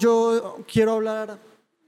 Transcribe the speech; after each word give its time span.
Yo 0.00 0.64
quiero 0.66 0.92
hablar 0.92 1.38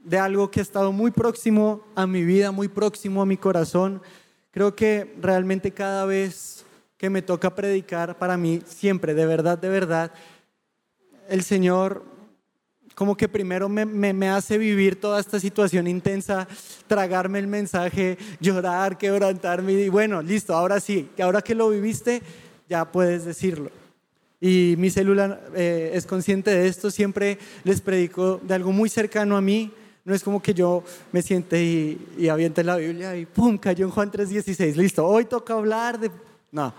de 0.05 0.19
algo 0.19 0.51
que 0.51 0.61
ha 0.61 0.63
estado 0.63 0.93
muy 0.93 1.11
próximo 1.11 1.81
a 1.95 2.07
mi 2.07 2.23
vida, 2.23 2.53
muy 2.53 2.69
próximo 2.69 3.23
a 3.23 3.27
mi 3.27 3.39
corazón. 3.39 4.03
Creo 4.51 4.77
que 4.77 5.17
realmente 5.19 5.71
cada 5.71 6.05
vez 6.05 6.67
que 6.99 7.09
me 7.09 7.23
toca 7.23 7.55
predicar, 7.55 8.19
para 8.19 8.37
mí, 8.37 8.61
siempre, 8.67 9.15
de 9.15 9.25
verdad, 9.25 9.57
de 9.57 9.71
verdad, 9.71 10.13
el 11.31 11.43
Señor 11.43 12.05
como 12.95 13.17
que 13.17 13.31
primero 13.31 13.71
me, 13.71 14.29
hace 14.29 14.59
vivir 14.59 15.01
toda 15.01 15.19
esta 15.19 15.41
situación 15.41 15.87
intensa, 15.87 16.47
tragarme 16.87 17.39
el 17.39 17.47
mensaje, 17.47 18.19
llorar, 18.41 18.99
quebrantarme 18.99 19.73
y 19.73 19.89
bueno, 19.89 20.21
listo, 20.21 20.55
ahora 20.55 20.81
sí, 20.81 21.09
ahora 21.19 21.41
que 21.41 21.55
lo 21.55 21.71
viviste, 21.71 22.21
ya 22.69 22.85
puedes 22.93 23.25
decirlo 23.25 23.82
y 24.45 24.75
mi 24.77 24.91
célula 24.91 25.41
eh, 25.55 25.93
es 25.95 26.05
consciente 26.05 26.51
de 26.51 26.67
esto, 26.67 26.91
siempre 26.91 27.39
les 27.63 27.81
predico 27.81 28.41
de 28.43 28.55
algo 28.55 28.73
muy 28.73 28.89
cercano 28.89 29.37
a 29.37 29.41
mí. 29.41 29.71
No 30.05 30.13
es 30.13 30.25
como 30.25 30.43
que 30.43 30.53
yo 30.53 30.83
me 31.13 31.23
siente 31.23 31.63
y, 31.63 32.09
y 32.19 32.27
aviente 32.27 32.65
la 32.65 32.75
Biblia 32.75 33.17
y 33.17 33.25
¡pum! 33.25 33.57
cayó 33.57 33.85
en 33.85 33.93
Juan 33.93 34.11
3:16. 34.11 34.75
Listo, 34.75 35.07
hoy 35.07 35.27
toca 35.27 35.55
hablar 35.55 36.01
de... 36.01 36.11
No, 36.51 36.75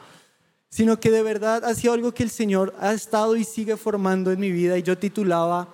sino 0.68 1.00
que 1.00 1.10
de 1.10 1.24
verdad 1.24 1.64
ha 1.64 1.74
sido 1.74 1.94
algo 1.94 2.14
que 2.14 2.24
el 2.24 2.32
Señor 2.32 2.76
ha 2.82 2.92
estado 2.92 3.38
y 3.38 3.46
sigue 3.46 3.78
formando 3.78 4.34
en 4.34 4.42
mi 4.42 4.52
vida. 4.52 4.78
Y 4.78 4.84
yo 4.84 4.98
titulaba 4.98 5.70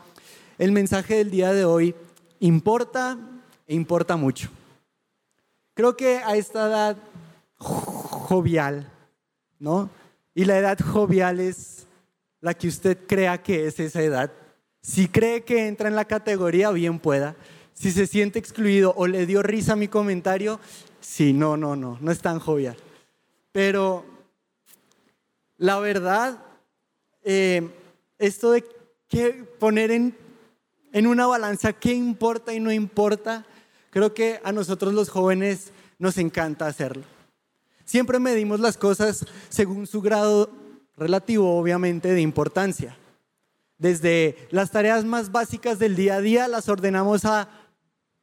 el 0.60 0.72
mensaje 0.72 1.16
del 1.16 1.32
día 1.32 1.54
de 1.54 1.66
hoy, 1.66 1.96
importa 2.40 3.18
e 3.66 3.74
importa 3.74 4.16
mucho. 4.16 4.48
Creo 5.74 5.98
que 5.98 6.20
a 6.20 6.36
esta 6.36 6.68
edad 6.68 6.98
jovial, 7.58 8.88
¿no? 9.58 9.90
Y 10.34 10.46
la 10.46 10.58
edad 10.58 10.80
jovial 10.80 11.40
es 11.40 11.88
la 12.42 12.54
que 12.54 12.68
usted 12.68 12.98
crea 13.08 13.42
que 13.42 13.68
es 13.68 13.80
esa 13.80 14.02
edad. 14.02 14.32
Si 14.82 15.08
cree 15.08 15.44
que 15.44 15.68
entra 15.68 15.90
en 15.90 15.96
la 15.96 16.06
categoría, 16.06 16.72
bien 16.72 17.00
pueda. 17.00 17.36
Si 17.74 17.92
se 17.92 18.08
siente 18.08 18.40
excluido 18.40 18.94
o 18.96 19.08
le 19.08 19.26
dio 19.26 19.42
risa 19.42 19.76
mi 19.76 19.88
comentario, 19.88 20.60
sí, 21.00 21.34
no, 21.34 21.58
no, 21.58 21.76
no, 21.76 21.98
no 22.02 22.12
es 22.12 22.20
tan 22.20 22.40
jovial. 22.40 22.78
Pero 23.52 24.06
la 25.58 25.80
verdad, 25.80 26.44
eh, 27.24 27.70
esto 28.18 28.52
de 28.52 28.64
que 29.08 29.46
poner 29.60 29.92
en, 29.92 30.16
en 30.94 31.08
una 31.08 31.28
balanza 31.28 31.74
qué 31.74 31.94
importa 31.94 32.54
y 32.54 32.60
no 32.60 32.72
importa, 32.72 33.46
creo 33.90 34.14
que 34.14 34.40
a 34.44 34.52
nosotros 34.52 34.94
los 34.94 35.10
jóvenes 35.10 35.72
nos 35.98 36.18
encanta 36.18 36.68
hacerlo. 36.68 37.04
Siempre 37.90 38.20
medimos 38.20 38.60
las 38.60 38.78
cosas 38.78 39.26
según 39.50 39.88
su 39.88 40.00
grado 40.00 40.52
relativo, 40.96 41.58
obviamente, 41.58 42.14
de 42.14 42.22
importancia. 42.22 42.96
Desde 43.80 44.48
las 44.52 44.70
tareas 44.70 45.06
más 45.06 45.32
básicas 45.32 45.80
del 45.80 45.96
día 45.96 46.18
a 46.18 46.22
día 46.22 46.48
las 46.48 46.70
ordenamos 46.70 47.26
a 47.26 47.50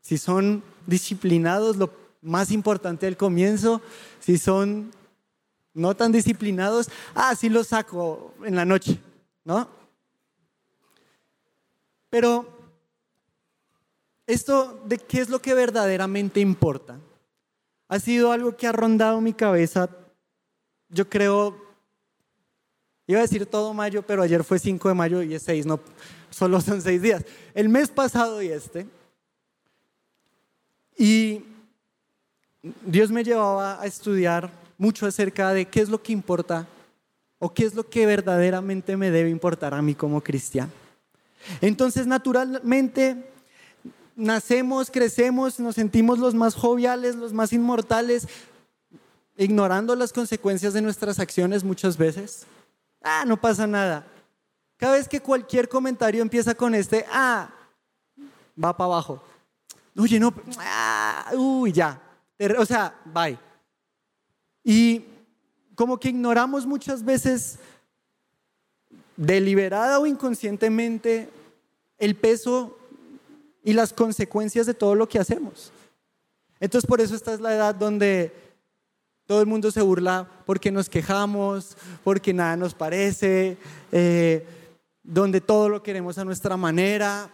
si 0.00 0.18
son 0.18 0.62
disciplinados, 0.86 1.78
lo 1.78 1.90
más 2.22 2.52
importante 2.52 3.08
al 3.08 3.16
comienzo, 3.16 3.82
si 4.20 4.38
son 4.38 4.92
no 5.74 5.96
tan 5.96 6.12
disciplinados, 6.12 6.88
ah, 7.16 7.34
sí 7.34 7.48
los 7.48 7.66
saco 7.66 8.34
en 8.44 8.54
la 8.54 8.64
noche, 8.64 9.00
¿no? 9.44 9.68
Pero 12.08 12.46
esto 14.28 14.80
de 14.84 14.98
qué 14.98 15.22
es 15.22 15.28
lo 15.28 15.42
que 15.42 15.54
verdaderamente 15.54 16.38
importa 16.38 17.00
ha 17.88 17.98
sido 18.00 18.32
algo 18.32 18.56
que 18.56 18.66
ha 18.66 18.72
rondado 18.72 19.20
mi 19.20 19.32
cabeza, 19.32 19.88
yo 20.88 21.08
creo, 21.08 21.56
iba 23.06 23.20
a 23.20 23.22
decir 23.22 23.46
todo 23.46 23.74
mayo, 23.74 24.02
pero 24.02 24.22
ayer 24.22 24.42
fue 24.44 24.58
5 24.58 24.88
de 24.88 24.94
mayo 24.94 25.22
y 25.22 25.34
es 25.34 25.42
6, 25.42 25.66
no, 25.66 25.80
solo 26.30 26.60
son 26.60 26.82
6 26.82 27.02
días. 27.02 27.24
El 27.54 27.68
mes 27.68 27.90
pasado 27.90 28.42
y 28.42 28.48
este. 28.48 28.86
Y 30.98 31.44
Dios 32.84 33.10
me 33.10 33.22
llevaba 33.22 33.80
a 33.80 33.86
estudiar 33.86 34.50
mucho 34.78 35.06
acerca 35.06 35.52
de 35.52 35.66
qué 35.66 35.80
es 35.80 35.88
lo 35.88 36.02
que 36.02 36.12
importa 36.12 36.66
o 37.38 37.52
qué 37.52 37.64
es 37.64 37.74
lo 37.74 37.88
que 37.88 38.06
verdaderamente 38.06 38.96
me 38.96 39.10
debe 39.10 39.30
importar 39.30 39.74
a 39.74 39.82
mí 39.82 39.94
como 39.94 40.22
cristiano. 40.22 40.72
Entonces, 41.60 42.06
naturalmente, 42.06 43.30
nacemos, 44.16 44.90
crecemos, 44.90 45.60
nos 45.60 45.76
sentimos 45.76 46.18
los 46.18 46.34
más 46.34 46.54
joviales, 46.54 47.14
los 47.14 47.32
más 47.32 47.52
inmortales, 47.52 48.26
ignorando 49.36 49.94
las 49.94 50.12
consecuencias 50.12 50.72
de 50.72 50.82
nuestras 50.82 51.20
acciones 51.20 51.62
muchas 51.62 51.96
veces. 51.96 52.46
Ah, 53.02 53.24
no 53.26 53.40
pasa 53.40 53.66
nada. 53.66 54.06
Cada 54.78 54.94
vez 54.94 55.06
que 55.06 55.20
cualquier 55.20 55.68
comentario 55.68 56.22
empieza 56.22 56.54
con 56.54 56.74
este, 56.74 57.04
ah, 57.12 57.50
va 58.62 58.76
para 58.76 58.86
abajo. 58.86 59.22
Oye, 59.96 60.18
no, 60.18 60.34
ah, 60.58 61.30
uy, 61.34 61.72
ya. 61.72 62.00
O 62.58 62.66
sea, 62.66 62.94
bye. 63.04 63.38
Y 64.64 65.04
como 65.74 65.98
que 65.98 66.08
ignoramos 66.08 66.66
muchas 66.66 67.04
veces, 67.04 67.58
deliberada 69.16 69.98
o 69.98 70.06
inconscientemente, 70.06 71.30
el 71.98 72.16
peso 72.16 72.78
y 73.66 73.72
las 73.72 73.92
consecuencias 73.92 74.64
de 74.64 74.74
todo 74.74 74.94
lo 74.94 75.08
que 75.08 75.18
hacemos. 75.18 75.72
Entonces 76.60 76.86
por 76.86 77.00
eso 77.00 77.16
esta 77.16 77.34
es 77.34 77.40
la 77.40 77.52
edad 77.52 77.74
donde 77.74 78.32
todo 79.26 79.40
el 79.40 79.46
mundo 79.48 79.72
se 79.72 79.82
burla 79.82 80.30
porque 80.46 80.70
nos 80.70 80.88
quejamos, 80.88 81.76
porque 82.04 82.32
nada 82.32 82.56
nos 82.56 82.74
parece, 82.74 83.58
eh, 83.90 84.46
donde 85.02 85.40
todo 85.40 85.68
lo 85.68 85.82
queremos 85.82 86.16
a 86.16 86.24
nuestra 86.24 86.56
manera. 86.56 87.28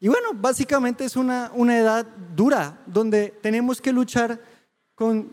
Y 0.00 0.08
bueno, 0.08 0.30
básicamente 0.32 1.04
es 1.04 1.14
una, 1.14 1.52
una 1.54 1.78
edad 1.78 2.06
dura, 2.34 2.80
donde 2.86 3.34
tenemos 3.42 3.82
que 3.82 3.92
luchar 3.92 4.40
con 4.94 5.30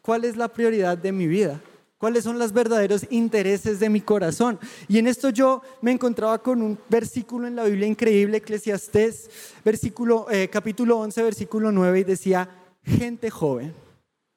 cuál 0.00 0.24
es 0.24 0.38
la 0.38 0.48
prioridad 0.48 0.96
de 0.96 1.12
mi 1.12 1.26
vida 1.26 1.60
cuáles 1.98 2.24
son 2.24 2.38
los 2.38 2.52
verdaderos 2.52 3.06
intereses 3.10 3.80
de 3.80 3.88
mi 3.88 4.00
corazón. 4.00 4.58
Y 4.88 4.98
en 4.98 5.06
esto 5.06 5.30
yo 5.30 5.62
me 5.80 5.92
encontraba 5.92 6.42
con 6.42 6.62
un 6.62 6.78
versículo 6.88 7.46
en 7.46 7.56
la 7.56 7.64
Biblia 7.64 7.86
increíble, 7.86 8.38
Eclesiastés, 8.38 9.30
eh, 9.64 10.48
capítulo 10.50 10.98
11, 10.98 11.22
versículo 11.22 11.72
9, 11.72 12.00
y 12.00 12.04
decía, 12.04 12.48
gente 12.84 13.30
joven. 13.30 13.74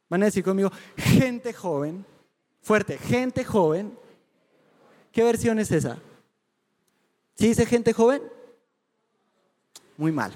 Van 0.09 0.23
a 0.23 0.25
decir 0.25 0.43
conmigo, 0.43 0.71
gente 0.97 1.53
joven, 1.53 2.05
fuerte, 2.61 2.97
gente 2.97 3.43
joven. 3.43 3.93
¿Qué 5.11 5.23
versión 5.23 5.59
es 5.59 5.71
esa? 5.71 5.99
¿Sí 7.35 7.47
dice 7.47 7.65
gente 7.65 7.93
joven? 7.93 8.21
Muy 9.97 10.11
mal. 10.11 10.33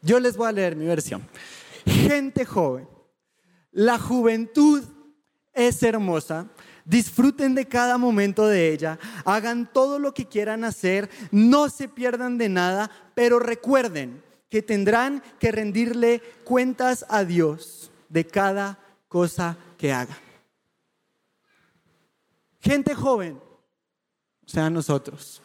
Yo 0.00 0.18
les 0.18 0.36
voy 0.36 0.48
a 0.48 0.52
leer 0.52 0.74
mi 0.74 0.86
versión. 0.86 1.22
Gente 1.86 2.44
joven. 2.44 2.88
La 3.70 3.98
juventud 3.98 4.84
es 5.52 5.82
hermosa, 5.82 6.46
disfruten 6.84 7.54
de 7.54 7.66
cada 7.66 7.98
momento 7.98 8.46
de 8.46 8.72
ella, 8.72 8.98
hagan 9.24 9.70
todo 9.72 9.98
lo 9.98 10.14
que 10.14 10.26
quieran 10.26 10.64
hacer, 10.64 11.10
no 11.30 11.68
se 11.68 11.88
pierdan 11.88 12.38
de 12.38 12.48
nada, 12.48 12.90
pero 13.14 13.38
recuerden 13.38 14.22
que 14.48 14.62
tendrán 14.62 15.22
que 15.38 15.52
rendirle 15.52 16.20
cuentas 16.44 17.06
a 17.08 17.24
Dios 17.24 17.90
de 18.08 18.26
cada 18.26 18.78
cosa 19.08 19.56
que 19.78 19.92
hagan. 19.92 20.18
Gente 22.60 22.94
joven, 22.94 23.40
o 24.44 24.48
sea, 24.48 24.70
nosotros, 24.70 25.42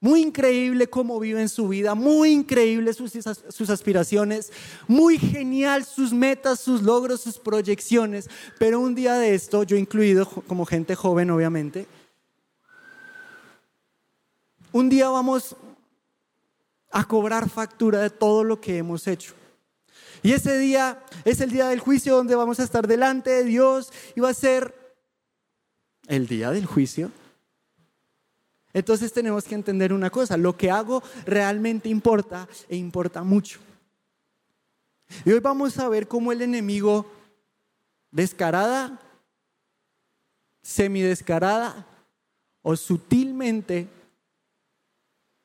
muy 0.00 0.22
increíble 0.22 0.88
cómo 0.88 1.20
viven 1.20 1.48
su 1.50 1.68
vida, 1.68 1.94
muy 1.94 2.30
increíble 2.30 2.94
sus, 2.94 3.12
sus, 3.50 3.70
aspiraciones, 3.70 4.50
muy 4.88 5.18
genial 5.18 5.84
sus 5.84 6.12
metas, 6.12 6.58
sus 6.58 6.82
logros, 6.82 7.20
sus 7.20 7.38
proyecciones. 7.38 8.28
Pero 8.58 8.80
un 8.80 8.94
día 8.94 9.14
de 9.14 9.34
esto, 9.34 9.62
yo 9.62 9.76
incluido 9.76 10.26
como 10.26 10.64
gente 10.64 10.94
joven 10.94 11.30
obviamente, 11.30 11.86
un 14.72 14.88
día 14.88 15.10
vamos 15.10 15.54
a 16.90 17.04
cobrar 17.04 17.50
factura 17.50 18.00
de 18.00 18.10
todo 18.10 18.42
lo 18.42 18.60
que 18.60 18.78
hemos 18.78 19.06
hecho. 19.06 19.34
Y 20.22 20.32
ese 20.32 20.58
día 20.58 21.02
es 21.24 21.40
el 21.40 21.50
día 21.50 21.68
del 21.68 21.80
juicio 21.80 22.16
donde 22.16 22.34
vamos 22.34 22.58
a 22.58 22.64
estar 22.64 22.86
delante 22.86 23.30
de 23.30 23.44
Dios 23.44 23.92
y 24.16 24.20
va 24.20 24.30
a 24.30 24.34
ser 24.34 24.74
el 26.08 26.26
día 26.26 26.50
del 26.50 26.66
juicio 26.66 27.10
entonces 28.72 29.12
tenemos 29.12 29.44
que 29.44 29.54
entender 29.54 29.92
una 29.92 30.10
cosa, 30.10 30.36
lo 30.36 30.56
que 30.56 30.70
hago 30.70 31.02
realmente 31.26 31.88
importa 31.88 32.48
e 32.68 32.76
importa 32.76 33.22
mucho. 33.22 33.58
Y 35.24 35.32
hoy 35.32 35.40
vamos 35.40 35.78
a 35.78 35.88
ver 35.88 36.06
cómo 36.06 36.30
el 36.30 36.42
enemigo 36.42 37.10
descarada, 38.12 39.00
semidescarada 40.62 41.86
o 42.62 42.76
sutilmente 42.76 43.88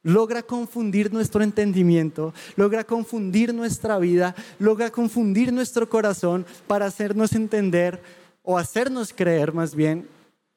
logra 0.03 0.43
confundir 0.43 1.11
nuestro 1.11 1.41
entendimiento, 1.41 2.31
logra 2.55 2.83
confundir 2.83 3.51
nuestra 3.55 3.97
vida, 3.97 4.35
logra 4.59 4.91
confundir 4.91 5.51
nuestro 5.51 5.89
corazón 5.89 6.45
para 6.67 6.85
hacernos 6.85 7.33
entender 7.33 7.99
o 8.43 8.59
hacernos 8.59 9.11
creer 9.11 9.51
más 9.51 9.73
bien 9.73 10.07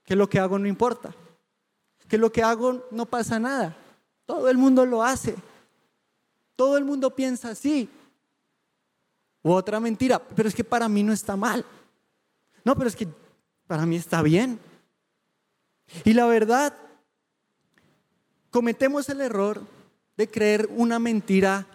que 0.04 0.16
lo 0.16 0.28
que 0.28 0.38
hago 0.38 0.58
no 0.58 0.68
importa. 0.68 1.14
Que 2.08 2.18
lo 2.18 2.32
que 2.32 2.42
hago 2.42 2.86
no 2.90 3.06
pasa 3.06 3.38
nada. 3.38 3.76
Todo 4.24 4.48
el 4.48 4.58
mundo 4.58 4.84
lo 4.86 5.02
hace. 5.02 5.36
Todo 6.56 6.76
el 6.76 6.84
mundo 6.84 7.14
piensa 7.14 7.50
así. 7.50 7.88
O 9.42 9.54
otra 9.54 9.78
mentira, 9.78 10.18
pero 10.18 10.48
es 10.48 10.54
que 10.54 10.64
para 10.64 10.88
mí 10.88 11.02
no 11.02 11.12
está 11.12 11.36
mal. 11.36 11.64
No, 12.64 12.74
pero 12.76 12.88
es 12.88 12.96
que 12.96 13.08
para 13.66 13.86
mí 13.86 13.96
está 13.96 14.22
bien. 14.22 14.58
Y 16.04 16.12
la 16.14 16.26
verdad, 16.26 16.74
cometemos 18.50 19.08
el 19.08 19.20
error 19.20 19.62
de 20.16 20.28
creer 20.28 20.68
una 20.72 20.98
mentira, 20.98 21.66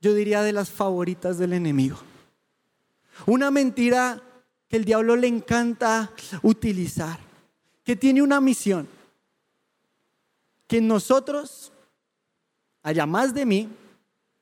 yo 0.00 0.14
diría, 0.14 0.42
de 0.42 0.52
las 0.52 0.70
favoritas 0.70 1.38
del 1.38 1.54
enemigo. 1.54 1.96
Una 3.26 3.50
mentira 3.50 4.22
que 4.68 4.76
el 4.76 4.84
diablo 4.84 5.16
le 5.16 5.26
encanta 5.26 6.12
utilizar, 6.42 7.18
que 7.82 7.96
tiene 7.96 8.22
una 8.22 8.40
misión, 8.40 8.86
que 10.68 10.78
en 10.78 10.86
nosotros 10.86 11.72
haya 12.82 13.06
más 13.06 13.34
de 13.34 13.44
mí, 13.44 13.68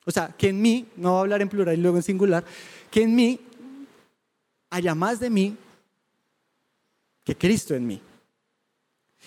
o 0.05 0.11
sea, 0.11 0.27
que 0.37 0.49
en 0.49 0.61
mí, 0.61 0.85
no 0.95 1.11
voy 1.11 1.17
a 1.17 1.21
hablar 1.21 1.41
en 1.41 1.49
plural 1.49 1.77
y 1.77 1.81
luego 1.81 1.97
en 1.97 2.03
singular, 2.03 2.45
que 2.91 3.01
en 3.01 3.15
mí 3.15 3.39
haya 4.69 4.93
más 4.93 5.19
de 5.19 5.29
mí 5.29 5.57
que 7.23 7.35
Cristo 7.35 7.73
en 7.73 7.87
mí. 7.87 8.01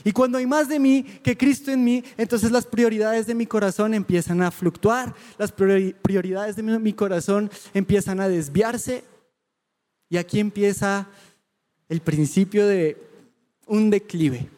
Y 0.05 0.13
cuando 0.13 0.39
hay 0.39 0.47
más 0.47 0.69
de 0.69 0.79
mí 0.79 1.03
que 1.03 1.37
Cristo 1.37 1.71
en 1.71 1.83
mí, 1.85 2.05
entonces 2.17 2.51
las 2.51 2.65
prioridades 2.65 3.27
de 3.27 3.35
mi 3.35 3.47
corazón 3.47 3.93
empiezan 3.93 4.41
a 4.43 4.51
fluctuar, 4.51 5.15
las 5.37 5.53
prioridades 5.53 6.57
de 6.57 6.63
mi 6.63 6.93
corazón 6.93 7.51
empiezan 7.75 8.21
a 8.21 8.29
desviarse. 8.29 9.05
Y 10.09 10.17
aquí 10.17 10.41
empieza 10.41 11.09
el 11.89 12.01
principio 12.01 12.67
de 12.67 12.97
un 13.67 13.91
declive 13.91 14.49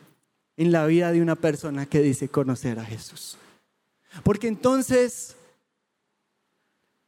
en 0.63 0.71
la 0.71 0.87
vida 0.87 1.11
de 1.11 1.21
una 1.21 1.35
persona 1.35 1.87
que 1.87 2.01
dice 2.01 2.29
conocer 2.29 2.79
a 2.79 2.85
Jesús. 2.85 3.37
Porque 4.23 4.47
entonces 4.47 5.35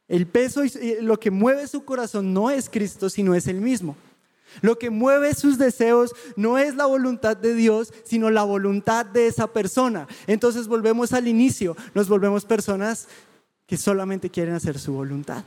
el 0.09 0.27
peso 0.27 0.65
y 0.65 0.97
lo 1.01 1.17
que 1.19 1.31
mueve 1.31 1.65
su 1.67 1.85
corazón 1.85 2.33
no 2.33 2.51
es 2.51 2.69
Cristo, 2.69 3.09
sino 3.09 3.33
es 3.33 3.47
el 3.47 3.61
mismo. 3.61 3.95
Lo 4.61 4.77
que 4.77 4.89
mueve 4.89 5.33
sus 5.33 5.57
deseos 5.57 6.13
no 6.35 6.57
es 6.57 6.75
la 6.75 6.85
voluntad 6.85 7.37
de 7.37 7.53
Dios, 7.55 7.93
sino 8.03 8.29
la 8.29 8.43
voluntad 8.43 9.05
de 9.05 9.27
esa 9.27 9.47
persona. 9.47 10.05
Entonces 10.27 10.67
volvemos 10.67 11.13
al 11.13 11.29
inicio, 11.29 11.77
nos 11.93 12.09
volvemos 12.09 12.43
personas 12.43 13.07
que 13.65 13.77
solamente 13.77 14.29
quieren 14.29 14.53
hacer 14.53 14.79
su 14.79 14.91
voluntad. 14.91 15.45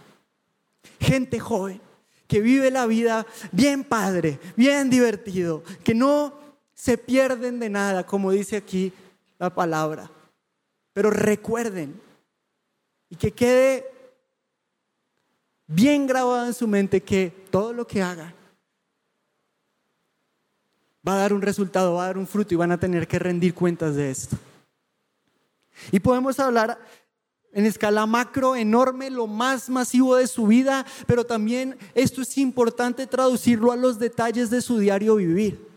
Gente 0.98 1.38
joven 1.38 1.82
que 2.26 2.40
vive 2.40 2.70
la 2.70 2.86
vida 2.86 3.26
bien 3.52 3.84
padre, 3.84 4.38
bien 4.56 4.88
divertido, 4.88 5.62
que 5.84 5.94
no 5.94 6.47
se 6.78 6.96
pierden 6.96 7.58
de 7.58 7.68
nada, 7.68 8.06
como 8.06 8.30
dice 8.30 8.56
aquí 8.56 8.92
la 9.36 9.52
palabra. 9.52 10.08
Pero 10.92 11.10
recuerden 11.10 12.00
y 13.10 13.16
que 13.16 13.32
quede 13.32 13.84
bien 15.66 16.06
grabado 16.06 16.46
en 16.46 16.54
su 16.54 16.68
mente 16.68 17.02
que 17.02 17.32
todo 17.50 17.72
lo 17.72 17.84
que 17.84 18.00
hagan 18.00 18.32
va 21.06 21.14
a 21.14 21.18
dar 21.18 21.32
un 21.32 21.42
resultado, 21.42 21.94
va 21.94 22.04
a 22.04 22.06
dar 22.06 22.18
un 22.18 22.28
fruto 22.28 22.54
y 22.54 22.56
van 22.56 22.70
a 22.70 22.78
tener 22.78 23.08
que 23.08 23.18
rendir 23.18 23.54
cuentas 23.54 23.96
de 23.96 24.12
esto. 24.12 24.36
Y 25.90 25.98
podemos 25.98 26.38
hablar 26.38 26.78
en 27.52 27.66
escala 27.66 28.06
macro, 28.06 28.54
enorme, 28.54 29.10
lo 29.10 29.26
más 29.26 29.68
masivo 29.68 30.14
de 30.14 30.28
su 30.28 30.46
vida, 30.46 30.86
pero 31.08 31.26
también 31.26 31.76
esto 31.94 32.22
es 32.22 32.38
importante 32.38 33.08
traducirlo 33.08 33.72
a 33.72 33.76
los 33.76 33.98
detalles 33.98 34.48
de 34.50 34.62
su 34.62 34.78
diario 34.78 35.16
vivir. 35.16 35.67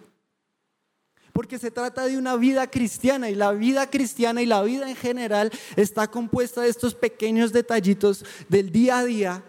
Porque 1.42 1.58
se 1.58 1.72
trata 1.72 2.06
de 2.06 2.20
una 2.20 2.36
vida 2.36 2.70
cristiana 2.70 3.28
y 3.32 3.34
la 3.34 3.52
vida 3.52 3.90
cristiana 3.90 4.44
y 4.44 4.46
la 4.46 4.62
vida 4.62 4.88
en 4.88 4.96
general 4.96 5.50
está 5.76 6.08
compuesta 6.08 6.62
de 6.62 6.70
estos 6.70 6.94
pequeños 6.94 7.52
detallitos 7.52 8.24
del 8.48 8.72
día 8.72 9.00
a 9.00 9.06
día 9.06 9.44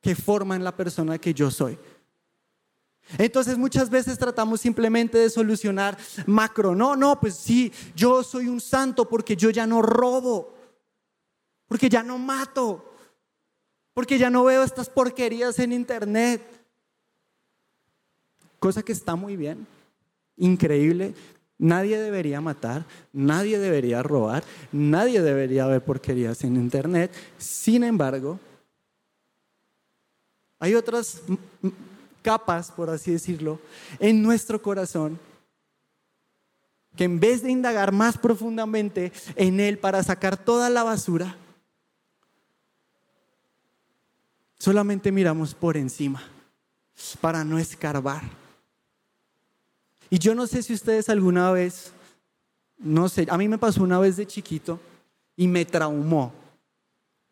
que 0.00 0.16
forman 0.16 0.64
la 0.64 0.76
persona 0.76 1.16
que 1.16 1.32
yo 1.32 1.48
soy. 1.52 1.78
Entonces 3.18 3.56
muchas 3.56 3.88
veces 3.88 4.18
tratamos 4.18 4.60
simplemente 4.60 5.16
de 5.16 5.30
solucionar 5.30 5.96
macro. 6.26 6.74
No, 6.74 6.96
no, 6.96 7.20
pues 7.20 7.36
sí, 7.36 7.72
yo 7.94 8.24
soy 8.24 8.48
un 8.48 8.60
santo 8.60 9.08
porque 9.08 9.36
yo 9.36 9.50
ya 9.50 9.64
no 9.64 9.80
robo, 9.80 10.56
porque 11.68 11.88
ya 11.88 12.02
no 12.02 12.18
mato, 12.18 12.94
porque 13.94 14.18
ya 14.18 14.28
no 14.28 14.42
veo 14.42 14.64
estas 14.64 14.90
porquerías 14.90 15.56
en 15.60 15.72
internet. 15.72 16.42
Cosa 18.58 18.82
que 18.82 18.90
está 18.90 19.14
muy 19.14 19.36
bien, 19.36 19.68
increíble. 20.38 21.14
Nadie 21.58 21.98
debería 21.98 22.40
matar, 22.40 22.86
nadie 23.12 23.58
debería 23.58 24.02
robar, 24.02 24.44
nadie 24.70 25.20
debería 25.20 25.66
ver 25.66 25.84
porquerías 25.84 26.44
en 26.44 26.54
internet. 26.54 27.12
Sin 27.36 27.82
embargo, 27.82 28.38
hay 30.60 30.74
otras 30.74 31.20
capas, 32.22 32.70
por 32.70 32.90
así 32.90 33.10
decirlo, 33.10 33.60
en 33.98 34.22
nuestro 34.22 34.62
corazón, 34.62 35.18
que 36.96 37.04
en 37.04 37.18
vez 37.18 37.42
de 37.42 37.50
indagar 37.50 37.92
más 37.92 38.18
profundamente 38.18 39.12
en 39.36 39.60
Él 39.60 39.78
para 39.78 40.02
sacar 40.02 40.36
toda 40.36 40.70
la 40.70 40.82
basura, 40.82 41.36
solamente 44.58 45.10
miramos 45.10 45.54
por 45.54 45.76
encima 45.76 46.22
para 47.20 47.44
no 47.44 47.58
escarbar. 47.58 48.37
Y 50.10 50.18
yo 50.18 50.34
no 50.34 50.46
sé 50.46 50.62
si 50.62 50.72
ustedes 50.72 51.08
alguna 51.08 51.50
vez, 51.52 51.92
no 52.78 53.08
sé, 53.08 53.26
a 53.30 53.36
mí 53.36 53.48
me 53.48 53.58
pasó 53.58 53.82
una 53.82 53.98
vez 53.98 54.16
de 54.16 54.26
chiquito 54.26 54.80
y 55.36 55.46
me 55.46 55.64
traumó. 55.64 56.32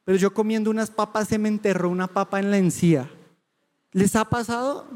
Pero 0.05 0.19
yo 0.19 0.33
comiendo 0.33 0.71
unas 0.71 0.91
papas 0.91 1.29
se 1.29 1.39
me 1.39 1.49
enterró 1.49 1.89
una 1.89 2.07
papa 2.07 2.39
en 2.39 2.51
la 2.51 2.59
encía. 2.59 3.11
¿Les 3.93 4.15
ha 4.15 4.25
pasado? 4.25 4.87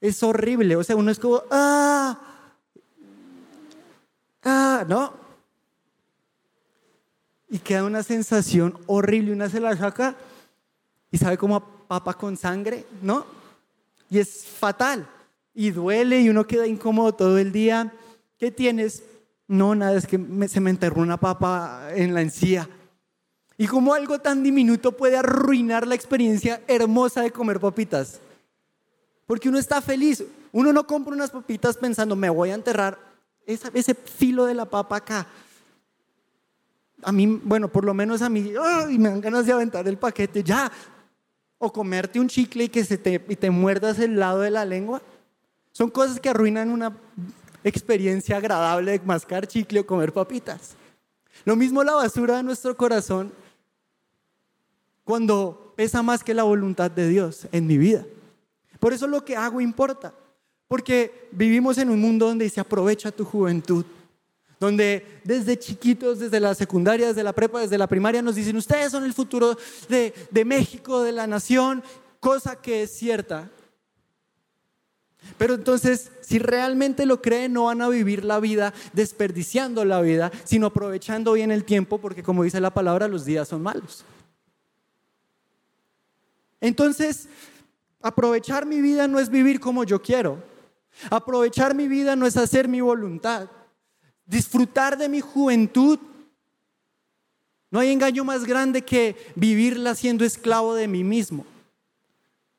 Es 0.00 0.22
horrible. 0.22 0.76
O 0.76 0.84
sea, 0.84 0.96
uno 0.96 1.10
es 1.10 1.18
como, 1.18 1.42
ah, 1.50 2.18
ah, 4.44 4.84
¿no? 4.88 5.12
Y 7.50 7.58
queda 7.58 7.84
una 7.84 8.02
sensación 8.02 8.78
horrible. 8.86 9.32
Una 9.32 9.50
se 9.50 9.60
la 9.60 9.76
saca 9.76 10.16
y 11.10 11.18
sabe 11.18 11.36
como 11.36 11.60
papa 11.60 12.14
con 12.14 12.36
sangre, 12.36 12.86
¿no? 13.02 13.26
Y 14.08 14.18
es 14.18 14.46
fatal. 14.46 15.08
Y 15.54 15.70
duele 15.70 16.20
y 16.20 16.28
uno 16.28 16.46
queda 16.46 16.66
incómodo 16.66 17.12
todo 17.12 17.38
el 17.38 17.52
día. 17.52 17.92
¿Qué 18.38 18.50
tienes? 18.50 19.02
No, 19.46 19.74
nada, 19.74 19.96
es 19.96 20.06
que 20.06 20.18
se 20.48 20.60
me 20.60 20.70
enterró 20.70 21.02
una 21.02 21.18
papa 21.18 21.88
en 21.94 22.14
la 22.14 22.22
encía. 22.22 22.68
Y 23.56 23.66
cómo 23.66 23.92
algo 23.92 24.20
tan 24.20 24.42
diminuto 24.42 24.96
puede 24.96 25.16
arruinar 25.16 25.86
la 25.86 25.96
experiencia 25.96 26.62
hermosa 26.68 27.22
de 27.22 27.32
comer 27.32 27.58
papitas. 27.58 28.20
Porque 29.26 29.48
uno 29.48 29.58
está 29.58 29.82
feliz. 29.82 30.22
Uno 30.52 30.72
no 30.72 30.86
compra 30.86 31.12
unas 31.12 31.30
papitas 31.30 31.76
pensando, 31.76 32.14
me 32.14 32.30
voy 32.30 32.50
a 32.50 32.54
enterrar 32.54 32.98
ese 33.44 33.94
filo 33.94 34.44
de 34.44 34.54
la 34.54 34.66
papa 34.66 34.96
acá. 34.96 35.26
A 37.02 37.12
mí, 37.12 37.26
bueno, 37.26 37.68
por 37.68 37.84
lo 37.84 37.94
menos 37.94 38.22
a 38.22 38.28
mí, 38.28 38.52
y 38.90 38.98
me 38.98 39.08
dan 39.08 39.20
ganas 39.20 39.46
de 39.46 39.52
aventar 39.52 39.86
el 39.88 39.98
paquete, 39.98 40.42
ya. 40.42 40.70
O 41.58 41.72
comerte 41.72 42.20
un 42.20 42.28
chicle 42.28 42.64
y 42.64 42.68
que 42.68 42.84
se 42.84 42.98
te, 42.98 43.24
y 43.28 43.36
te 43.36 43.50
muerdas 43.50 43.98
el 43.98 44.18
lado 44.18 44.40
de 44.40 44.50
la 44.50 44.64
lengua. 44.64 45.02
Son 45.78 45.90
cosas 45.90 46.18
que 46.18 46.28
arruinan 46.28 46.70
una 46.70 46.92
experiencia 47.62 48.36
agradable 48.36 48.98
de 48.98 49.00
mascar 49.04 49.46
chicle 49.46 49.78
o 49.78 49.86
comer 49.86 50.12
papitas. 50.12 50.74
Lo 51.44 51.54
mismo 51.54 51.84
la 51.84 51.94
basura 51.94 52.38
de 52.38 52.42
nuestro 52.42 52.76
corazón 52.76 53.32
cuando 55.04 55.72
pesa 55.76 56.02
más 56.02 56.24
que 56.24 56.34
la 56.34 56.42
voluntad 56.42 56.90
de 56.90 57.08
Dios 57.08 57.46
en 57.52 57.68
mi 57.68 57.78
vida. 57.78 58.04
Por 58.80 58.92
eso 58.92 59.06
lo 59.06 59.24
que 59.24 59.36
hago 59.36 59.60
importa, 59.60 60.12
porque 60.66 61.28
vivimos 61.30 61.78
en 61.78 61.90
un 61.90 62.00
mundo 62.00 62.26
donde 62.26 62.50
se 62.50 62.58
aprovecha 62.58 63.12
tu 63.12 63.24
juventud, 63.24 63.84
donde 64.58 65.20
desde 65.22 65.56
chiquitos, 65.56 66.18
desde 66.18 66.40
la 66.40 66.56
secundaria, 66.56 67.06
desde 67.06 67.22
la 67.22 67.32
prepa, 67.32 67.60
desde 67.60 67.78
la 67.78 67.86
primaria, 67.86 68.20
nos 68.20 68.34
dicen, 68.34 68.56
ustedes 68.56 68.90
son 68.90 69.04
el 69.04 69.14
futuro 69.14 69.56
de, 69.88 70.12
de 70.28 70.44
México, 70.44 71.04
de 71.04 71.12
la 71.12 71.28
nación, 71.28 71.84
cosa 72.18 72.60
que 72.60 72.82
es 72.82 72.90
cierta. 72.90 73.48
Pero 75.36 75.54
entonces, 75.54 76.10
si 76.22 76.38
realmente 76.38 77.06
lo 77.06 77.20
creen, 77.20 77.52
no 77.52 77.64
van 77.64 77.82
a 77.82 77.88
vivir 77.88 78.24
la 78.24 78.40
vida 78.40 78.72
desperdiciando 78.92 79.84
la 79.84 80.00
vida, 80.00 80.32
sino 80.44 80.68
aprovechando 80.68 81.34
bien 81.34 81.50
el 81.50 81.64
tiempo, 81.64 81.98
porque 81.98 82.22
como 82.22 82.44
dice 82.44 82.60
la 82.60 82.72
palabra, 82.72 83.08
los 83.08 83.24
días 83.24 83.48
son 83.48 83.62
malos. 83.62 84.04
Entonces, 86.60 87.28
aprovechar 88.00 88.66
mi 88.66 88.80
vida 88.80 89.06
no 89.06 89.18
es 89.18 89.28
vivir 89.28 89.60
como 89.60 89.84
yo 89.84 90.02
quiero. 90.02 90.42
Aprovechar 91.10 91.74
mi 91.74 91.86
vida 91.88 92.16
no 92.16 92.26
es 92.26 92.36
hacer 92.36 92.68
mi 92.68 92.80
voluntad. 92.80 93.48
Disfrutar 94.26 94.98
de 94.98 95.08
mi 95.08 95.20
juventud. 95.20 95.98
No 97.70 97.80
hay 97.80 97.92
engaño 97.92 98.24
más 98.24 98.44
grande 98.44 98.82
que 98.82 99.16
vivirla 99.34 99.94
siendo 99.94 100.24
esclavo 100.24 100.74
de 100.74 100.88
mí 100.88 101.04
mismo. 101.04 101.44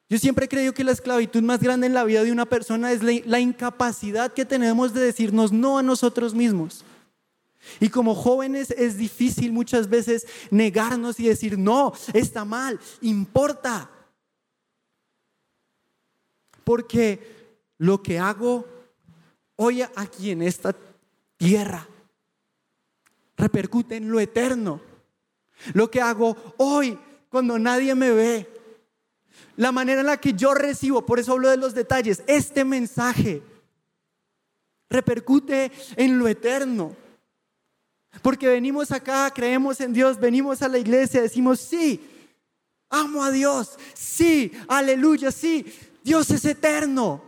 Yo 0.09 0.17
siempre 0.17 0.45
he 0.45 0.49
creído 0.49 0.73
que 0.73 0.83
la 0.83 0.91
esclavitud 0.91 1.43
más 1.43 1.59
grande 1.59 1.85
en 1.85 1.93
la 1.93 2.03
vida 2.03 2.23
de 2.23 2.31
una 2.31 2.47
persona 2.47 2.91
es 2.91 3.03
la, 3.03 3.39
incapacidad 3.39 4.33
que 4.33 4.43
tenemos 4.43 4.91
de 4.91 5.01
decirnos 5.01 5.51
no 5.51 5.77
a 5.77 5.83
nosotros 5.83 6.33
mismos. 6.33 6.83
Y 7.79 7.89
como 7.89 8.15
jóvenes 8.15 8.71
es 8.71 8.97
difícil 8.97 9.53
muchas 9.53 9.87
veces 9.87 10.25
negarnos 10.49 11.19
y 11.19 11.27
decir, 11.27 11.59
no, 11.59 11.93
está 12.11 12.43
mal, 12.43 12.79
importa. 13.01 13.91
Porque 16.63 17.19
lo 17.77 18.01
que 18.01 18.17
hago 18.17 18.65
hoy 19.57 19.83
aquí 19.95 20.31
en 20.31 20.41
esta 20.41 20.75
tierra 21.37 21.87
repercute 23.37 23.97
en 23.97 24.09
lo 24.09 24.19
eterno. 24.19 24.81
Lo 25.73 25.91
que 25.91 26.01
hago 26.01 26.35
hoy 26.57 26.97
cuando 27.29 27.59
nadie 27.59 27.93
me 27.93 28.09
ve. 28.09 28.58
La 29.55 29.71
manera 29.71 30.01
en 30.01 30.07
la 30.07 30.17
que 30.17 30.33
yo 30.33 30.53
recibo, 30.53 31.05
por 31.05 31.19
eso 31.19 31.33
hablo 31.33 31.49
de 31.49 31.57
los 31.57 31.73
detalles, 31.73 32.23
este 32.27 32.63
mensaje 32.63 33.41
repercute 34.89 35.71
en 35.95 36.17
lo 36.17 36.27
eterno. 36.27 36.95
Porque 38.21 38.47
venimos 38.47 38.91
acá, 38.91 39.31
creemos 39.33 39.79
en 39.81 39.93
Dios, 39.93 40.19
venimos 40.19 40.61
a 40.61 40.67
la 40.67 40.79
iglesia, 40.79 41.21
decimos, 41.21 41.59
sí, 41.59 42.01
amo 42.89 43.23
a 43.23 43.31
Dios, 43.31 43.77
sí, 43.93 44.51
aleluya, 44.67 45.31
sí, 45.31 45.65
Dios 46.03 46.29
es 46.31 46.43
eterno. 46.45 47.21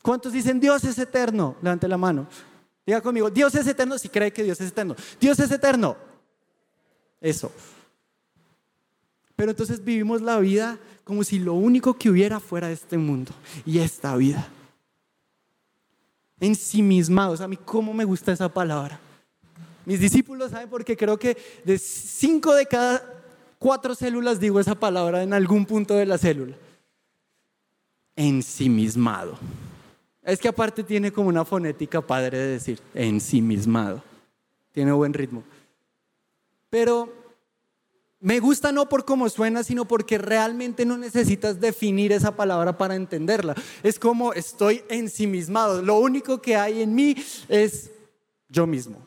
¿Cuántos 0.00 0.32
dicen 0.32 0.58
Dios 0.58 0.82
es 0.84 0.98
eterno? 0.98 1.56
Levante 1.62 1.86
la 1.86 1.96
mano. 1.96 2.26
Diga 2.84 3.00
conmigo, 3.00 3.30
Dios 3.30 3.54
es 3.54 3.66
eterno 3.66 3.98
si 3.98 4.08
cree 4.08 4.32
que 4.32 4.42
Dios 4.42 4.60
es 4.60 4.70
eterno. 4.70 4.96
Dios 5.20 5.38
es 5.38 5.50
eterno. 5.50 5.96
Eso. 7.20 7.52
Pero 9.42 9.50
entonces 9.50 9.82
vivimos 9.82 10.22
la 10.22 10.38
vida 10.38 10.78
como 11.02 11.24
si 11.24 11.40
lo 11.40 11.54
único 11.54 11.94
que 11.94 12.08
hubiera 12.08 12.38
fuera 12.38 12.70
este 12.70 12.96
mundo 12.96 13.32
y 13.66 13.80
esta 13.80 14.14
vida. 14.14 14.48
Ensimismados. 16.38 17.40
A 17.40 17.48
mí, 17.48 17.56
¿cómo 17.56 17.92
me 17.92 18.04
gusta 18.04 18.30
esa 18.30 18.48
palabra? 18.48 19.00
Mis 19.84 19.98
discípulos 19.98 20.52
saben 20.52 20.68
porque 20.68 20.96
creo 20.96 21.18
que 21.18 21.36
de 21.64 21.76
cinco 21.76 22.54
de 22.54 22.66
cada 22.66 23.02
cuatro 23.58 23.96
células 23.96 24.38
digo 24.38 24.60
esa 24.60 24.76
palabra 24.76 25.24
en 25.24 25.32
algún 25.32 25.66
punto 25.66 25.94
de 25.94 26.06
la 26.06 26.18
célula. 26.18 26.54
Ensimismado. 28.14 29.36
Es 30.22 30.38
que 30.38 30.46
aparte 30.46 30.84
tiene 30.84 31.10
como 31.10 31.28
una 31.28 31.44
fonética 31.44 32.00
padre 32.00 32.38
de 32.38 32.46
decir 32.46 32.78
ensimismado. 32.94 34.04
Tiene 34.70 34.92
buen 34.92 35.12
ritmo. 35.12 35.42
Pero 36.70 37.21
me 38.22 38.38
gusta 38.38 38.70
no 38.70 38.88
por 38.88 39.04
cómo 39.04 39.28
suena, 39.28 39.64
sino 39.64 39.84
porque 39.84 40.16
realmente 40.16 40.86
no 40.86 40.96
necesitas 40.96 41.60
definir 41.60 42.12
esa 42.12 42.36
palabra 42.36 42.78
para 42.78 42.94
entenderla. 42.94 43.56
Es 43.82 43.98
como 43.98 44.32
estoy 44.32 44.84
ensimismado. 44.88 45.82
Lo 45.82 45.98
único 45.98 46.40
que 46.40 46.54
hay 46.54 46.82
en 46.82 46.94
mí 46.94 47.16
es 47.48 47.90
yo 48.48 48.64
mismo. 48.64 49.04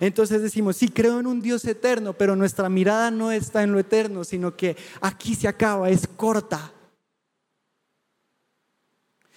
Entonces 0.00 0.40
decimos, 0.40 0.78
sí, 0.78 0.88
creo 0.88 1.20
en 1.20 1.26
un 1.26 1.42
Dios 1.42 1.66
eterno, 1.66 2.14
pero 2.14 2.34
nuestra 2.34 2.70
mirada 2.70 3.10
no 3.10 3.30
está 3.30 3.62
en 3.62 3.72
lo 3.72 3.78
eterno, 3.78 4.24
sino 4.24 4.56
que 4.56 4.78
aquí 5.02 5.34
se 5.34 5.48
acaba, 5.48 5.90
es 5.90 6.06
corta. 6.06 6.72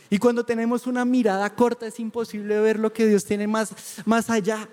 Y 0.10 0.18
cuando 0.18 0.46
tenemos 0.46 0.88
una 0.88 1.04
mirada 1.04 1.54
corta 1.56 1.88
es 1.88 2.00
imposible 2.00 2.58
ver 2.62 2.80
lo 2.80 2.94
que 2.94 3.06
Dios 3.06 3.26
tiene 3.26 3.48
más, 3.48 3.74
más 4.06 4.30
allá. 4.30 4.70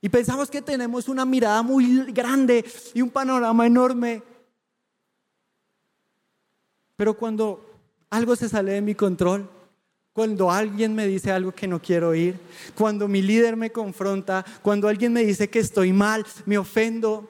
Y 0.00 0.08
pensamos 0.08 0.50
que 0.50 0.62
tenemos 0.62 1.08
una 1.08 1.24
mirada 1.24 1.62
muy 1.62 2.12
grande 2.12 2.64
y 2.94 3.02
un 3.02 3.10
panorama 3.10 3.66
enorme. 3.66 4.22
Pero 6.96 7.16
cuando 7.16 7.64
algo 8.10 8.36
se 8.36 8.48
sale 8.48 8.72
de 8.72 8.80
mi 8.80 8.94
control, 8.94 9.48
cuando 10.12 10.50
alguien 10.50 10.94
me 10.94 11.06
dice 11.06 11.30
algo 11.30 11.52
que 11.52 11.68
no 11.68 11.80
quiero 11.80 12.10
oír, 12.10 12.38
cuando 12.74 13.06
mi 13.06 13.20
líder 13.20 13.56
me 13.56 13.70
confronta, 13.70 14.44
cuando 14.62 14.88
alguien 14.88 15.12
me 15.12 15.24
dice 15.24 15.50
que 15.50 15.58
estoy 15.58 15.92
mal, 15.92 16.24
me 16.46 16.56
ofendo. 16.56 17.28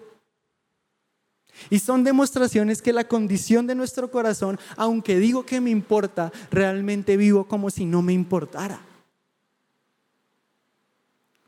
Y 1.71 1.81
son 1.81 2.05
demostraciones 2.05 2.83
que 2.83 2.93
la 2.93 3.09
condición 3.09 3.67
de 3.67 3.75
nuestro 3.75 4.11
corazón, 4.11 4.61
aunque 4.77 5.19
digo 5.19 5.45
que 5.45 5.61
me 5.61 5.71
importa, 5.71 6.31
realmente 6.51 7.17
vivo 7.17 7.49
como 7.49 7.71
si 7.71 7.87
no 7.87 8.03
me 8.03 8.13
importara. 8.13 8.86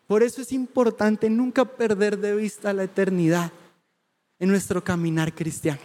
Por 0.08 0.22
eso 0.22 0.40
es 0.40 0.52
importante 0.52 1.28
nunca 1.28 1.66
perder 1.66 2.18
de 2.18 2.34
vista 2.34 2.72
la 2.72 2.84
eternidad 2.84 3.52
en 4.38 4.48
nuestro 4.48 4.82
caminar 4.82 5.34
cristiano. 5.34 5.82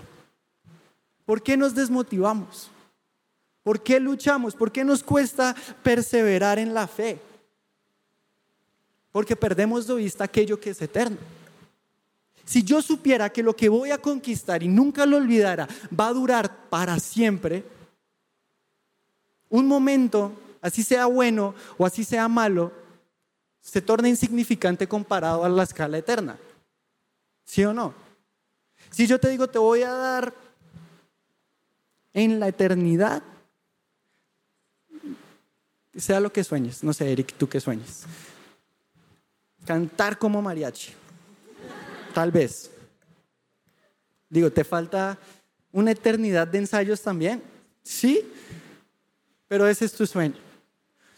¿Por 1.26 1.44
qué 1.44 1.58
nos 1.58 1.76
desmotivamos? 1.76 2.72
¿Por 3.64 3.84
qué 3.84 4.00
luchamos? 4.00 4.56
¿Por 4.56 4.72
qué 4.72 4.86
nos 4.86 5.04
cuesta 5.04 5.54
perseverar 5.84 6.58
en 6.58 6.74
la 6.74 6.88
fe? 6.88 7.20
Porque 9.12 9.36
perdemos 9.36 9.88
de 9.88 9.96
vista 9.96 10.24
aquello 10.24 10.58
que 10.58 10.70
es 10.70 10.82
eterno. 10.82 11.18
Si 12.46 12.64
yo 12.64 12.82
supiera 12.82 13.30
que 13.30 13.44
lo 13.44 13.54
que 13.54 13.68
voy 13.68 13.92
a 13.92 13.98
conquistar 13.98 14.64
y 14.64 14.70
nunca 14.70 15.06
lo 15.06 15.18
olvidara 15.18 15.68
va 15.98 16.08
a 16.08 16.14
durar 16.14 16.70
para 16.70 16.98
siempre, 16.98 17.66
un 19.50 19.68
momento, 19.68 20.32
así 20.62 20.82
sea 20.82 21.08
bueno 21.08 21.56
o 21.78 21.86
así 21.86 22.06
sea 22.06 22.30
malo, 22.30 22.83
se 23.64 23.82
torna 23.82 24.10
insignificante 24.10 24.88
comparado 24.88 25.46
a 25.46 25.50
la 25.50 25.64
escala 25.64 25.98
eterna. 25.98 26.38
¿Sí 27.46 27.64
o 27.64 27.74
no? 27.74 27.94
Si 28.92 29.08
yo 29.08 29.20
te 29.20 29.30
digo, 29.30 29.48
te 29.48 29.58
voy 29.58 29.84
a 29.84 29.92
dar 29.92 30.34
en 32.14 32.40
la 32.40 32.50
eternidad, 32.50 33.24
sea 35.96 36.20
lo 36.20 36.32
que 36.32 36.44
sueñes, 36.44 36.84
no 36.84 36.92
sé, 36.92 37.12
Eric, 37.12 37.34
tú 37.38 37.48
qué 37.48 37.60
sueñes. 37.60 38.04
Cantar 39.66 40.20
como 40.20 40.42
mariachi, 40.42 40.92
tal 42.14 42.32
vez. 42.32 42.70
Digo, 44.30 44.52
te 44.52 44.64
falta 44.64 45.18
una 45.72 45.92
eternidad 45.92 46.48
de 46.48 46.58
ensayos 46.58 47.02
también, 47.02 47.42
¿sí? 47.82 48.30
Pero 49.48 49.68
ese 49.68 49.86
es 49.86 49.94
tu 49.94 50.06
sueño. 50.06 50.36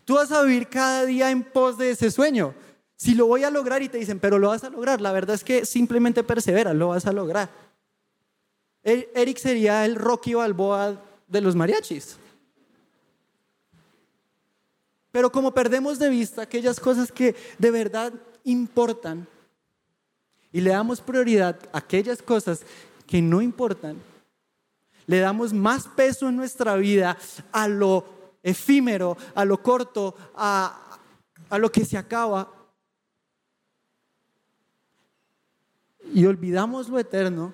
Tú 0.05 0.15
vas 0.15 0.31
a 0.31 0.43
vivir 0.43 0.67
cada 0.67 1.03
día 1.05 1.31
en 1.31 1.43
pos 1.43 1.77
de 1.77 1.91
ese 1.91 2.11
sueño. 2.11 2.53
Si 2.95 3.15
lo 3.15 3.25
voy 3.25 3.43
a 3.43 3.49
lograr 3.49 3.81
y 3.81 3.89
te 3.89 3.97
dicen, 3.97 4.19
pero 4.19 4.39
lo 4.39 4.49
vas 4.49 4.63
a 4.63 4.69
lograr, 4.69 5.01
la 5.01 5.11
verdad 5.11 5.35
es 5.35 5.43
que 5.43 5.65
simplemente 5.65 6.23
persevera, 6.23 6.73
lo 6.73 6.89
vas 6.89 7.05
a 7.07 7.11
lograr. 7.11 7.49
E-, 8.83 9.09
Eric 9.15 9.37
sería 9.39 9.83
el 9.83 9.95
Rocky 9.95 10.35
Balboa 10.35 11.01
de 11.27 11.41
los 11.41 11.55
mariachis. 11.55 12.17
Pero 15.11 15.31
como 15.31 15.53
perdemos 15.53 15.97
de 15.97 16.09
vista 16.09 16.43
aquellas 16.43 16.79
cosas 16.79 17.11
que 17.11 17.35
de 17.57 17.71
verdad 17.71 18.13
importan 18.43 19.27
y 20.51 20.61
le 20.61 20.69
damos 20.69 21.01
prioridad 21.01 21.57
a 21.73 21.79
aquellas 21.79 22.21
cosas 22.21 22.61
que 23.07 23.21
no 23.21 23.41
importan, 23.41 23.97
le 25.07 25.19
damos 25.19 25.53
más 25.53 25.87
peso 25.87 26.29
en 26.29 26.35
nuestra 26.35 26.75
vida 26.75 27.17
a 27.51 27.67
lo 27.67 28.05
efímero, 28.45 29.17
a 29.33 29.43
lo 29.43 29.61
corto, 29.61 30.15
a, 30.35 30.99
a 31.49 31.57
lo 31.57 31.71
que 31.71 31.83
se 31.83 31.97
acaba. 31.97 32.49
Y 36.13 36.25
olvidamos 36.27 36.87
lo 36.87 36.99
eterno. 36.99 37.53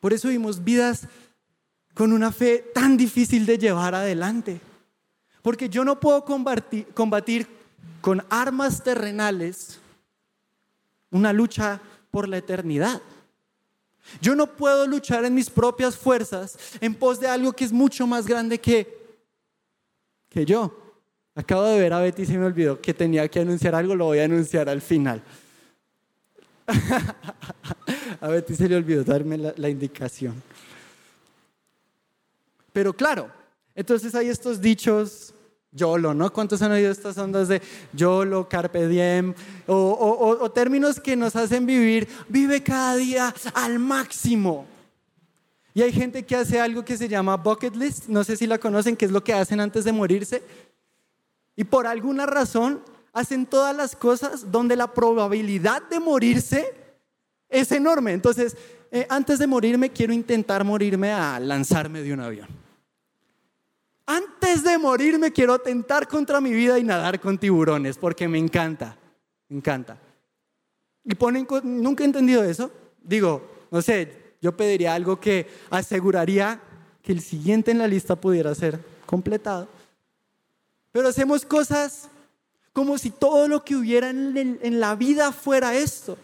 Por 0.00 0.14
eso 0.14 0.28
vimos 0.28 0.64
vidas 0.64 1.06
con 1.94 2.12
una 2.12 2.32
fe 2.32 2.70
tan 2.74 2.96
difícil 2.96 3.44
de 3.44 3.58
llevar 3.58 3.94
adelante. 3.94 4.60
Porque 5.42 5.68
yo 5.68 5.84
no 5.84 6.00
puedo 6.00 6.24
combatir, 6.24 6.88
combatir 6.94 7.46
con 8.00 8.24
armas 8.30 8.82
terrenales 8.82 9.78
una 11.10 11.34
lucha 11.34 11.80
por 12.10 12.28
la 12.28 12.38
eternidad. 12.38 13.02
Yo 14.22 14.34
no 14.34 14.46
puedo 14.56 14.86
luchar 14.86 15.24
en 15.26 15.34
mis 15.34 15.50
propias 15.50 15.96
fuerzas 15.96 16.56
en 16.80 16.94
pos 16.94 17.20
de 17.20 17.28
algo 17.28 17.52
que 17.52 17.64
es 17.64 17.72
mucho 17.72 18.06
más 18.06 18.26
grande 18.26 18.58
que 18.58 19.05
que 20.36 20.44
yo. 20.44 20.70
Acabo 21.34 21.64
de 21.64 21.80
ver 21.80 21.94
a 21.94 22.00
Betty 22.00 22.22
y 22.22 22.26
se 22.26 22.36
me 22.36 22.44
olvidó 22.44 22.78
que 22.78 22.92
tenía 22.92 23.26
que 23.26 23.40
anunciar 23.40 23.74
algo, 23.74 23.94
lo 23.94 24.04
voy 24.04 24.18
a 24.18 24.24
anunciar 24.24 24.68
al 24.68 24.82
final. 24.82 25.22
a 28.20 28.28
Betty 28.28 28.54
se 28.54 28.68
le 28.68 28.76
olvidó 28.76 29.02
darme 29.02 29.38
la, 29.38 29.68
indicación. 29.70 30.42
Pero 32.70 32.92
claro, 32.92 33.30
entonces 33.74 34.14
hay 34.14 34.28
estos 34.28 34.60
dichos 34.60 35.32
YOLO, 35.72 36.12
¿no? 36.12 36.30
¿Cuántos 36.30 36.60
han 36.60 36.72
oído 36.72 36.90
estas 36.90 37.16
ondas 37.16 37.48
de 37.48 37.62
YOLO, 37.94 38.46
Carpe 38.46 38.86
Diem? 38.88 39.32
O, 39.66 39.74
o, 39.74 40.44
o, 40.44 40.50
términos 40.50 41.00
que 41.00 41.16
nos 41.16 41.34
hacen 41.34 41.64
vivir, 41.64 42.06
vive 42.28 42.62
cada 42.62 42.94
día 42.96 43.34
al 43.54 43.78
máximo. 43.78 44.66
Y 45.76 45.82
hay 45.82 45.92
gente 45.92 46.24
que 46.24 46.34
hace 46.34 46.58
algo 46.58 46.86
que 46.86 46.96
se 46.96 47.06
llama 47.06 47.36
bucket 47.36 47.76
list, 47.76 48.06
no 48.08 48.24
sé 48.24 48.34
si 48.34 48.46
la 48.46 48.56
conocen, 48.56 48.96
que 48.96 49.04
es 49.04 49.10
lo 49.10 49.22
que 49.22 49.34
hacen 49.34 49.60
antes 49.60 49.84
de 49.84 49.92
morirse. 49.92 50.42
Y 51.54 51.64
por 51.64 51.86
alguna 51.86 52.24
razón 52.24 52.80
hacen 53.12 53.44
todas 53.44 53.76
las 53.76 53.94
cosas 53.94 54.50
donde 54.50 54.74
la 54.74 54.94
probabilidad 54.94 55.82
de 55.82 56.00
morirse 56.00 56.72
es 57.50 57.70
enorme. 57.72 58.14
Entonces, 58.14 58.56
eh, 58.90 59.06
antes 59.10 59.38
de 59.38 59.46
morirme 59.46 59.90
quiero 59.90 60.14
intentar 60.14 60.64
morirme 60.64 61.12
a 61.12 61.38
lanzarme 61.38 62.00
de 62.00 62.14
un 62.14 62.20
avión. 62.20 62.48
Antes 64.06 64.64
de 64.64 64.78
morir 64.78 65.18
me 65.18 65.30
quiero 65.30 65.52
atentar 65.52 66.08
contra 66.08 66.40
mi 66.40 66.52
vida 66.52 66.78
y 66.78 66.84
nadar 66.84 67.20
con 67.20 67.36
tiburones, 67.36 67.98
porque 67.98 68.26
me 68.26 68.38
encanta, 68.38 68.96
me 69.50 69.58
encanta. 69.58 69.98
Y 71.04 71.14
ponen, 71.16 71.46
nunca 71.64 72.02
he 72.02 72.06
entendido 72.06 72.42
eso. 72.44 72.70
Digo, 73.02 73.66
no 73.70 73.82
sé, 73.82 74.25
yo 74.46 74.56
pediría 74.56 74.94
algo 74.94 75.18
que 75.18 75.48
aseguraría 75.70 76.60
que 77.02 77.10
el 77.10 77.20
siguiente 77.20 77.72
en 77.72 77.78
la 77.78 77.88
lista 77.88 78.14
pudiera 78.14 78.54
ser 78.54 78.78
completado. 79.04 79.66
Pero 80.92 81.08
hacemos 81.08 81.44
cosas 81.44 82.08
como 82.72 82.96
si 82.96 83.10
todo 83.10 83.48
lo 83.48 83.64
que 83.64 83.74
hubiera 83.74 84.08
en, 84.08 84.78
la 84.78 84.94
vida 84.94 85.32
fuera 85.32 85.74
esto. 85.74 86.16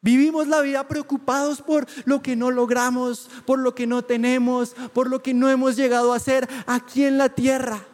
Vivimos 0.00 0.48
la 0.48 0.60
vida 0.60 0.88
preocupados 0.88 1.62
por 1.62 1.86
lo 2.04 2.20
que 2.20 2.34
no 2.34 2.50
logramos, 2.50 3.30
por 3.46 3.60
lo 3.60 3.76
que 3.76 3.86
no 3.86 4.02
tenemos, 4.02 4.74
por 4.92 5.08
lo 5.08 5.22
que 5.22 5.34
no 5.34 5.48
hemos 5.48 5.76
llegado 5.76 6.12
a 6.12 6.16
hacer 6.16 6.48
aquí 6.66 7.04
en 7.04 7.16
la 7.16 7.28
tierra, 7.28 7.86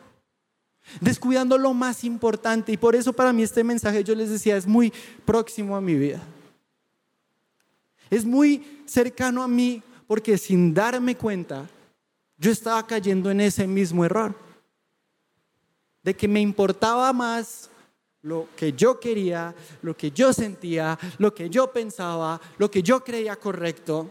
descuidando 1.02 1.58
lo 1.58 1.74
más 1.74 2.04
importante. 2.04 2.72
Y 2.72 2.78
por 2.78 2.96
eso 2.96 3.12
para 3.12 3.34
mí 3.34 3.42
este 3.42 3.64
mensaje, 3.64 4.02
yo 4.02 4.14
les 4.14 4.30
decía, 4.30 4.56
es 4.56 4.66
muy 4.66 4.94
próximo 5.26 5.76
a 5.76 5.82
mi 5.82 5.94
vida. 5.94 6.22
Es 8.10 8.24
muy 8.24 8.82
cercano 8.86 9.42
a 9.42 9.48
mí 9.48 9.82
porque 10.06 10.38
sin 10.38 10.72
darme 10.72 11.16
cuenta, 11.16 11.68
yo 12.38 12.50
estaba 12.50 12.86
cayendo 12.86 13.30
en 13.30 13.40
ese 13.40 13.66
mismo 13.66 14.04
error. 14.04 14.34
De 16.02 16.14
que 16.14 16.28
me 16.28 16.40
importaba 16.40 17.12
más 17.12 17.68
lo 18.22 18.48
que 18.56 18.72
yo 18.72 18.98
quería, 18.98 19.54
lo 19.82 19.96
que 19.96 20.10
yo 20.10 20.32
sentía, 20.32 20.98
lo 21.18 21.34
que 21.34 21.50
yo 21.50 21.72
pensaba, 21.72 22.40
lo 22.56 22.70
que 22.70 22.82
yo 22.82 23.04
creía 23.04 23.36
correcto, 23.36 24.10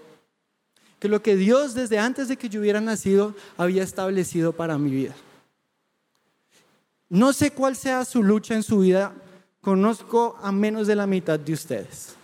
que 1.00 1.08
lo 1.08 1.22
que 1.22 1.36
Dios 1.36 1.74
desde 1.74 2.00
antes 2.00 2.28
de 2.28 2.38
que 2.38 2.50
yo 2.50 2.60
hubiera 2.60 2.82
nacido 2.82 3.36
había 3.58 3.84
establecido 3.84 4.54
para 4.54 4.78
mi 4.78 4.92
vida. 4.92 5.16
No 7.10 7.34
sé 7.34 7.52
cuál 7.52 7.76
sea 7.76 8.04
su 8.06 8.24
lucha 8.24 8.54
en 8.54 8.64
su 8.64 8.80
vida, 8.80 9.14
conozco 9.62 10.38
a 10.42 10.52
menos 10.52 10.88
de 10.88 10.96
la 10.96 11.08
mitad 11.08 11.40
de 11.40 11.54
ustedes. 11.54 12.16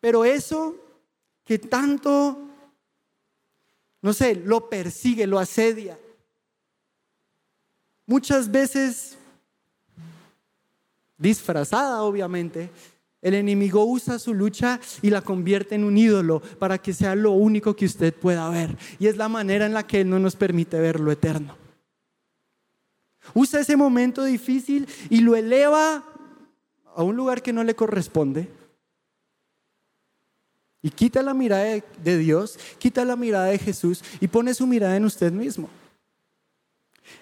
Pero 0.00 0.24
eso 0.24 0.76
que 1.44 1.58
tanto, 1.58 2.38
no 4.02 4.12
sé, 4.12 4.34
lo 4.34 4.68
persigue, 4.68 5.26
lo 5.26 5.38
asedia, 5.38 5.98
muchas 8.06 8.50
veces 8.50 9.16
disfrazada 11.18 12.02
obviamente, 12.02 12.70
el 13.22 13.34
enemigo 13.34 13.84
usa 13.84 14.18
su 14.18 14.32
lucha 14.32 14.80
y 15.02 15.10
la 15.10 15.20
convierte 15.20 15.74
en 15.74 15.84
un 15.84 15.98
ídolo 15.98 16.40
para 16.58 16.78
que 16.78 16.94
sea 16.94 17.14
lo 17.14 17.32
único 17.32 17.76
que 17.76 17.84
usted 17.84 18.14
pueda 18.14 18.48
ver. 18.48 18.76
Y 18.98 19.08
es 19.08 19.16
la 19.18 19.28
manera 19.28 19.66
en 19.66 19.74
la 19.74 19.86
que 19.86 20.00
Él 20.00 20.08
no 20.08 20.18
nos 20.18 20.36
permite 20.36 20.80
ver 20.80 20.98
lo 20.98 21.12
eterno. 21.12 21.54
Usa 23.34 23.60
ese 23.60 23.76
momento 23.76 24.24
difícil 24.24 24.88
y 25.10 25.20
lo 25.20 25.36
eleva 25.36 26.02
a 26.96 27.02
un 27.02 27.14
lugar 27.14 27.42
que 27.42 27.52
no 27.52 27.62
le 27.62 27.76
corresponde. 27.76 28.48
Y 30.82 30.90
quita 30.90 31.22
la 31.22 31.34
mirada 31.34 31.82
de 32.02 32.18
Dios, 32.18 32.58
quita 32.78 33.04
la 33.04 33.16
mirada 33.16 33.46
de 33.46 33.58
Jesús 33.58 34.02
y 34.20 34.28
pone 34.28 34.54
su 34.54 34.66
mirada 34.66 34.96
en 34.96 35.04
usted 35.04 35.32
mismo. 35.32 35.68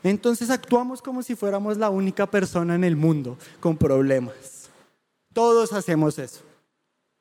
Entonces 0.02 0.50
actuamos 0.50 1.02
como 1.02 1.22
si 1.22 1.34
fuéramos 1.34 1.76
la 1.76 1.90
única 1.90 2.30
persona 2.30 2.74
en 2.74 2.84
el 2.84 2.96
mundo 2.96 3.36
con 3.60 3.76
problemas. 3.76 4.68
Todos 5.32 5.72
hacemos 5.72 6.18
eso. 6.18 6.40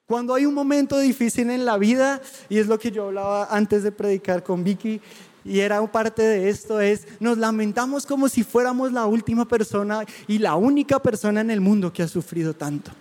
Cuando 0.06 0.34
hay 0.34 0.46
un 0.46 0.53
momento 0.53 0.98
difícil 1.00 1.50
en 1.50 1.65
la 1.65 1.77
vida, 1.77 2.22
y 2.48 2.60
es 2.60 2.67
lo 2.67 2.79
que 2.79 2.91
yo 2.91 3.08
hablaba 3.08 3.48
antes 3.51 3.84
de 3.84 3.91
predicar 3.91 4.41
con 4.44 4.63
Vicky, 4.63 5.01
y 5.44 5.60
era 5.60 5.86
parte 5.91 6.22
de 6.22 6.50
esto, 6.50 6.79
es 6.79 7.08
nos 7.20 7.38
lamentamos 7.38 8.06
como 8.06 8.29
si 8.29 8.44
fuéramos 8.44 8.91
la 8.91 9.06
última 9.06 9.46
persona 9.46 10.06
y 10.27 10.39
la 10.39 10.56
única 10.56 11.00
persona 11.00 11.41
en 11.41 11.52
el 11.52 11.62
mundo 11.62 11.91
que 11.91 12.04
ha 12.04 12.08
sufrido 12.08 12.54
tanto. 12.54 12.91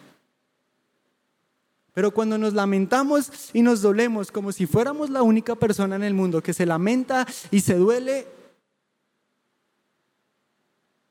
Pero 1.96 2.10
cuando 2.10 2.36
nos 2.36 2.52
lamentamos 2.52 3.32
y 3.54 3.62
nos 3.62 3.80
dolemos 3.80 4.30
como 4.30 4.52
si 4.52 4.66
fuéramos 4.66 5.08
la 5.08 5.22
única 5.22 5.54
persona 5.54 5.96
en 5.96 6.02
el 6.02 6.12
mundo 6.12 6.42
que 6.42 6.52
se 6.52 6.66
lamenta 6.66 7.26
y 7.50 7.60
se 7.60 7.76
duele, 7.76 8.26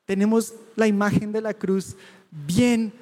tenemos 0.05 0.53
la 0.75 0.85
imagen 0.85 1.31
de 1.31 1.41
la 1.41 1.55
cruz 1.55 1.95
bien, 2.29 2.93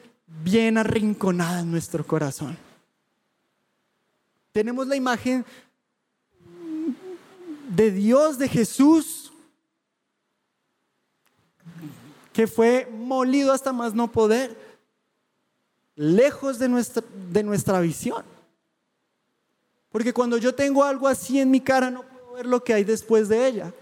bien 0.46 0.78
arrinconada 0.78 1.60
en 1.60 1.72
nuestro 1.72 2.08
corazón. 2.08 2.58
Tenemos 4.54 4.88
la 4.88 4.96
imagen 4.96 5.46
de 7.68 7.92
Dios, 7.92 8.38
de 8.38 8.48
Jesús, 8.48 9.34
que 12.32 12.48
fue 12.48 12.90
molido 12.94 13.52
hasta 13.52 13.74
más 13.74 13.94
no 13.94 14.10
poder, 14.10 14.63
lejos 15.96 16.60
de 16.60 16.70
nuestra, 16.70 17.04
de 17.32 17.44
nuestra 17.44 17.80
visión. 17.80 18.24
Porque 19.92 20.14
cuando 20.14 20.38
yo 20.38 20.56
tengo 20.56 20.84
algo 20.84 21.08
así 21.08 21.40
en 21.40 21.52
mi 21.52 21.62
cara, 21.62 21.92
no 21.92 22.04
puedo 22.04 22.34
ver 22.34 22.46
lo 22.46 22.64
que 22.64 22.74
hay 22.74 22.84
después 22.84 23.30
de 23.30 23.48
ella. 23.48 23.74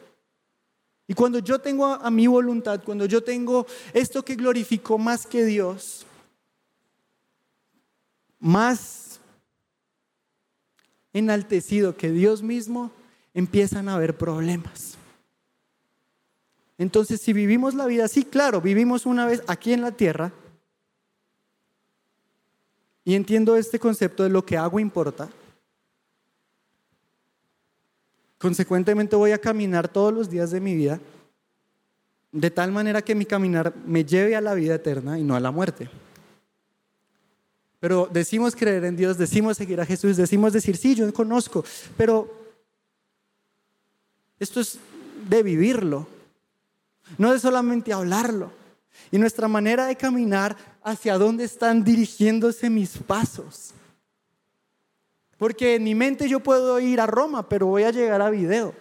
Y 1.08 1.14
cuando 1.14 1.40
yo 1.40 1.60
tengo 1.60 1.88
a, 1.88 2.10
mi 2.10 2.28
voluntad, 2.28 2.82
cuando 2.86 3.06
yo 3.06 3.22
tengo 3.22 3.66
esto 3.94 4.24
que 4.24 4.36
glorificó 4.36 4.98
más 4.98 5.26
que 5.26 5.44
Dios, 5.44 6.06
más 8.40 9.20
enaltecido 11.12 11.98
que 11.98 12.12
Dios 12.12 12.42
mismo, 12.42 12.92
empiezan 13.34 13.90
a 13.90 13.96
haber 13.96 14.18
problemas. 14.18 14.98
Entonces, 16.78 17.22
si 17.22 17.34
vivimos 17.34 17.74
la 17.74 17.86
vida 17.88 18.06
así, 18.06 18.24
claro, 18.24 18.62
vivimos 18.62 19.06
una 19.06 19.26
vez 19.26 19.44
aquí 19.48 19.74
en 19.74 19.82
la 19.82 19.92
tierra, 19.92 20.32
y 23.04 23.16
entiendo 23.16 23.56
este 23.56 23.80
concepto 23.80 24.24
de 24.24 24.30
lo 24.30 24.46
que 24.46 24.58
hago 24.58 24.80
importa, 24.80 25.30
Consecuentemente 28.42 29.16
voy 29.16 29.34
a 29.34 29.38
caminar 29.38 29.88
todos 29.88 30.12
los 30.12 30.28
días 30.28 30.50
de 30.50 30.60
mi 30.60 30.74
vida 30.74 31.00
de 32.32 32.50
tal 32.50 32.72
manera 32.72 33.04
que 33.04 33.14
mi 33.14 33.26
caminar 33.26 33.72
me 33.86 34.04
lleve 34.04 34.36
a 34.36 34.42
la 34.42 34.56
vida 34.56 34.74
eterna 34.74 35.20
y 35.20 35.24
no 35.24 35.36
a 35.36 35.40
la 35.40 35.52
muerte. 35.52 35.90
Pero 37.80 38.10
decimos 38.12 38.56
creer 38.56 38.84
en 38.86 38.96
Dios, 38.96 39.20
decimos 39.20 39.58
seguir 39.58 39.80
a 39.80 39.86
Jesús, 39.86 40.18
decimos 40.18 40.54
decir, 40.54 40.76
sí, 40.76 40.96
yo 40.96 41.14
conozco, 41.14 41.64
pero 41.96 42.34
esto 44.40 44.60
es 44.60 44.80
de 45.30 45.44
vivirlo, 45.44 46.08
no 47.20 47.34
de 47.34 47.40
solamente 47.40 47.94
hablarlo. 47.94 48.52
Y 49.12 49.18
nuestra 49.18 49.48
manera 49.48 49.86
de 49.86 49.96
caminar 49.96 50.56
hacia 50.84 51.18
dónde 51.18 51.44
están 51.44 51.84
dirigiéndose 51.84 52.70
mis 52.70 52.98
pasos. 52.98 53.74
Porque 55.38 55.76
en 55.76 55.84
mi 55.84 55.96
mente 55.96 56.30
yo 56.30 56.40
puedo 56.40 56.80
ir 56.80 57.02
a 57.02 57.08
Roma, 57.08 57.50
pero 57.50 57.68
voy 57.68 57.84
a 57.84 57.92
llegar 57.92 58.22
a 58.22 58.30
video. 58.30 58.76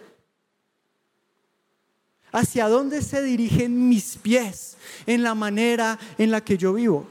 ¿Hacia 2.31 2.69
dónde 2.69 3.01
se 3.01 3.21
dirigen 3.21 3.89
mis 3.89 4.15
pies 4.15 4.77
en 5.05 5.23
la 5.23 5.35
manera 5.35 5.99
en 6.17 6.31
la 6.31 6.41
que 6.41 6.57
yo 6.57 6.73
vivo? 6.73 7.05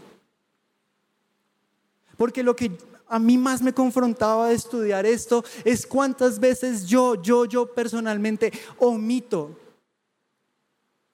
Porque 2.17 2.43
lo 2.43 2.55
que 2.55 2.71
a 3.09 3.19
mí 3.19 3.37
más 3.37 3.61
me 3.61 3.75
confrontaba 3.75 4.49
de 4.49 4.55
estudiar 4.55 5.05
esto 5.05 5.45
es 5.65 5.85
cuántas 5.85 6.39
veces 6.39 6.87
yo, 6.87 7.21
yo, 7.21 7.45
yo 7.45 7.67
personalmente 7.75 8.53
omito 8.79 9.59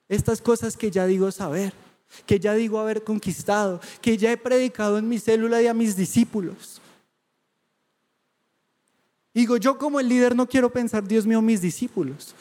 estas 0.08 0.40
cosas 0.40 0.76
que 0.76 0.90
ya 0.90 1.06
digo 1.06 1.30
saber, 1.32 1.72
que 2.24 2.38
ya 2.38 2.54
digo 2.54 2.78
haber 2.78 3.04
conquistado, 3.04 3.80
que 4.00 4.16
ya 4.16 4.32
he 4.32 4.36
predicado 4.36 4.98
en 4.98 5.08
mi 5.08 5.18
célula 5.18 5.60
y 5.62 5.66
a 5.66 5.74
mis 5.74 5.96
discípulos. 5.96 6.80
Digo, 9.34 9.56
yo 9.58 9.76
como 9.76 10.00
el 10.00 10.08
líder 10.08 10.34
no 10.34 10.48
quiero 10.48 10.70
pensar, 10.70 11.06
Dios 11.06 11.26
mío, 11.26 11.42
mis 11.42 11.60
discípulos. 11.60 12.34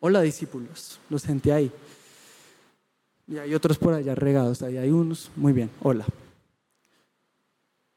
Hola 0.00 0.20
discípulos, 0.20 1.00
los 1.08 1.22
senté 1.22 1.52
ahí. 1.52 1.72
Y 3.26 3.38
hay 3.38 3.54
otros 3.54 3.78
por 3.78 3.94
allá 3.94 4.14
regados, 4.14 4.62
ahí 4.62 4.76
hay 4.76 4.90
unos. 4.90 5.30
Muy 5.34 5.52
bien, 5.52 5.70
hola. 5.82 6.04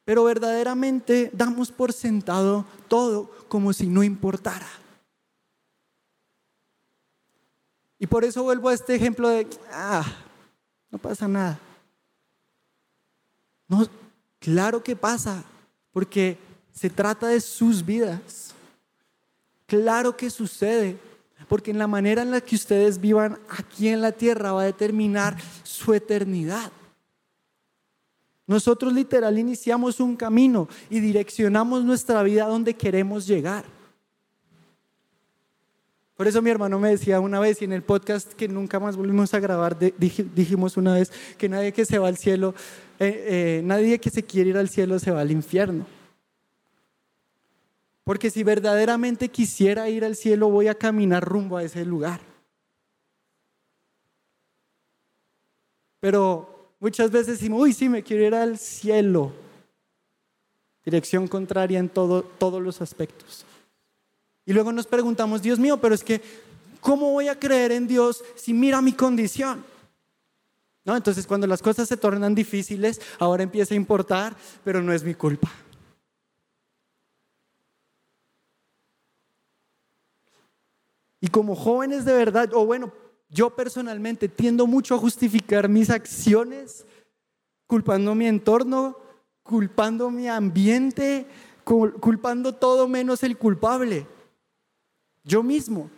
Pero 0.05 0.23
verdaderamente 0.23 1.29
damos 1.33 1.71
por 1.71 1.93
sentado 1.93 2.65
todo 2.87 3.29
como 3.47 3.73
si 3.73 3.87
no 3.87 4.01
importara. 4.01 4.67
Y 7.99 8.07
por 8.07 8.23
eso 8.23 8.43
vuelvo 8.43 8.69
a 8.69 8.73
este 8.73 8.95
ejemplo 8.95 9.27
de, 9.27 9.45
ah, 9.73 10.05
no 10.89 10.97
pasa 10.97 11.27
nada. 11.27 11.59
No, 13.67 13.85
claro 14.39 14.81
que 14.81 14.95
pasa, 14.95 15.43
porque 15.91 16.37
se 16.71 16.89
trata 16.89 17.27
de 17.27 17.41
sus 17.41 17.85
vidas. 17.85 18.53
Claro 19.67 20.15
que 20.15 20.29
sucede, 20.29 20.97
porque 21.47 21.71
en 21.71 21.77
la 21.77 21.87
manera 21.87 22.21
en 22.21 22.31
la 22.31 22.41
que 22.41 22.55
ustedes 22.55 22.99
vivan 22.99 23.37
aquí 23.49 23.89
en 23.89 24.01
la 24.01 24.13
tierra 24.13 24.53
va 24.53 24.61
a 24.61 24.65
determinar 24.65 25.37
su 25.63 25.93
eternidad. 25.93 26.71
Nosotros 28.47 28.93
literal 28.93 29.37
iniciamos 29.37 29.99
un 29.99 30.15
camino 30.15 30.67
y 30.89 30.99
direccionamos 30.99 31.83
nuestra 31.83 32.23
vida 32.23 32.47
donde 32.47 32.73
queremos 32.73 33.27
llegar. 33.27 33.78
Por 36.19 36.27
eso 36.27 36.41
mi 36.41 36.49
hermano 36.49 36.77
me 36.79 36.89
decía 36.89 37.21
una 37.21 37.39
vez 37.39 37.61
y 37.61 37.63
en 37.63 37.71
el 37.71 37.81
podcast 37.81 38.33
que 38.33 38.49
nunca 38.49 38.77
más 38.77 38.97
volvimos 38.97 39.33
a 39.33 39.39
grabar, 39.39 39.79
dijimos 39.79 40.75
una 40.75 40.95
vez 40.95 41.13
que 41.37 41.47
nadie 41.47 41.71
que 41.71 41.85
se 41.85 41.97
va 41.97 42.09
al 42.09 42.17
cielo, 42.17 42.53
eh, 42.99 43.23
eh, 43.25 43.61
nadie 43.63 44.01
que 44.01 44.09
se 44.09 44.23
quiere 44.23 44.49
ir 44.49 44.57
al 44.57 44.67
cielo 44.67 44.99
se 44.99 45.11
va 45.11 45.21
al 45.21 45.31
infierno. 45.31 45.85
Porque 48.03 48.29
si 48.29 48.43
verdaderamente 48.43 49.29
quisiera 49.29 49.87
ir 49.87 50.03
al 50.03 50.17
cielo, 50.17 50.49
voy 50.49 50.67
a 50.67 50.75
caminar 50.75 51.23
rumbo 51.23 51.55
a 51.55 51.63
ese 51.63 51.85
lugar. 51.85 52.19
Pero 56.01 56.73
muchas 56.81 57.11
veces 57.11 57.39
decimos, 57.39 57.61
uy, 57.61 57.71
sí, 57.71 57.87
me 57.87 58.03
quiero 58.03 58.25
ir 58.25 58.35
al 58.35 58.57
cielo. 58.57 59.31
Dirección 60.83 61.29
contraria 61.29 61.79
en 61.79 61.87
todo, 61.87 62.23
todos 62.23 62.61
los 62.61 62.81
aspectos. 62.81 63.45
Y 64.49 64.53
luego 64.53 64.71
nos 64.71 64.87
preguntamos, 64.87 65.43
Dios 65.43 65.59
mío, 65.59 65.77
pero 65.77 65.93
es 65.93 66.03
que, 66.03 66.23
¿cómo 66.81 67.11
voy 67.11 67.27
a 67.27 67.37
creer 67.37 67.71
en 67.71 67.85
Dios 67.85 68.23
si 68.35 68.51
mira 68.51 68.81
mi 68.81 68.93
condición? 68.93 69.63
¿No? 70.83 70.97
Entonces, 70.97 71.27
cuando 71.27 71.45
las 71.45 71.61
cosas 71.61 71.87
se 71.87 71.97
tornan 71.97 72.33
difíciles, 72.33 72.99
ahora 73.19 73.43
empieza 73.43 73.75
a 73.75 73.77
importar, 73.77 74.35
pero 74.63 74.81
no 74.81 74.91
es 74.91 75.03
mi 75.03 75.13
culpa. 75.13 75.51
Y 81.21 81.27
como 81.27 81.55
jóvenes 81.55 82.03
de 82.03 82.13
verdad, 82.13 82.49
o 82.55 82.65
bueno, 82.65 82.91
yo 83.29 83.51
personalmente 83.51 84.27
tiendo 84.29 84.65
mucho 84.65 84.95
a 84.95 84.97
justificar 84.97 85.69
mis 85.69 85.91
acciones 85.91 86.87
culpando 87.67 88.15
mi 88.15 88.25
entorno, 88.25 88.97
culpando 89.43 90.09
mi 90.09 90.27
ambiente, 90.27 91.27
culpando 91.63 92.55
todo 92.55 92.87
menos 92.87 93.21
el 93.21 93.37
culpable. 93.37 94.07
Yo 95.29 95.43
mismo. 95.43 95.89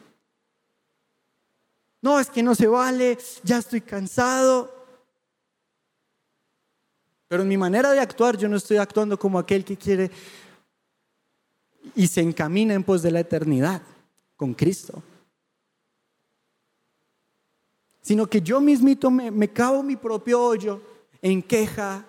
No, 2.01 2.19
es 2.19 2.29
que 2.29 2.43
no 2.43 2.53
se 2.53 2.67
vale, 2.67 3.17
ya 3.43 3.57
estoy 3.57 3.81
cansado. 3.81 4.71
Pero 7.27 7.43
en 7.43 7.49
mi 7.49 7.57
manera 7.57 7.91
de 7.91 7.99
actuar, 7.99 8.37
yo 8.37 8.49
no 8.49 8.57
estoy 8.57 8.77
actuando 8.77 9.17
como 9.17 9.39
aquel 9.39 9.63
que 9.63 9.77
quiere 9.77 10.11
y 11.95 12.07
se 12.07 12.21
encamina 12.21 12.73
en 12.73 12.83
pos 12.83 13.01
de 13.01 13.11
la 13.11 13.21
eternidad 13.21 13.81
con 14.35 14.53
Cristo 14.53 15.01
sino 18.01 18.27
que 18.27 18.41
yo 18.41 18.59
mismito 18.59 19.11
me, 19.11 19.31
me 19.31 19.47
cavo 19.47 19.83
mi 19.83 19.95
propio 19.95 20.43
hoyo 20.43 20.81
en 21.21 21.41
queja, 21.41 22.03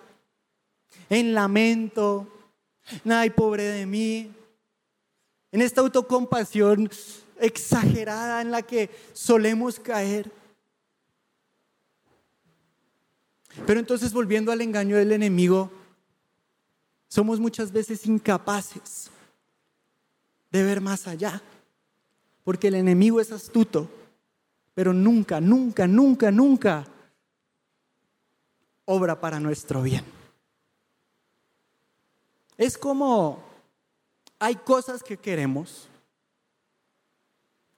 en 1.09 1.33
lamento, 1.33 2.27
ay, 3.05 3.29
pobre 3.29 3.63
de 3.63 3.85
mí, 3.85 4.31
en 5.53 5.61
esta 5.61 5.79
autocompasión 5.79 6.89
exagerada 7.39 8.41
en 8.41 8.51
la 8.51 8.61
que 8.61 8.89
solemos 9.13 9.79
caer. 9.79 10.29
Pero 13.65 13.79
entonces 13.79 14.11
volviendo 14.11 14.51
al 14.51 14.59
engaño 14.59 14.97
del 14.97 15.13
enemigo, 15.13 15.71
somos 17.07 17.39
muchas 17.39 17.71
veces 17.71 18.05
incapaces 18.05 19.09
de 20.51 20.63
ver 20.63 20.81
más 20.81 21.07
allá, 21.07 21.41
porque 22.43 22.67
el 22.67 22.75
enemigo 22.75 23.21
es 23.21 23.31
astuto 23.31 23.87
pero 24.73 24.93
nunca, 24.93 25.39
nunca, 25.39 25.87
nunca, 25.87 26.31
nunca 26.31 26.87
obra 28.85 29.19
para 29.19 29.39
nuestro 29.39 29.81
bien. 29.81 30.03
Es 32.57 32.77
como 32.77 33.43
hay 34.43 34.55
cosas 34.55 35.01
que 35.01 35.15
queremos 35.15 35.87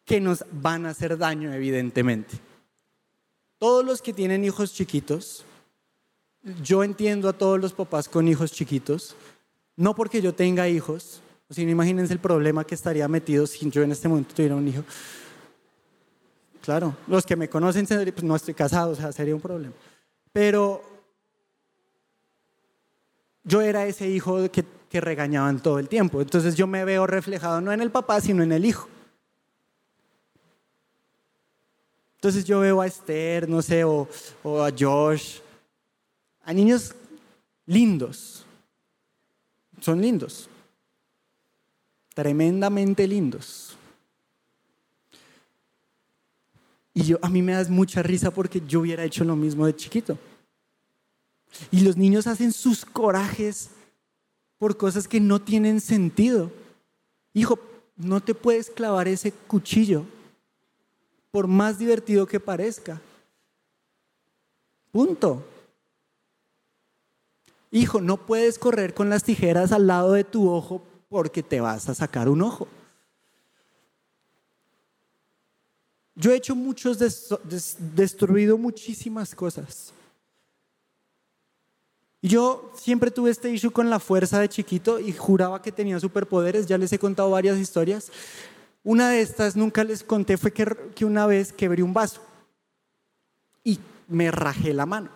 que 0.04 0.20
nos 0.20 0.44
van 0.52 0.88
a 0.88 0.90
hacer 0.90 1.16
daño, 1.16 1.54
evidentemente. 1.54 2.40
Todos 3.60 3.86
los 3.86 4.02
que 4.02 4.14
tienen 4.14 4.44
hijos 4.44 4.74
chiquitos, 4.74 5.46
yo 6.64 6.84
entiendo 6.84 7.30
a 7.30 7.34
todos 7.34 7.60
los 7.60 7.72
papás 7.72 8.10
con 8.10 8.28
hijos 8.28 8.52
chiquitos, 8.52 9.16
no 9.76 9.94
porque 9.94 10.24
yo 10.24 10.34
tenga 10.34 10.68
hijos, 10.68 11.22
sino 11.52 11.70
imagínense 11.70 12.14
el 12.14 12.20
problema 12.20 12.66
que 12.66 12.74
estaría 12.74 13.08
metido 13.08 13.46
si 13.46 13.70
yo 13.70 13.84
en 13.84 13.92
este 13.92 14.08
momento 14.08 14.34
tuviera 14.34 14.56
un 14.56 14.68
hijo 14.68 14.84
Claro, 16.64 16.98
los 17.06 17.28
que 17.28 17.36
me 17.36 17.48
conocen, 17.48 17.86
pues 17.86 18.24
no 18.24 18.36
estoy 18.36 18.56
casado, 18.56 18.94
o 18.94 18.96
sea, 18.96 19.12
sería 19.12 19.36
un 19.36 19.42
problema. 19.42 19.76
Pero 20.34 20.82
yo 23.44 23.62
era 23.62 23.86
ese 23.86 24.10
hijo 24.10 24.50
que, 24.50 24.66
que 24.96 25.02
regañaban 25.02 25.60
todo 25.62 25.78
el 25.78 25.90
tiempo. 25.90 26.22
Entonces 26.22 26.56
yo 26.56 26.68
me 26.68 26.86
veo 26.86 27.06
reflejado 27.06 27.60
no 27.60 27.74
en 27.74 27.82
el 27.82 27.92
papá, 27.92 28.22
sino 28.22 28.44
en 28.44 28.54
el 28.54 28.64
hijo. 28.64 28.88
Entonces 32.16 32.46
yo 32.46 32.62
veo 32.62 32.80
a 32.80 32.88
Esther, 32.88 33.50
no 33.50 33.62
sé, 33.62 33.84
o, 33.84 34.08
o, 34.42 34.64
a 34.64 34.72
Josh, 34.72 35.40
a 36.46 36.54
niños 36.54 36.96
lindos. 37.66 38.46
Son 39.82 40.02
lindos. 40.02 40.50
Tremendamente 42.14 43.06
lindos. 43.06 43.76
Y 46.94 47.04
yo, 47.04 47.20
a 47.22 47.28
mí 47.28 47.42
me 47.42 47.52
das 47.52 47.70
mucha 47.70 48.02
risa 48.02 48.32
porque 48.32 48.62
yo 48.66 48.80
hubiera 48.80 49.04
hecho 49.04 49.26
lo 49.26 49.36
mismo 49.36 49.66
de 49.66 49.76
chiquito. 49.76 50.18
Y 51.70 51.82
los 51.82 51.98
niños 51.98 52.28
hacen 52.28 52.54
sus 52.54 52.86
corajes 52.86 53.72
por 54.58 54.78
cosas 54.78 55.08
que 55.08 55.20
no 55.20 55.42
tienen 55.42 55.82
sentido. 55.82 56.52
Hijo, 57.34 57.60
no 57.96 58.22
te 58.22 58.34
puedes 58.34 58.70
clavar 58.70 59.08
ese 59.08 59.32
cuchillo, 59.32 60.06
por 61.32 61.48
más 61.48 61.78
divertido 61.78 62.26
que 62.26 62.40
parezca. 62.40 63.02
Punto. 64.92 65.46
Hijo, 67.72 68.00
no 68.00 68.18
puedes 68.18 68.58
correr 68.58 68.94
con 68.94 69.10
las 69.10 69.24
tijeras 69.24 69.72
al 69.74 69.88
lado 69.88 70.14
de 70.14 70.24
tu 70.24 70.50
ojo 70.50 70.82
porque 71.10 71.44
te 71.44 71.60
vas 71.60 71.90
a 71.90 71.94
sacar 71.94 72.30
un 72.30 72.42
ojo. 72.42 72.68
Yo 76.16 76.32
he 76.32 76.38
hecho 76.38 76.56
muchos, 76.56 76.98
destruido 77.96 78.58
muchísimas 78.58 79.36
cosas. 79.36 79.94
Yo 82.28 82.72
siempre 82.76 83.12
tuve 83.12 83.32
este 83.32 83.52
issue 83.52 83.72
con 83.72 83.90
la 83.90 84.00
fuerza 84.00 84.40
de 84.40 84.50
chiquito 84.50 85.00
y 85.00 85.12
juraba 85.12 85.62
que 85.62 85.72
tenía 85.72 86.00
superpoderes. 86.00 86.66
Ya 86.66 86.78
les 86.78 86.92
he 86.94 87.00
contado 87.00 87.30
varias 87.30 87.58
historias. 87.58 88.12
Una 88.84 89.10
de 89.10 89.22
estas 89.22 89.56
nunca 89.56 89.84
les 89.84 90.04
conté 90.04 90.38
fue 90.38 90.52
que, 90.52 90.66
que 90.96 91.06
una 91.06 91.28
vez 91.28 91.54
quebré 91.54 91.84
un 91.84 91.94
vaso 91.94 92.22
y 93.64 93.80
me 94.08 94.32
rajé 94.32 94.74
la 94.74 94.86
mano. 94.86 95.10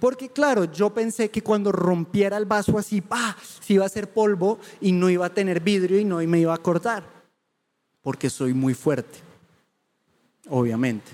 Porque 0.00 0.28
claro, 0.28 0.64
yo 0.64 0.94
pensé 0.94 1.28
que 1.30 1.42
cuando 1.42 1.72
rompiera 1.72 2.36
el 2.36 2.46
vaso 2.46 2.78
así, 2.78 3.00
¡pah! 3.00 3.36
se 3.60 3.74
iba 3.74 3.84
a 3.84 3.86
hacer 3.86 4.10
polvo 4.10 4.58
y 4.80 4.92
no 4.92 5.10
iba 5.10 5.26
a 5.26 5.34
tener 5.34 5.60
vidrio 5.60 5.98
y 5.98 6.04
no 6.04 6.18
me 6.18 6.38
iba 6.38 6.54
a 6.54 6.58
cortar 6.58 7.18
porque 8.08 8.30
soy 8.30 8.54
muy 8.54 8.72
fuerte, 8.72 9.18
obviamente. 10.48 11.10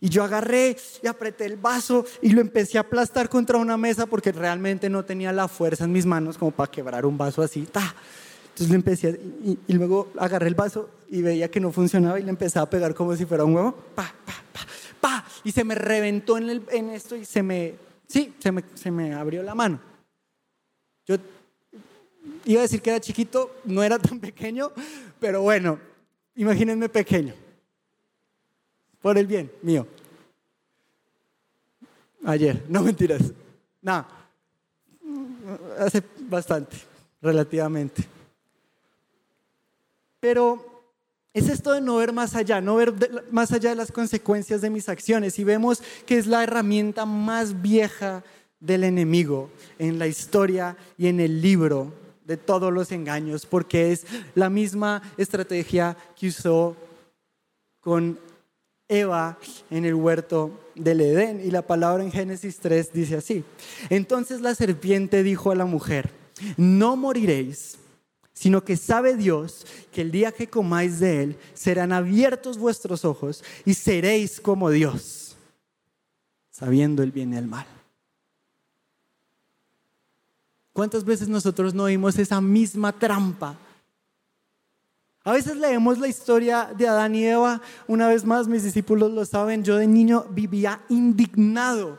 Y 0.00 0.08
yo 0.08 0.24
agarré 0.24 0.76
y 1.02 1.06
apreté 1.06 1.44
el 1.44 1.56
vaso 1.56 2.06
y 2.22 2.30
lo 2.30 2.40
empecé 2.40 2.78
a 2.78 2.80
aplastar 2.80 3.28
contra 3.28 3.58
una 3.58 3.76
mesa 3.76 4.06
porque 4.06 4.32
realmente 4.32 4.88
no 4.88 5.04
tenía 5.04 5.30
la 5.30 5.46
fuerza 5.46 5.84
en 5.84 5.92
mis 5.92 6.06
manos 6.06 6.38
como 6.38 6.50
para 6.50 6.70
quebrar 6.70 7.04
un 7.04 7.18
vaso 7.18 7.42
así. 7.42 7.60
Entonces 7.60 8.68
lo 8.68 8.74
empecé 8.74 9.20
y, 9.68 9.72
luego 9.74 10.10
agarré 10.18 10.48
el 10.48 10.54
vaso 10.54 10.88
y 11.08 11.20
veía 11.20 11.50
que 11.50 11.60
no 11.60 11.70
funcionaba 11.70 12.18
y 12.18 12.22
le 12.22 12.30
empecé 12.30 12.58
a 12.58 12.68
pegar 12.68 12.94
como 12.94 13.14
si 13.14 13.26
fuera 13.26 13.44
un 13.44 13.54
huevo. 13.54 13.72
Pa, 13.94 14.14
pa, 14.24 14.32
pa, 15.00 15.24
y 15.44 15.52
se 15.52 15.64
me 15.64 15.74
reventó 15.74 16.38
en, 16.38 16.48
el, 16.48 16.62
en 16.70 16.90
esto 16.90 17.14
y 17.14 17.26
se 17.26 17.42
me, 17.42 17.74
sí, 18.06 18.34
se 18.38 18.52
me, 18.52 18.64
se 18.74 18.90
me 18.90 19.12
abrió 19.12 19.42
la 19.42 19.54
mano. 19.54 19.80
Yo 21.06 21.16
iba 22.44 22.60
a 22.60 22.62
decir 22.62 22.80
que 22.80 22.90
era 22.90 23.00
chiquito, 23.00 23.56
no 23.64 23.82
era 23.82 23.98
tan 23.98 24.18
pequeño, 24.20 24.72
pero 25.18 25.42
bueno, 25.42 25.78
imagínense 26.36 26.88
pequeño. 26.88 27.34
Por 29.00 29.18
el 29.18 29.26
bien 29.26 29.50
mío. 29.62 29.86
Ayer, 32.24 32.64
no 32.68 32.82
mentiras. 32.82 33.22
No, 33.80 34.06
hace 35.78 36.02
bastante, 36.28 36.76
relativamente. 37.22 38.04
Pero 40.20 40.84
es 41.32 41.48
esto 41.48 41.72
de 41.72 41.80
no 41.80 41.96
ver 41.96 42.12
más 42.12 42.34
allá, 42.34 42.60
no 42.60 42.76
ver 42.76 42.92
más 43.30 43.52
allá 43.52 43.70
de 43.70 43.76
las 43.76 43.90
consecuencias 43.90 44.60
de 44.60 44.68
mis 44.68 44.88
acciones. 44.88 45.38
Y 45.38 45.44
vemos 45.44 45.82
que 46.04 46.18
es 46.18 46.26
la 46.26 46.44
herramienta 46.44 47.06
más 47.06 47.62
vieja 47.62 48.22
del 48.58 48.84
enemigo 48.84 49.50
en 49.78 49.98
la 49.98 50.06
historia 50.06 50.76
y 50.98 51.06
en 51.06 51.20
el 51.20 51.40
libro 51.40 51.94
de 52.26 52.36
todos 52.36 52.72
los 52.72 52.92
engaños, 52.92 53.46
porque 53.46 53.92
es 53.92 54.06
la 54.34 54.50
misma 54.50 55.02
estrategia 55.16 55.96
que 56.14 56.28
usó 56.28 56.76
con 57.80 58.18
Eva 58.90 59.38
en 59.70 59.86
el 59.86 59.94
huerto 59.94 60.50
del 60.74 61.00
Edén. 61.00 61.40
Y 61.42 61.50
la 61.50 61.62
palabra 61.62 62.02
en 62.02 62.12
Génesis 62.12 62.58
3 62.58 62.92
dice 62.92 63.16
así. 63.16 63.44
Entonces 63.88 64.40
la 64.42 64.54
serpiente 64.54 65.22
dijo 65.22 65.50
a 65.50 65.54
la 65.54 65.64
mujer, 65.64 66.10
no 66.56 66.96
moriréis, 66.96 67.78
sino 68.32 68.64
que 68.64 68.76
sabe 68.76 69.16
Dios 69.16 69.66
que 69.92 70.00
el 70.00 70.10
día 70.10 70.32
que 70.32 70.48
comáis 70.48 70.98
de 70.98 71.22
él 71.22 71.36
serán 71.54 71.92
abiertos 71.92 72.58
vuestros 72.58 73.04
ojos 73.04 73.44
y 73.64 73.74
seréis 73.74 74.40
como 74.40 74.70
Dios, 74.70 75.36
sabiendo 76.50 77.02
el 77.02 77.12
bien 77.12 77.32
y 77.32 77.36
el 77.36 77.46
mal. 77.46 77.66
¿Cuántas 80.72 81.04
veces 81.04 81.28
nosotros 81.28 81.74
no 81.74 81.84
vimos 81.84 82.18
esa 82.18 82.40
misma 82.40 82.92
trampa? 82.92 83.58
A 85.22 85.32
veces 85.32 85.56
leemos 85.56 85.98
la 85.98 86.08
historia 86.08 86.70
de 86.76 86.88
Adán 86.88 87.14
y 87.14 87.24
Eva, 87.26 87.60
una 87.86 88.08
vez 88.08 88.24
más 88.24 88.48
mis 88.48 88.62
discípulos 88.62 89.10
lo 89.12 89.24
saben, 89.26 89.62
yo 89.62 89.76
de 89.76 89.86
niño 89.86 90.24
vivía 90.30 90.80
indignado 90.88 91.98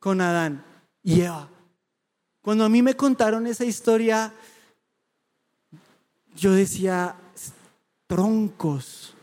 con 0.00 0.20
Adán 0.20 0.64
y 1.02 1.20
Eva. 1.20 1.48
Cuando 2.42 2.64
a 2.64 2.68
mí 2.68 2.82
me 2.82 2.96
contaron 2.96 3.46
esa 3.46 3.64
historia, 3.64 4.32
yo 6.34 6.52
decía, 6.52 7.14
troncos. 8.08 9.14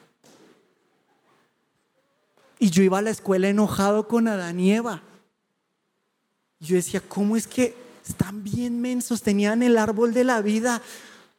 Y 2.60 2.69
yo 2.69 2.84
iba 2.84 3.00
a 3.00 3.02
la 3.02 3.10
escuela 3.10 3.50
enojado 3.50 4.08
con 4.08 4.28
Adán 4.30 4.60
y 4.60 4.74
Eva. 4.74 5.02
Yo 6.60 6.78
decía, 6.78 7.02
¿cómo 7.02 7.36
es 7.36 7.48
que 7.48 7.76
están 8.08 8.43
bien 8.43 8.80
mensos? 8.80 9.21
Tenían 9.21 9.62
el 9.62 9.78
árbol 9.78 10.13
de 10.13 10.24
la 10.24 10.41
vida. 10.41 10.82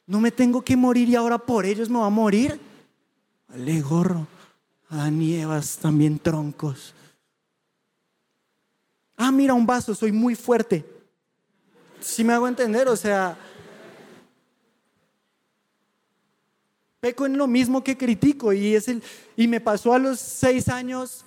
No 0.07 0.21
me 0.21 0.31
tengo 0.31 0.63
que 0.63 0.77
morir 0.77 1.09
y 1.09 1.17
ahora 1.17 1.39
por 1.39 1.67
ellos 1.67 1.91
me 1.91 1.99
va 1.99 2.07
a 2.07 2.11
morir. 2.11 2.61
Vale, 3.49 3.81
gorro. 3.81 4.27
Adán 4.89 5.21
y 5.21 5.35
Eva 5.35 5.61
también 5.81 6.19
troncos. 6.19 6.95
Ah, 9.17 9.33
mira 9.33 9.55
un 9.55 9.67
vaso, 9.67 9.95
soy 9.95 10.13
muy 10.13 10.35
fuerte. 10.35 10.85
Si 12.01 12.23
me 12.23 12.33
hago 12.33 12.47
entender, 12.47 12.87
o 12.89 12.95
sea, 12.95 13.37
peco 17.01 17.27
en 17.27 17.37
lo 17.37 17.47
mismo 17.47 17.83
que 17.83 17.97
critico 17.97 18.53
y 18.53 18.75
es 18.75 18.89
el 18.89 19.03
y 19.37 19.49
me 19.49 19.61
pasó 19.61 19.93
a 19.93 19.99
los 19.99 20.21
seis 20.21 20.69
años 20.69 21.25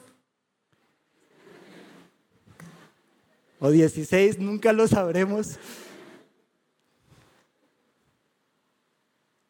o 3.59 3.69
dieciséis, 3.71 4.39
nunca 4.39 4.71
lo 4.71 4.87
sabremos. 4.87 5.57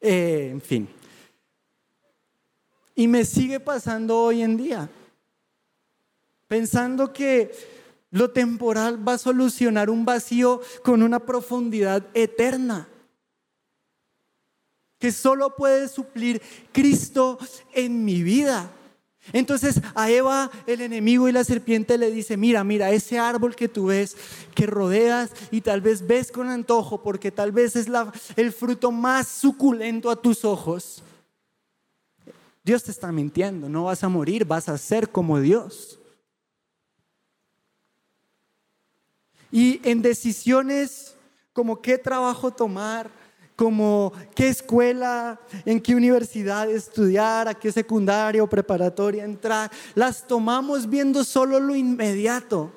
Eh, 0.01 0.49
en 0.51 0.61
fin. 0.61 0.89
Y 2.95 3.07
me 3.07 3.25
sigue 3.25 3.59
pasando 3.59 4.17
hoy 4.17 4.41
en 4.41 4.57
día. 4.57 4.89
Pensando 6.47 7.13
que 7.13 7.51
lo 8.11 8.31
temporal 8.31 9.07
va 9.07 9.13
a 9.13 9.17
solucionar 9.17 9.89
un 9.89 10.05
vacío 10.05 10.61
con 10.83 11.03
una 11.03 11.19
profundidad 11.19 12.07
eterna 12.13 12.87
que 14.99 15.11
solo 15.13 15.55
puede 15.55 15.87
suplir 15.87 16.41
Cristo 16.73 17.39
en 17.73 18.03
mi 18.03 18.21
vida. 18.21 18.69
Entonces 19.33 19.81
a 19.95 20.09
Eva 20.09 20.49
el 20.67 20.81
enemigo 20.81 21.27
y 21.27 21.31
la 21.31 21.43
serpiente 21.43 21.97
le 21.97 22.11
dice, 22.11 22.37
mira, 22.37 22.63
mira, 22.63 22.91
ese 22.91 23.19
árbol 23.19 23.55
que 23.55 23.67
tú 23.67 23.87
ves, 23.87 24.15
que 24.55 24.65
rodeas 24.65 25.31
y 25.51 25.61
tal 25.61 25.81
vez 25.81 26.05
ves 26.05 26.31
con 26.31 26.49
antojo, 26.49 27.01
porque 27.01 27.31
tal 27.31 27.51
vez 27.51 27.75
es 27.75 27.87
el 28.35 28.51
fruto 28.51 28.91
más 28.91 29.27
suculento 29.27 30.09
a 30.09 30.15
tus 30.15 30.45
ojos. 30.45 31.03
Dios 32.63 32.83
te 32.83 32.91
está 32.91 33.11
mintiendo, 33.11 33.69
no 33.69 33.85
vas 33.85 34.03
a 34.03 34.09
morir, 34.09 34.45
vas 34.45 34.69
a 34.69 34.77
ser 34.77 35.09
como 35.09 35.39
Dios. 35.39 35.99
Y 39.51 39.81
en 39.83 40.01
decisiones 40.01 41.15
como 41.53 41.81
qué 41.81 41.97
trabajo 41.97 42.51
tomar, 42.51 43.09
como 43.59 44.13
qué 44.35 44.47
escuela, 44.47 45.37
en 45.65 45.81
qué 45.81 45.93
universidad 45.93 46.71
estudiar, 46.71 47.49
a 47.49 47.53
qué 47.53 47.73
secundaria 47.73 48.41
o 48.41 48.47
preparatoria 48.47 49.25
entrar, 49.25 49.69
las 49.95 50.25
tomamos 50.25 50.89
viendo 50.89 51.25
solo 51.25 51.59
lo 51.59 51.75
inmediato. 51.75 52.71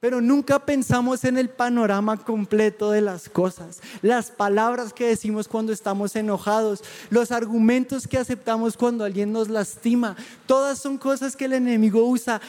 Pero 0.00 0.20
nunca 0.20 0.58
pensamos 0.58 1.22
en 1.22 1.38
el 1.38 1.50
panorama 1.50 2.16
completo 2.16 2.90
de 2.90 3.00
las 3.00 3.28
cosas, 3.28 3.80
las 4.02 4.32
palabras 4.32 4.92
que 4.92 5.06
decimos 5.06 5.46
cuando 5.46 5.72
estamos 5.72 6.16
enojados, 6.16 6.82
los 7.08 7.30
argumentos 7.30 8.08
que 8.08 8.18
aceptamos 8.18 8.76
cuando 8.76 9.04
alguien 9.04 9.30
nos 9.30 9.48
lastima. 9.48 10.16
Todas 10.46 10.80
son 10.80 10.98
cosas 10.98 11.36
que 11.36 11.44
el 11.44 11.52
enemigo 11.52 12.04
usa 12.04 12.40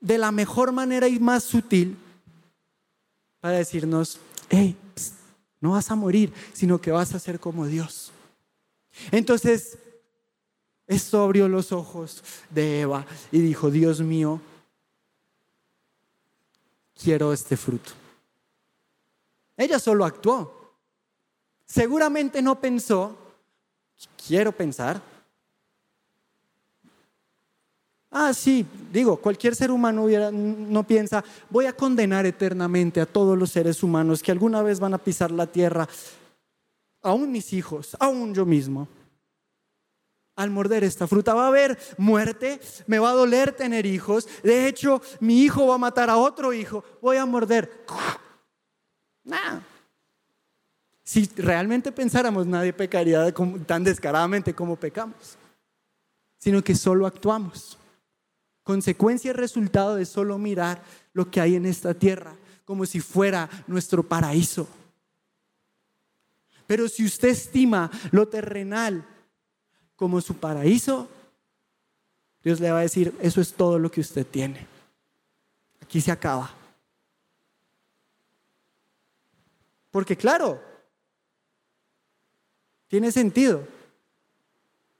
de 0.00 0.16
la 0.16 0.32
mejor 0.32 0.72
manera 0.72 1.08
y 1.08 1.18
más 1.18 1.44
sutil 1.44 1.98
para 3.42 3.58
decirnos, 3.58 4.18
hey, 4.48 4.74
no 5.66 5.72
vas 5.72 5.90
a 5.90 5.96
morir, 5.96 6.32
sino 6.52 6.80
que 6.80 6.92
vas 6.92 7.12
a 7.12 7.18
ser 7.18 7.40
como 7.40 7.66
Dios. 7.66 8.12
Entonces, 9.10 9.76
esto 10.86 11.20
abrió 11.20 11.48
los 11.48 11.72
ojos 11.72 12.22
de 12.50 12.82
Eva 12.82 13.04
y 13.32 13.40
dijo, 13.40 13.68
Dios 13.68 14.00
mío, 14.00 14.40
quiero 16.94 17.32
este 17.32 17.56
fruto. 17.56 17.90
Ella 19.56 19.80
solo 19.80 20.04
actuó. 20.04 20.76
Seguramente 21.66 22.40
no 22.40 22.60
pensó, 22.60 23.18
quiero 24.24 24.52
pensar, 24.52 25.02
Ah, 28.18 28.32
sí, 28.32 28.64
digo, 28.90 29.18
cualquier 29.18 29.54
ser 29.54 29.70
humano 29.70 30.06
no 30.32 30.82
piensa, 30.84 31.22
voy 31.50 31.66
a 31.66 31.74
condenar 31.74 32.24
eternamente 32.24 32.98
a 32.98 33.04
todos 33.04 33.36
los 33.36 33.50
seres 33.50 33.82
humanos 33.82 34.22
que 34.22 34.32
alguna 34.32 34.62
vez 34.62 34.80
van 34.80 34.94
a 34.94 34.98
pisar 34.98 35.30
la 35.30 35.46
tierra, 35.46 35.86
aún 37.02 37.30
mis 37.30 37.52
hijos, 37.52 37.94
aún 38.00 38.34
yo 38.34 38.46
mismo. 38.46 38.88
Al 40.34 40.48
morder 40.48 40.82
esta 40.82 41.06
fruta 41.06 41.34
va 41.34 41.44
a 41.44 41.48
haber 41.48 41.78
muerte, 41.98 42.58
me 42.86 42.98
va 42.98 43.10
a 43.10 43.12
doler 43.12 43.52
tener 43.52 43.84
hijos, 43.84 44.26
de 44.42 44.66
hecho 44.66 45.02
mi 45.20 45.42
hijo 45.42 45.66
va 45.66 45.74
a 45.74 45.78
matar 45.78 46.08
a 46.08 46.16
otro 46.16 46.54
hijo, 46.54 46.82
voy 47.02 47.18
a 47.18 47.26
morder. 47.26 47.84
Si 51.04 51.26
realmente 51.36 51.92
pensáramos, 51.92 52.46
nadie 52.46 52.72
pecaría 52.72 53.30
tan 53.66 53.84
descaradamente 53.84 54.54
como 54.54 54.74
pecamos, 54.74 55.36
sino 56.38 56.64
que 56.64 56.74
solo 56.74 57.06
actuamos. 57.06 57.76
Consecuencia 58.66 59.30
y 59.30 59.32
resultado 59.32 59.94
de 59.94 60.04
solo 60.04 60.38
mirar 60.38 60.82
lo 61.12 61.30
que 61.30 61.40
hay 61.40 61.54
en 61.54 61.66
esta 61.66 61.94
tierra 61.94 62.34
como 62.64 62.84
si 62.84 62.98
fuera 62.98 63.48
nuestro 63.68 64.02
paraíso. 64.02 64.66
Pero 66.66 66.88
si 66.88 67.04
usted 67.04 67.28
estima 67.28 67.88
lo 68.10 68.26
terrenal 68.26 69.06
como 69.94 70.20
su 70.20 70.34
paraíso, 70.38 71.08
Dios 72.42 72.58
le 72.58 72.72
va 72.72 72.80
a 72.80 72.82
decir, 72.82 73.14
eso 73.20 73.40
es 73.40 73.52
todo 73.52 73.78
lo 73.78 73.88
que 73.88 74.00
usted 74.00 74.26
tiene. 74.26 74.66
Aquí 75.80 76.00
se 76.00 76.10
acaba. 76.10 76.52
Porque 79.92 80.16
claro, 80.16 80.60
tiene 82.88 83.12
sentido. 83.12 83.62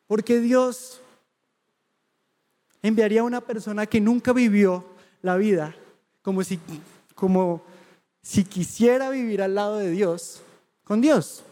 Porque 0.06 0.38
Dios 0.38 1.00
enviaría 2.88 3.20
a 3.20 3.24
una 3.24 3.40
persona 3.40 3.86
que 3.86 4.00
nunca 4.00 4.32
vivió 4.32 4.84
la 5.22 5.36
vida, 5.36 5.74
como 6.22 6.42
si, 8.22 8.44
quisiera 8.44 9.10
vivir 9.10 9.42
al 9.42 9.54
lado 9.54 9.78
de 9.78 9.90
Dios, 9.90 10.42
con 10.84 11.00
Dios. 11.00 11.42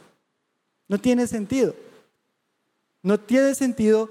No 0.88 0.98
tiene 0.98 1.26
sentido. 1.26 1.74
No 3.02 3.18
tiene 3.18 3.54
sentido 3.54 4.10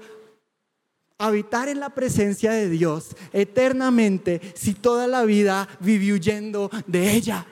habitar 1.18 1.68
en 1.68 1.80
la 1.80 1.90
presencia 1.90 2.52
de 2.52 2.68
Dios 2.68 3.16
eternamente 3.32 4.40
si 4.54 4.74
toda 4.74 5.06
la 5.06 5.24
vida 5.24 5.68
viví 5.80 6.12
huyendo 6.12 6.70
de 6.86 7.12
ella. 7.12 7.46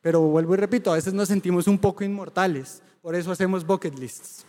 Pero 0.00 0.20
vuelvo 0.20 0.54
y 0.54 0.56
repito, 0.56 0.90
a 0.90 0.94
veces 0.94 1.12
nos 1.12 1.28
sentimos 1.28 1.66
un 1.66 1.78
poco 1.78 2.04
inmortales, 2.04 2.82
por 3.02 3.14
eso 3.14 3.30
hacemos 3.30 3.66
bucket 3.66 3.98
lists. 3.98 4.47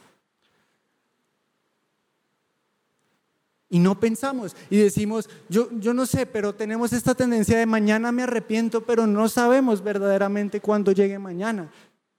Y 3.70 3.78
no 3.78 4.00
pensamos 4.00 4.56
y 4.70 4.78
decimos, 4.78 5.30
yo, 5.48 5.70
yo 5.80 5.94
no 5.94 6.08
sé, 6.08 6.26
pero 6.26 6.56
tenemos 6.56 6.92
esta 6.92 7.14
tendencia 7.14 7.58
de 7.58 7.68
mañana 7.68 8.12
me 8.12 8.24
arrepiento, 8.24 8.84
pero 8.84 9.06
no 9.06 9.30
sabemos 9.30 9.84
verdaderamente 9.84 10.60
cuándo 10.60 10.92
llegue 10.92 11.20
mañana. 11.20 11.72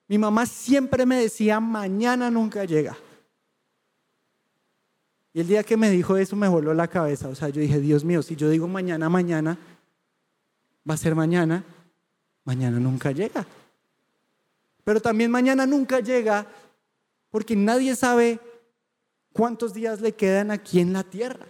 Mi 0.07 0.17
mamá 0.17 0.47
siempre 0.47 1.07
me 1.07 1.21
decía, 1.21 1.59
mañana 1.59 2.31
nunca 2.31 2.65
llega. 2.65 2.97
Y 5.33 5.41
el 5.41 5.47
día 5.47 5.63
que 5.63 5.77
me 5.77 5.91
dijo 5.91 6.17
eso 6.17 6.37
me 6.37 6.49
voló 6.49 6.75
la 6.75 6.89
cabeza. 6.89 7.29
O 7.29 7.35
sea, 7.35 7.49
yo 7.49 7.61
dije, 7.61 7.81
Dios 7.81 8.05
mío, 8.05 8.23
si 8.23 8.37
yo 8.37 8.49
digo 8.49 8.67
mañana, 8.67 9.09
mañana, 9.09 9.59
va 10.89 10.95
a 10.95 10.99
ser 10.99 11.15
mañana, 11.15 11.65
mañana 12.45 12.79
nunca 12.81 13.13
llega. 13.13 13.47
Pero 14.85 15.01
también 15.01 15.31
mañana 15.31 15.67
nunca 15.67 16.01
llega 16.01 16.47
porque 17.31 17.55
nadie 17.55 17.95
sabe 17.95 18.41
cuántos 19.33 19.75
días 19.75 20.01
le 20.01 20.13
quedan 20.13 20.51
aquí 20.51 20.81
en 20.81 20.93
la 20.93 21.05
tierra. 21.05 21.47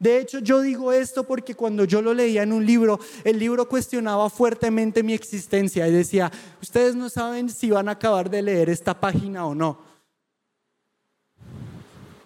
De 0.00 0.18
hecho, 0.18 0.38
yo 0.38 0.62
digo 0.62 0.92
esto 0.92 1.24
porque 1.24 1.54
cuando 1.54 1.84
yo 1.84 2.00
lo 2.00 2.14
leía 2.14 2.42
en 2.42 2.54
un 2.54 2.64
libro, 2.64 2.98
el 3.22 3.38
libro 3.38 3.68
cuestionaba 3.68 4.30
fuertemente 4.30 5.02
mi 5.02 5.12
existencia 5.12 5.86
y 5.86 5.92
decía, 5.92 6.32
ustedes 6.62 6.94
no 6.94 7.10
saben 7.10 7.50
si 7.50 7.70
van 7.70 7.86
a 7.88 7.92
acabar 7.92 8.30
de 8.30 8.40
leer 8.40 8.70
esta 8.70 8.98
página 8.98 9.44
o 9.44 9.54
no. 9.54 9.78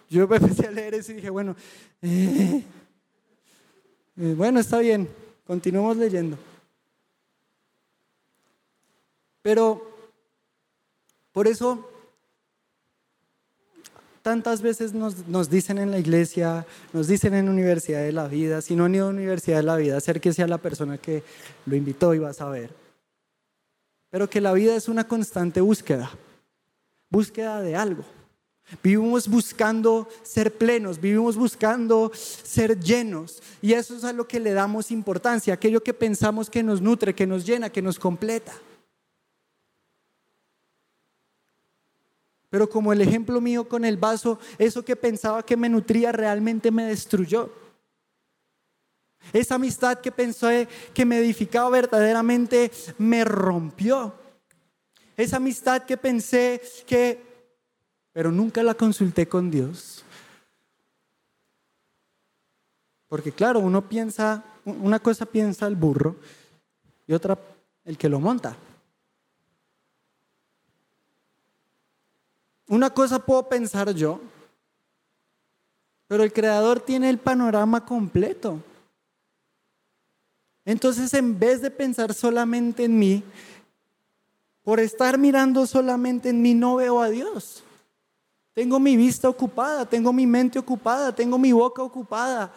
Yo 0.09 0.23
empecé 0.31 0.67
a 0.67 0.71
leer 0.71 0.93
eso 0.93 1.11
y 1.11 1.15
dije, 1.15 1.29
bueno, 1.29 1.53
eh, 2.01 2.63
eh, 4.15 4.33
bueno, 4.37 4.61
está 4.61 4.79
bien, 4.79 5.09
continuemos 5.45 5.97
leyendo. 5.97 6.37
Pero 9.41 9.85
por 11.33 11.45
eso 11.45 11.89
tantas 14.25 14.63
veces 14.63 14.95
nos, 14.95 15.51
dicen 15.51 15.77
en 15.77 15.91
la 15.91 15.99
iglesia, 15.99 16.65
nos 16.93 17.05
dicen 17.05 17.35
en 17.35 17.47
Universidad 17.47 18.01
de 18.01 18.11
la 18.11 18.27
Vida, 18.27 18.59
si 18.63 18.75
no 18.75 18.85
han 18.85 18.95
ido 18.95 19.05
a 19.05 19.09
Universidad 19.11 19.57
de 19.57 19.63
la 19.63 19.75
Vida, 19.75 19.97
acérquese 19.97 20.41
a 20.41 20.47
la 20.47 20.57
persona 20.57 20.97
que 20.97 21.21
lo 21.67 21.75
invitó 21.75 22.11
y 22.15 22.17
vas 22.17 22.41
a 22.41 22.49
ver. 22.49 22.71
Pero 24.09 24.27
que 24.27 24.41
la 24.41 24.51
vida 24.53 24.75
es 24.75 24.89
una 24.89 25.07
constante 25.07 25.61
búsqueda, 25.61 26.09
búsqueda 27.07 27.61
de 27.61 27.75
algo. 27.75 28.03
Vivimos 28.81 29.27
buscando 29.27 30.09
ser 30.23 30.51
plenos, 30.55 30.99
vivimos 30.99 31.35
buscando 31.35 32.11
ser 32.15 32.79
llenos. 32.79 33.43
Y 33.61 33.73
eso 33.73 33.95
es 33.95 34.03
a 34.05 34.11
lo 34.11 34.27
que 34.27 34.39
le 34.39 34.53
damos 34.53 34.89
importancia, 34.89 35.53
aquello 35.53 35.83
que 35.83 35.93
pensamos 35.93 36.49
que 36.49 36.63
nos 36.63 36.81
nutre, 36.81 37.13
que 37.13 37.27
nos 37.27 37.45
llena, 37.45 37.69
que 37.69 37.83
nos 37.83 37.99
completa. 37.99 38.53
Pero 42.55 42.69
como 42.69 42.93
el 42.93 43.01
ejemplo 43.01 43.41
mío 43.41 43.67
con 43.67 43.83
el 43.83 43.97
vaso, 43.97 44.39
eso 44.57 44.85
que 44.85 44.95
pensaba 44.95 45.43
que 45.43 45.57
me 45.57 45.67
nutría 45.67 46.13
realmente 46.13 46.71
me 46.71 46.85
destruyó. 46.85 47.51
Esa 49.33 49.55
amistad 49.55 49.99
que 49.99 50.09
pensé 50.09 50.69
que 50.93 51.03
me 51.03 51.17
edificaba 51.17 51.69
verdaderamente 51.69 52.71
me 52.97 53.25
rompió. 53.25 54.13
Esa 55.17 55.35
amistad 55.35 55.83
que 55.83 55.97
pensé 55.97 56.61
que, 56.87 57.21
pero 58.13 58.31
nunca 58.31 58.63
la 58.63 58.73
consulté 58.73 59.27
con 59.27 59.51
Dios. 59.51 60.05
Porque 63.09 63.33
claro, 63.33 63.59
uno 63.59 63.89
piensa, 63.89 64.45
una 64.63 64.99
cosa 64.99 65.25
piensa 65.25 65.67
el 65.67 65.75
burro 65.75 66.15
y 67.05 67.11
otra 67.11 67.37
el 67.83 67.97
que 67.97 68.07
lo 68.07 68.21
monta. 68.21 68.55
Una 72.67 72.89
cosa 72.89 73.19
puedo 73.19 73.47
pensar 73.47 73.93
yo, 73.93 74.19
pero 76.07 76.23
el 76.23 76.33
creador 76.33 76.79
tiene 76.79 77.09
el 77.09 77.19
panorama 77.19 77.85
completo. 77.85 78.59
Entonces, 80.63 81.13
en 81.13 81.37
vez 81.37 81.61
de 81.61 81.69
pensar 81.69 82.13
solamente 82.13 82.85
en 82.85 82.97
mí, 82.97 83.23
por 84.63 84.79
estar 84.79 85.17
mirando 85.17 85.67
solamente 85.67 86.29
en 86.29 86.41
mí, 86.41 86.55
no 86.55 86.77
veo 86.77 86.99
a 86.99 87.09
Dios. 87.09 87.63
Tengo 88.53 88.79
mi 88.79 88.97
vista 88.97 89.29
ocupada, 89.29 89.85
tengo 89.85 90.11
mi 90.11 90.25
mente 90.25 90.57
ocupada, 90.57 91.13
tengo 91.13 91.37
mi 91.37 91.51
boca 91.51 91.83
ocupada. 91.83 92.51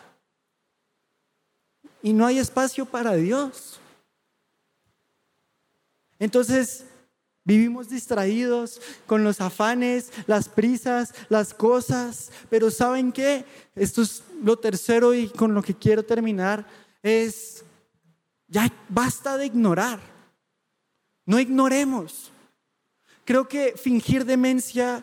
Y 2.02 2.14
no 2.14 2.24
hay 2.24 2.38
espacio 2.38 2.86
para 2.86 3.14
Dios. 3.14 3.78
Entonces, 6.18 6.86
Vivimos 7.48 7.88
distraídos 7.88 8.78
con 9.06 9.24
los 9.24 9.40
afanes, 9.40 10.12
las 10.26 10.50
prisas, 10.50 11.14
las 11.30 11.54
cosas, 11.54 12.30
pero 12.50 12.70
¿saben 12.70 13.10
qué? 13.10 13.46
Esto 13.74 14.02
es 14.02 14.22
lo 14.42 14.58
tercero 14.58 15.14
y 15.14 15.30
con 15.30 15.54
lo 15.54 15.62
que 15.62 15.72
quiero 15.74 16.02
terminar, 16.02 16.66
es, 17.02 17.64
ya 18.48 18.70
basta 18.90 19.38
de 19.38 19.46
ignorar, 19.46 19.98
no 21.24 21.40
ignoremos. 21.40 22.30
Creo 23.24 23.48
que 23.48 23.78
fingir 23.78 24.26
demencia 24.26 25.02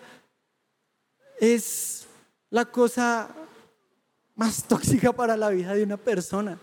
es 1.39 2.05
la 2.51 2.65
cosa 2.65 3.27
más 4.35 4.63
tóxica 4.65 5.11
para 5.11 5.35
la 5.35 5.49
vida 5.49 5.73
de 5.73 5.81
una 5.81 5.97
persona 5.97 6.59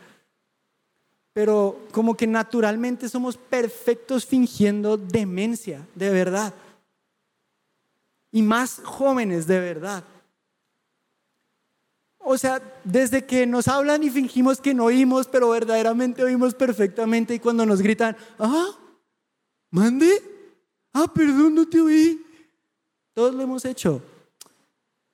pero 1.32 1.80
como 1.92 2.16
que 2.16 2.26
naturalmente 2.26 3.08
somos 3.08 3.36
perfectos 3.36 4.26
fingiendo 4.26 4.96
demencia, 4.96 5.86
de 5.94 6.10
verdad. 6.10 6.54
Y 8.30 8.42
más 8.42 8.80
jóvenes, 8.84 9.46
de 9.46 9.60
verdad. 9.60 10.04
O 12.18 12.38
sea, 12.38 12.62
desde 12.84 13.24
que 13.24 13.46
nos 13.46 13.66
hablan 13.66 14.02
y 14.02 14.10
fingimos 14.10 14.60
que 14.60 14.74
no 14.74 14.84
oímos, 14.84 15.26
pero 15.26 15.50
verdaderamente 15.50 16.22
oímos 16.22 16.54
perfectamente 16.54 17.34
y 17.34 17.38
cuando 17.40 17.66
nos 17.66 17.80
gritan, 17.80 18.16
ah, 18.38 18.68
mande, 19.70 20.22
ah, 20.92 21.10
perdón, 21.12 21.54
no 21.54 21.68
te 21.68 21.80
oí. 21.80 22.24
Todos 23.14 23.34
lo 23.34 23.42
hemos 23.42 23.64
hecho. 23.64 24.02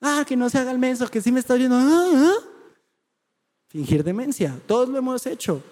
Ah, 0.00 0.24
que 0.26 0.36
no 0.36 0.50
se 0.50 0.58
haga 0.58 0.70
el 0.70 0.78
menso, 0.78 1.08
que 1.08 1.22
sí 1.22 1.32
me 1.32 1.40
está 1.40 1.54
oyendo. 1.54 1.76
Ah, 1.76 2.10
ah. 2.14 2.34
Fingir 3.68 4.04
demencia, 4.04 4.58
todos 4.66 4.88
lo 4.88 4.98
hemos 4.98 5.26
hecho. 5.26 5.62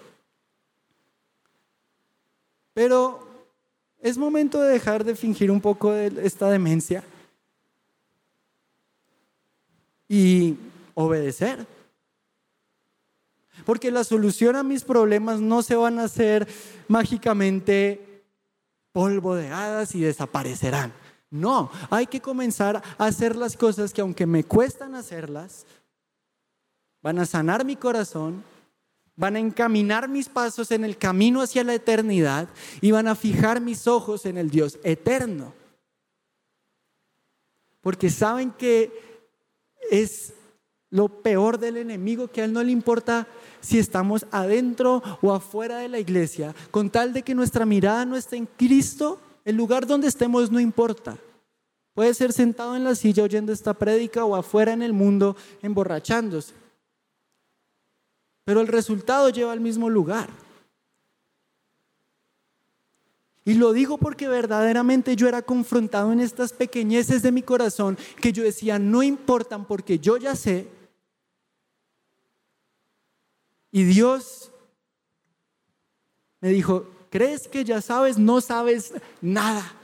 Pero 2.77 3.27
es 3.99 4.19
momento 4.19 4.61
de 4.61 4.73
dejar 4.73 5.03
de 5.03 5.15
fingir 5.15 5.49
un 5.49 5.59
poco 5.59 5.93
de 5.93 6.13
esta 6.23 6.47
demencia 6.51 7.03
y 10.07 10.55
obedecer. 10.93 11.65
Porque 13.65 13.89
la 13.89 14.03
solución 14.03 14.55
a 14.55 14.61
mis 14.61 14.83
problemas 14.83 15.39
no 15.39 15.63
se 15.63 15.75
van 15.75 15.97
a 15.97 16.03
hacer 16.03 16.47
mágicamente 16.87 18.23
polvo 18.91 19.33
de 19.33 19.49
hadas 19.49 19.95
y 19.95 20.01
desaparecerán. 20.01 20.93
No, 21.31 21.71
hay 21.89 22.05
que 22.05 22.21
comenzar 22.21 22.83
a 22.99 23.05
hacer 23.05 23.35
las 23.35 23.57
cosas 23.57 23.91
que 23.91 24.01
aunque 24.01 24.27
me 24.27 24.43
cuestan 24.43 24.93
hacerlas, 24.93 25.65
van 27.01 27.17
a 27.17 27.25
sanar 27.25 27.65
mi 27.65 27.75
corazón, 27.75 28.43
van 29.17 29.35
a 29.35 29.39
encaminar 29.39 30.07
mis 30.07 30.29
pasos 30.29 30.71
en 30.71 30.85
el 30.85 30.97
camino 30.97 31.41
hacia 31.41 31.63
la 31.63 31.73
eternidad 31.73 32.47
y 32.79 32.91
van 32.91 33.07
a 33.07 33.15
fijar 33.15 33.59
mis 33.59 33.87
ojos 33.87 34.25
en 34.25 34.37
el 34.37 34.49
Dios 34.51 34.77
eterno. 34.83 35.53
Porque 37.81 38.11
saben 38.11 38.51
que 38.51 38.91
es 39.89 40.33
lo 40.91 41.09
peor 41.09 41.57
del 41.57 41.77
enemigo, 41.77 42.27
que 42.27 42.41
a 42.41 42.45
él 42.45 42.53
no 42.53 42.63
le 42.63 42.71
importa 42.71 43.27
si 43.59 43.79
estamos 43.79 44.25
adentro 44.31 45.01
o 45.21 45.33
afuera 45.33 45.79
de 45.79 45.89
la 45.89 45.99
iglesia, 45.99 46.55
con 46.69 46.89
tal 46.89 47.11
de 47.11 47.23
que 47.23 47.35
nuestra 47.35 47.65
mirada 47.65 48.05
no 48.05 48.15
esté 48.15 48.37
en 48.37 48.45
Cristo, 48.45 49.19
el 49.43 49.55
lugar 49.55 49.87
donde 49.87 50.07
estemos 50.07 50.51
no 50.51 50.59
importa. 50.59 51.17
Puede 51.95 52.13
ser 52.13 52.31
sentado 52.31 52.75
en 52.75 52.83
la 52.83 52.93
silla 52.93 53.23
oyendo 53.23 53.51
esta 53.51 53.73
prédica 53.73 54.23
o 54.23 54.35
afuera 54.35 54.73
en 54.73 54.83
el 54.83 54.93
mundo 54.93 55.35
emborrachándose 55.63 56.53
pero 58.47 58.61
el 58.61 58.67
resultado 58.69 59.29
lleva 59.29 59.51
al 59.51 59.59
mismo 59.59 59.89
lugar. 59.89 60.29
Y 63.43 63.55
lo 63.55 63.73
digo 63.73 63.97
porque 63.97 64.29
verdaderamente 64.29 65.17
yo 65.17 65.27
era 65.27 65.41
confrontado 65.41 66.13
en 66.13 66.21
estas 66.21 66.53
pequeñeces 66.53 67.21
de 67.21 67.33
mi 67.33 67.41
corazón 67.41 67.97
que 68.21 68.31
yo 68.31 68.43
decía, 68.43 68.79
no 68.79 69.03
importan 69.03 69.65
porque 69.65 69.99
yo 69.99 70.15
ya 70.15 70.33
sé. 70.33 70.65
Y 73.69 73.83
Dios 73.83 74.49
me 76.39 76.47
dijo, 76.47 76.87
¿crees 77.09 77.49
que 77.49 77.65
ya 77.65 77.81
sabes? 77.81 78.17
No 78.17 78.39
sabes 78.39 78.93
nada. 79.19 79.75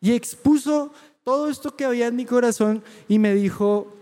Y 0.00 0.14
expuso 0.14 0.92
todo 1.22 1.48
esto 1.48 1.76
que 1.76 1.84
había 1.84 2.08
en 2.08 2.16
mi 2.16 2.26
corazón 2.26 2.82
y 3.06 3.20
me 3.20 3.36
dijo, 3.36 4.01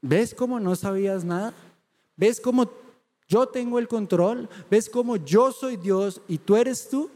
¿Ves 0.00 0.34
cómo 0.34 0.60
no 0.60 0.76
sabías 0.76 1.24
nada? 1.24 1.52
¿Ves 2.16 2.40
cómo 2.40 2.70
yo 3.28 3.48
tengo 3.48 3.78
el 3.78 3.88
control? 3.88 4.48
¿Ves 4.70 4.88
cómo 4.88 5.16
yo 5.16 5.52
soy 5.52 5.76
Dios 5.76 6.20
y 6.28 6.38
tú 6.38 6.56
eres 6.56 6.88
tú? 6.88 7.10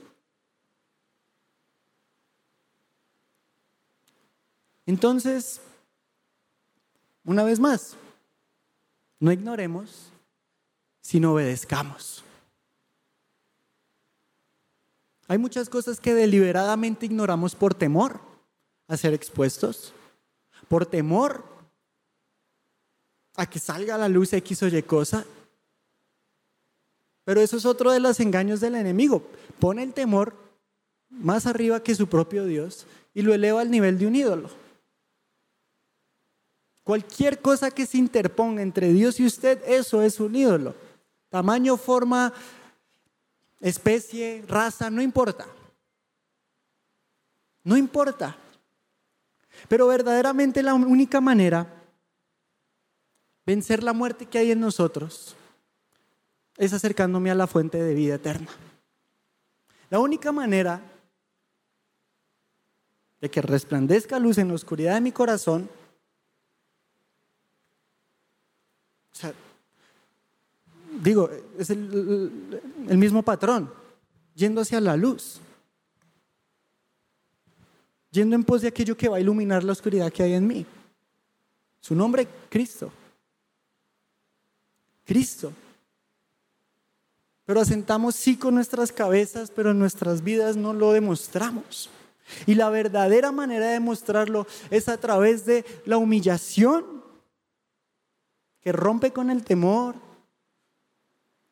Entonces, 4.85 5.61
una 7.25 7.45
vez 7.45 7.61
más, 7.61 7.97
no 9.21 9.31
ignoremos, 9.31 10.11
sino 11.01 11.33
obedezcamos. 11.33 12.25
Hay 15.29 15.39
muchas 15.39 15.69
cosas 15.69 16.01
que 16.01 16.15
deliberadamente 16.15 17.07
ignoramos 17.07 17.55
por 17.55 17.75
temor 17.75 18.21
a 18.89 18.97
ser 18.97 19.15
expuestos, 19.15 19.95
por 20.69 20.85
temor 20.85 21.52
a 23.37 23.47
que 23.47 23.59
salga 23.59 23.95
a 23.95 23.99
la 23.99 24.09
luz 24.09 24.33
X 24.33 24.63
o 24.63 24.69
Y 24.69 24.83
cosa. 24.83 25.25
Pero 27.25 27.41
eso 27.41 27.57
es 27.57 27.65
otro 27.65 27.93
de 27.93 28.01
los 28.01 28.21
engaños 28.21 28.61
del 28.61 28.75
enemigo. 28.75 29.23
Pone 29.59 29.83
el 29.83 29.93
temor 29.93 30.35
más 31.09 31.47
arriba 31.47 31.83
que 31.83 31.95
su 31.95 32.09
propio 32.09 32.45
Dios 32.45 32.87
y 33.15 33.23
lo 33.23 33.35
eleva 33.35 33.61
al 33.61 33.71
nivel 33.71 33.99
de 33.99 34.07
un 34.07 34.17
ídolo. 34.17 34.51
Cualquier 36.85 37.41
cosa 37.41 37.71
que 37.71 37.87
se 37.87 37.99
interponga 37.99 38.61
entre 38.61 38.93
Dios 38.93 39.21
y 39.21 39.27
usted, 39.27 39.63
eso 39.67 40.03
es 40.03 40.19
un 40.19 40.35
ídolo. 40.35 40.75
Tamaño, 41.29 41.77
forma, 41.77 42.33
especie, 43.61 44.45
raza, 44.49 44.91
no 44.91 45.01
importa. 45.01 45.47
No 47.63 47.77
importa. 47.77 48.37
Pero 49.69 49.87
verdaderamente 49.87 50.63
la 50.63 50.75
única 50.75 51.21
manera 51.21 51.82
vencer 53.45 53.83
la 53.83 53.93
muerte 53.93 54.27
que 54.27 54.39
hay 54.39 54.51
en 54.53 54.61
nosotros 54.61 55.37
es 56.57 56.73
acercándome 56.73 57.31
a 57.31 57.35
la 57.35 57.47
fuente 57.47 57.83
de 57.83 57.95
vida 57.95 58.15
eterna. 58.15 58.51
La 59.91 59.99
única 59.99 60.33
manera 60.33 60.81
de 63.21 63.31
que 63.31 63.43
resplandezca 63.43 64.19
luz 64.19 64.39
en 64.39 64.49
la 64.49 64.55
oscuridad 64.55 64.95
de 64.95 65.01
mi 65.01 65.13
corazón, 65.13 65.69
o 69.13 69.15
sea, 69.15 69.33
digo, 71.01 71.31
es 71.59 71.71
el, 71.71 72.61
el 72.89 72.99
mismo 72.99 73.23
patrón, 73.23 73.73
yendo 74.35 74.61
hacia 74.61 74.81
la 74.81 74.97
luz, 74.97 75.41
yendo 78.11 78.35
en 78.35 78.45
pos 78.45 78.63
de 78.63 78.69
aquello 78.69 78.97
que 78.97 79.09
va 79.09 79.17
a 79.17 79.21
iluminar 79.21 79.63
la 79.63 79.73
oscuridad 79.73 80.13
que 80.13 80.23
hay 80.23 80.35
en 80.35 80.47
mí. 80.47 80.67
Su 81.81 81.95
nombre, 81.95 82.27
Cristo. 82.49 82.93
Cristo. 85.05 85.53
Pero 87.45 87.61
asentamos 87.61 88.15
sí 88.15 88.37
con 88.37 88.55
nuestras 88.55 88.93
cabezas, 88.93 89.51
pero 89.51 89.73
en 89.73 89.79
nuestras 89.79 90.23
vidas 90.23 90.57
no 90.57 90.73
lo 90.73 90.93
demostramos. 90.93 91.91
Y 92.47 92.55
la 92.55 92.71
verdadera 92.71 93.33
manera 93.33 93.67
de 93.67 93.73
demostrarlo 93.73 94.47
es 94.71 94.89
a 94.89 94.97
través 94.97 95.45
de 95.45 95.65
la 95.85 95.99
humillación, 95.99 97.03
que 98.61 98.73
rompe 98.73 99.13
con 99.13 99.29
el 99.29 99.45
temor, 99.45 99.97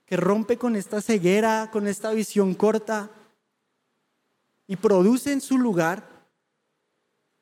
que 0.07 0.17
rompe 0.17 0.57
con 0.57 0.77
esta 0.77 1.01
ceguera, 1.03 1.71
con 1.73 1.89
esta 1.89 2.13
visión 2.13 2.55
corta, 2.55 3.11
y 4.69 4.77
produce 4.77 5.33
en 5.33 5.41
su 5.41 5.59
lugar 5.59 6.09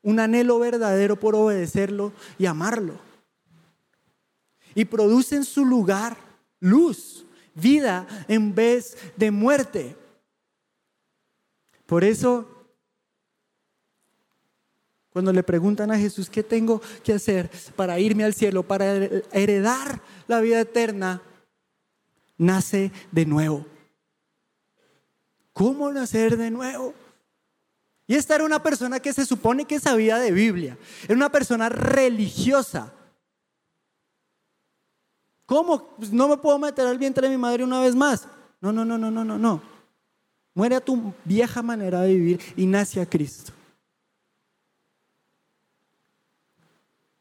un 0.03 0.21
anhelo 0.21 0.59
verdadero 0.59 1.21
por 1.21 1.35
obedecerlo 1.35 2.13
y 2.39 2.47
amarlo. 2.47 3.08
Y 4.79 4.85
produce 4.85 5.35
en 5.35 5.45
su 5.45 5.65
lugar 5.65 6.17
luz 6.61 7.27
vida 7.53 8.07
en 8.29 8.55
vez 8.55 8.97
de 9.17 9.33
muerte. 9.33 9.97
Por 11.85 12.05
eso, 12.05 12.49
cuando 15.11 15.33
le 15.33 15.43
preguntan 15.43 15.91
a 15.91 15.99
Jesús, 15.99 16.31
¿qué 16.31 16.45
tengo 16.45 16.81
que 17.03 17.13
hacer 17.13 17.51
para 17.75 17.99
irme 17.99 18.23
al 18.23 18.35
cielo, 18.35 18.63
para 18.63 18.95
heredar 19.33 20.01
la 20.29 20.41
vida 20.41 20.61
eterna? 20.61 21.23
Nace 22.37 22.93
de 23.11 23.27
nuevo. 23.27 23.67
¿Cómo 25.53 25.91
nacer 25.91 26.37
de 26.37 26.53
nuevo? 26.53 26.95
Y 28.07 28.15
esta 28.15 28.37
era 28.37 28.45
una 28.45 28.63
persona 28.63 29.01
que 29.01 29.13
se 29.13 29.27
supone 29.27 29.65
que 29.65 29.81
sabía 29.81 30.19
de 30.19 30.31
Biblia. 30.31 30.79
Era 31.03 31.17
una 31.17 31.33
persona 31.33 31.69
religiosa. 31.69 32.93
¿Cómo? 35.49 35.97
Pues 35.97 36.13
no 36.13 36.29
me 36.29 36.37
puedo 36.37 36.59
meter 36.59 36.87
al 36.87 36.99
vientre 36.99 37.27
de 37.27 37.35
mi 37.35 37.41
madre 37.41 37.65
una 37.65 37.81
vez 37.81 37.97
más. 37.97 38.29
No, 38.61 38.71
no, 38.71 38.85
no, 38.85 38.99
no, 38.99 39.11
no, 39.11 39.25
no, 39.25 39.39
no. 39.39 39.63
Muere 40.53 40.75
a 40.75 40.81
tu 40.83 41.15
vieja 41.25 41.63
manera 41.63 42.03
de 42.03 42.13
vivir 42.13 42.41
y 42.55 42.67
nace 42.67 43.01
a 43.01 43.07
Cristo. 43.07 43.55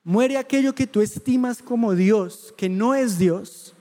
Muere 0.04 0.38
aquello 0.38 0.76
que 0.76 0.88
tú 0.88 1.00
estimas 1.00 1.62
como 1.62 1.96
Dios, 1.96 2.54
que 2.58 2.68
no 2.68 2.96
es 2.96 3.18
Dios, 3.18 3.74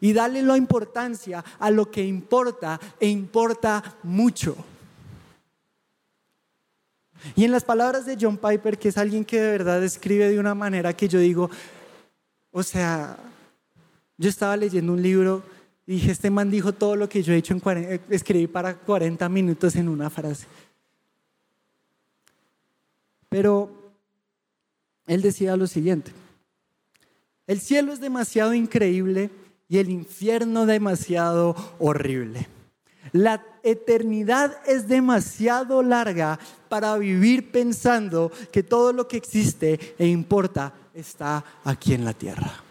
y 0.00 0.14
dale 0.14 0.40
la 0.40 0.56
importancia 0.56 1.44
a 1.58 1.70
lo 1.70 1.90
que 1.90 2.02
importa 2.02 2.80
e 2.98 3.08
importa 3.08 3.98
mucho. 4.02 4.56
Y 7.34 7.44
en 7.44 7.52
las 7.52 7.64
palabras 7.64 8.06
de 8.06 8.16
John 8.18 8.38
Piper, 8.38 8.78
que 8.78 8.88
es 8.88 8.96
alguien 8.96 9.22
que 9.22 9.38
de 9.38 9.50
verdad 9.50 9.84
escribe 9.84 10.30
de 10.30 10.38
una 10.40 10.54
manera 10.54 10.96
que 10.96 11.08
yo 11.08 11.18
digo, 11.18 11.50
o 12.52 12.62
sea, 12.62 13.18
yo 14.18 14.28
estaba 14.28 14.56
leyendo 14.56 14.92
un 14.92 15.02
libro 15.02 15.42
y 15.86 15.92
dije, 15.94 16.10
este 16.10 16.30
man 16.30 16.50
dijo 16.50 16.72
todo 16.72 16.96
lo 16.96 17.08
que 17.08 17.22
yo 17.22 17.32
he 17.32 17.36
hecho 17.36 17.52
en 17.52 17.60
40, 17.60 17.94
eh, 17.94 18.00
escribí 18.10 18.46
para 18.46 18.76
40 18.76 19.28
minutos 19.28 19.76
en 19.76 19.88
una 19.88 20.10
frase. 20.10 20.46
Pero 23.28 23.70
él 25.06 25.22
decía 25.22 25.56
lo 25.56 25.66
siguiente, 25.66 26.12
el 27.46 27.60
cielo 27.60 27.92
es 27.92 28.00
demasiado 28.00 28.54
increíble 28.54 29.30
y 29.68 29.78
el 29.78 29.90
infierno 29.90 30.66
demasiado 30.66 31.54
horrible. 31.78 32.48
La 33.12 33.44
eternidad 33.62 34.58
es 34.66 34.88
demasiado 34.88 35.82
larga 35.82 36.40
para 36.68 36.96
vivir 36.98 37.52
pensando 37.52 38.32
que 38.50 38.64
todo 38.64 38.92
lo 38.92 39.06
que 39.06 39.16
existe 39.16 39.94
e 39.98 40.06
importa 40.06 40.74
está 40.92 41.44
aquí 41.62 41.94
en 41.94 42.04
la 42.04 42.12
tierra. 42.12 42.65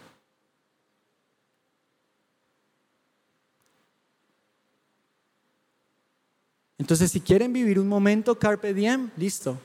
Entonces, 6.78 7.10
si 7.10 7.20
quieren 7.20 7.52
vivir 7.52 7.78
un 7.78 7.88
momento 7.88 8.38
carpe 8.38 8.74
diem, 8.74 9.10
listo. 9.16 9.58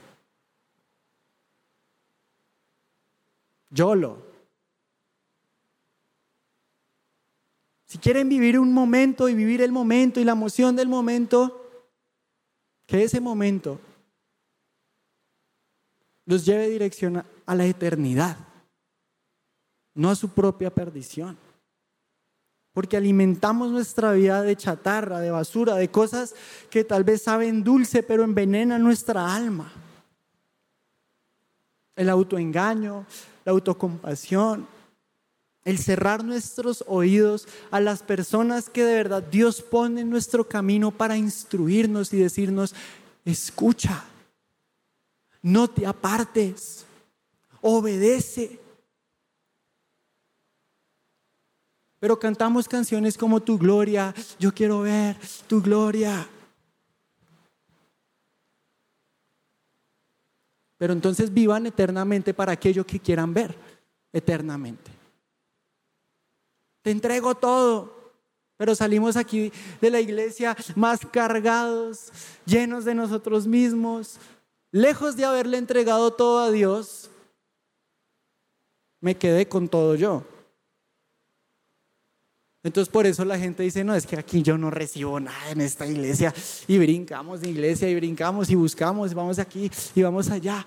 YOLO. 3.69 4.31
Si 7.85 7.97
quieren 7.97 8.29
vivir 8.29 8.57
un 8.57 8.73
momento 8.73 9.27
y 9.27 9.35
vivir 9.35 9.61
el 9.61 9.71
momento 9.71 10.19
y 10.19 10.23
la 10.23 10.31
emoción 10.31 10.75
del 10.75 10.87
momento, 10.87 11.57
que 12.85 13.03
ese 13.03 13.19
momento 13.19 13.79
los 16.25 16.45
lleve 16.45 16.69
dirección 16.69 17.25
a 17.45 17.55
la 17.55 17.65
eternidad, 17.65 18.37
no 19.93 20.09
a 20.09 20.15
su 20.15 20.29
propia 20.29 20.73
perdición 20.73 21.37
porque 22.73 22.97
alimentamos 22.97 23.71
nuestra 23.71 24.13
vida 24.13 24.41
de 24.41 24.55
chatarra, 24.55 25.19
de 25.19 25.31
basura, 25.31 25.75
de 25.75 25.89
cosas 25.89 26.35
que 26.69 26.83
tal 26.83 27.03
vez 27.03 27.23
saben 27.23 27.63
dulce, 27.63 28.01
pero 28.03 28.23
envenenan 28.23 28.81
nuestra 28.81 29.35
alma. 29.35 29.71
El 31.95 32.09
autoengaño, 32.09 33.05
la 33.43 33.51
autocompasión, 33.51 34.67
el 35.65 35.77
cerrar 35.77 36.23
nuestros 36.23 36.83
oídos 36.87 37.47
a 37.69 37.79
las 37.79 38.01
personas 38.01 38.69
que 38.69 38.83
de 38.83 38.95
verdad 38.95 39.21
Dios 39.21 39.61
pone 39.61 40.01
en 40.01 40.09
nuestro 40.09 40.47
camino 40.47 40.91
para 40.91 41.17
instruirnos 41.17 42.13
y 42.13 42.17
decirnos, 42.17 42.73
escucha, 43.25 44.05
no 45.41 45.67
te 45.67 45.85
apartes, 45.85 46.85
obedece. 47.59 48.60
Pero 52.01 52.17
cantamos 52.17 52.67
canciones 52.67 53.15
como 53.15 53.41
Tu 53.41 53.59
gloria, 53.59 54.11
yo 54.39 54.51
quiero 54.51 54.81
ver 54.81 55.15
tu 55.45 55.61
gloria. 55.61 56.27
Pero 60.79 60.93
entonces 60.93 61.31
vivan 61.31 61.67
eternamente 61.67 62.33
para 62.33 62.53
aquello 62.53 62.83
que 62.87 62.99
quieran 62.99 63.35
ver 63.35 63.55
eternamente. 64.11 64.89
Te 66.81 66.89
entrego 66.89 67.35
todo, 67.35 67.93
pero 68.57 68.73
salimos 68.73 69.15
aquí 69.15 69.53
de 69.79 69.91
la 69.91 69.99
iglesia 69.99 70.57
más 70.75 71.01
cargados, 71.05 72.11
llenos 72.47 72.83
de 72.83 72.95
nosotros 72.95 73.45
mismos, 73.45 74.17
lejos 74.71 75.15
de 75.17 75.25
haberle 75.25 75.59
entregado 75.59 76.11
todo 76.11 76.39
a 76.39 76.49
Dios. 76.49 77.11
Me 78.99 79.15
quedé 79.15 79.47
con 79.47 79.69
todo 79.69 79.93
yo. 79.93 80.25
Entonces 82.63 82.91
por 82.91 83.07
eso 83.07 83.25
la 83.25 83.39
gente 83.39 83.63
dice, 83.63 83.83
no, 83.83 83.95
es 83.95 84.05
que 84.05 84.17
aquí 84.17 84.43
yo 84.43 84.57
no 84.57 84.69
recibo 84.69 85.19
nada 85.19 85.49
en 85.49 85.61
esta 85.61 85.87
iglesia 85.87 86.33
y 86.67 86.77
brincamos 86.77 87.41
de 87.41 87.49
iglesia 87.49 87.89
y 87.89 87.95
brincamos 87.95 88.49
y 88.51 88.55
buscamos 88.55 89.13
vamos 89.13 89.39
aquí 89.39 89.71
y 89.95 90.01
vamos 90.03 90.29
allá. 90.29 90.65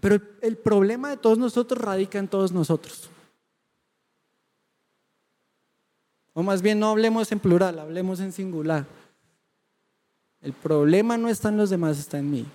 Pero 0.00 0.20
el, 0.42 0.56
problema 0.58 1.10
de 1.10 1.16
todos 1.16 1.38
nosotros 1.38 1.80
radica 1.80 2.18
en 2.18 2.28
todos 2.28 2.52
nosotros. 2.52 3.10
O 6.34 6.42
más 6.42 6.60
bien 6.60 6.78
no 6.78 6.90
hablemos 6.90 7.32
en 7.32 7.40
plural, 7.40 7.78
hablemos 7.78 8.20
en 8.20 8.30
singular. 8.30 8.86
El 10.42 10.52
problema 10.52 11.16
no 11.16 11.28
está 11.28 11.48
en 11.48 11.56
los 11.56 11.70
demás, 11.70 11.98
está 11.98 12.18
en 12.18 12.30
mí. 12.30 12.46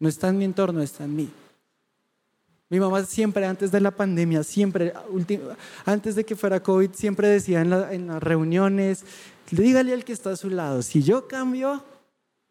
No 0.00 0.08
está 0.08 0.28
en 0.28 0.38
mi 0.38 0.44
entorno, 0.46 0.82
está 0.82 1.04
en 1.04 1.14
mí. 1.14 1.30
Mi 2.70 2.78
mamá 2.78 3.04
siempre, 3.04 3.46
antes 3.46 3.70
de 3.70 3.80
la 3.80 3.90
pandemia, 3.90 4.44
siempre, 4.44 4.92
antes 5.86 6.14
de 6.14 6.24
que 6.24 6.36
fuera 6.36 6.62
COVID, 6.62 6.90
siempre 6.92 7.28
decía 7.28 7.62
en, 7.62 7.72
en 7.72 8.06
las 8.08 8.22
reuniones, 8.22 9.04
dígale 9.50 9.94
al 9.94 10.04
que 10.04 10.12
está 10.12 10.30
a 10.30 10.36
su 10.36 10.50
lado, 10.50 10.82
si 10.82 11.02
yo 11.02 11.26
cambio, 11.26 11.82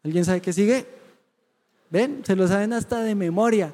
¿alguien 0.02 0.24
sabe 0.24 0.40
qué 0.40 0.52
sigue? 0.52 0.86
¿Ven? 1.90 2.24
Se 2.24 2.36
lo 2.36 2.46
saben 2.48 2.72
hasta 2.72 3.00
de 3.00 3.14
memoria. 3.14 3.72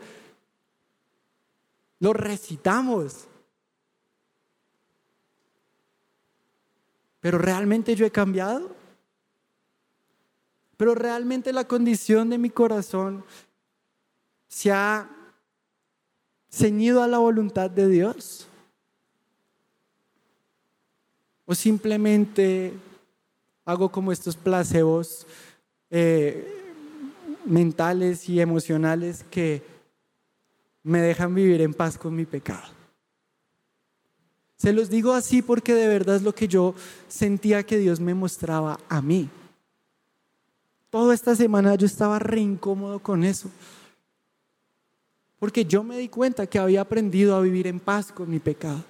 Lo 1.98 2.12
recitamos. 2.12 3.26
Pero 7.20 7.38
realmente 7.38 7.94
yo 7.96 8.06
he 8.06 8.10
cambiado. 8.10 8.76
Pero 10.76 10.94
realmente 10.94 11.52
la 11.52 11.64
condición 11.66 12.30
de 12.30 12.38
mi 12.38 12.50
corazón 12.50 13.24
se 14.48 14.70
ha 14.70 15.08
ceñido 16.54 17.02
a 17.02 17.08
la 17.08 17.18
voluntad 17.18 17.68
de 17.68 17.88
Dios. 17.88 18.46
O 21.46 21.54
simplemente 21.54 22.72
hago 23.64 23.90
como 23.90 24.12
estos 24.12 24.36
placebos 24.36 25.26
eh, 25.90 26.46
mentales 27.44 28.28
y 28.28 28.40
emocionales 28.40 29.24
que 29.30 29.62
me 30.82 31.00
dejan 31.00 31.34
vivir 31.34 31.60
en 31.60 31.74
paz 31.74 31.98
con 31.98 32.14
mi 32.14 32.24
pecado. 32.24 32.72
Se 34.56 34.72
los 34.72 34.88
digo 34.88 35.12
así 35.12 35.42
porque 35.42 35.74
de 35.74 35.88
verdad 35.88 36.16
es 36.16 36.22
lo 36.22 36.34
que 36.34 36.48
yo 36.48 36.74
sentía 37.08 37.64
que 37.64 37.78
Dios 37.78 38.00
me 38.00 38.14
mostraba 38.14 38.78
a 38.88 39.02
mí. 39.02 39.28
Toda 40.88 41.12
esta 41.12 41.34
semana 41.34 41.74
yo 41.74 41.86
estaba 41.86 42.18
re 42.18 42.40
incómodo 42.40 43.00
con 43.00 43.24
eso. 43.24 43.50
Porque 45.44 45.66
yo 45.66 45.84
me 45.84 45.98
di 45.98 46.08
cuenta 46.08 46.46
que 46.46 46.58
había 46.58 46.80
aprendido 46.80 47.36
a 47.36 47.42
vivir 47.42 47.66
en 47.66 47.78
paz 47.78 48.10
con 48.10 48.30
mi 48.30 48.38
pecado, 48.38 48.82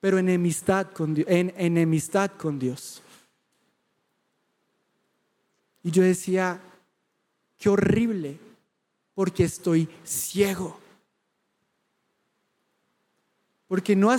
pero 0.00 0.18
en 0.18 0.28
enemistad 0.28 0.88
con 0.90 1.14
Dios. 1.14 1.28
En 1.30 1.54
enemistad 1.56 2.32
con 2.32 2.58
Dios. 2.58 3.00
Y 5.84 5.92
yo 5.92 6.02
decía, 6.02 6.60
qué 7.58 7.68
horrible, 7.68 8.40
porque 9.14 9.44
estoy 9.44 9.88
ciego. 10.02 10.80
Porque 13.68 13.94
no, 13.94 14.10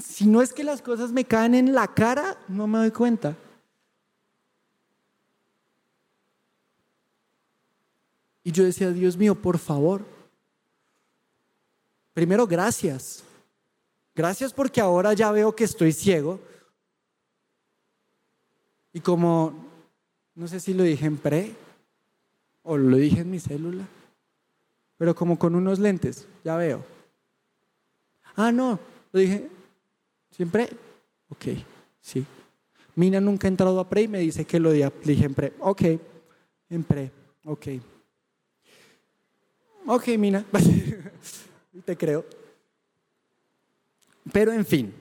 si 0.00 0.26
no 0.26 0.42
es 0.42 0.52
que 0.52 0.64
las 0.64 0.82
cosas 0.82 1.12
me 1.12 1.24
caen 1.24 1.54
en 1.54 1.72
la 1.72 1.86
cara, 1.86 2.36
no 2.48 2.66
me 2.66 2.78
doy 2.78 2.90
cuenta. 2.90 3.36
Y 8.42 8.50
yo 8.50 8.64
decía, 8.64 8.90
Dios 8.90 9.16
mío, 9.16 9.36
por 9.36 9.58
favor. 9.58 10.20
Primero, 12.12 12.46
gracias. 12.46 13.22
Gracias 14.14 14.52
porque 14.52 14.80
ahora 14.80 15.14
ya 15.14 15.32
veo 15.32 15.54
que 15.54 15.64
estoy 15.64 15.92
ciego. 15.92 16.38
Y 18.92 19.00
como, 19.00 19.54
no 20.34 20.46
sé 20.48 20.60
si 20.60 20.74
lo 20.74 20.82
dije 20.82 21.06
en 21.06 21.16
pre 21.16 21.54
o 22.62 22.76
lo 22.76 22.96
dije 22.96 23.20
en 23.20 23.30
mi 23.30 23.40
célula, 23.40 23.84
pero 24.98 25.14
como 25.14 25.38
con 25.38 25.54
unos 25.54 25.78
lentes, 25.78 26.26
ya 26.44 26.56
veo. 26.56 26.84
Ah, 28.36 28.52
no, 28.52 28.78
lo 29.12 29.20
dije 29.20 29.48
siempre. 30.30 30.68
Ok, 31.30 31.46
sí. 32.00 32.26
Mina 32.94 33.20
nunca 33.20 33.46
ha 33.46 33.50
entrado 33.50 33.80
a 33.80 33.88
pre 33.88 34.02
y 34.02 34.08
me 34.08 34.18
dice 34.18 34.44
que 34.44 34.60
lo 34.60 34.70
dije 34.70 35.24
en 35.24 35.34
pre. 35.34 35.52
Ok, 35.60 35.82
en 36.68 36.84
pre, 36.84 37.10
ok. 37.44 37.66
Ok, 39.86 40.08
Mina, 40.18 40.44
te 41.80 41.96
creo. 41.96 42.24
Pero 44.30 44.52
en 44.52 44.64
fin, 44.64 44.94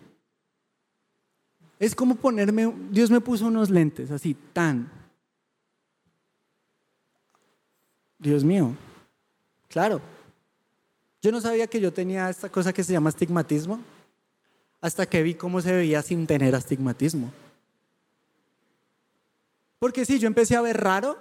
es 1.79 1.93
como 1.93 2.15
ponerme, 2.15 2.73
Dios 2.89 3.11
me 3.11 3.21
puso 3.21 3.47
unos 3.47 3.69
lentes 3.69 4.09
así, 4.11 4.35
tan. 4.53 4.89
Dios 8.17 8.43
mío, 8.43 8.75
claro. 9.67 10.01
Yo 11.21 11.31
no 11.31 11.41
sabía 11.41 11.67
que 11.67 11.79
yo 11.79 11.91
tenía 11.91 12.29
esta 12.29 12.49
cosa 12.49 12.73
que 12.73 12.83
se 12.83 12.93
llama 12.93 13.09
astigmatismo 13.09 13.79
hasta 14.79 15.05
que 15.05 15.21
vi 15.21 15.35
cómo 15.35 15.61
se 15.61 15.71
veía 15.71 16.01
sin 16.01 16.25
tener 16.25 16.55
astigmatismo. 16.55 17.31
Porque 19.77 20.05
sí, 20.05 20.19
yo 20.19 20.27
empecé 20.27 20.55
a 20.55 20.61
ver 20.61 20.77
raro 20.77 21.17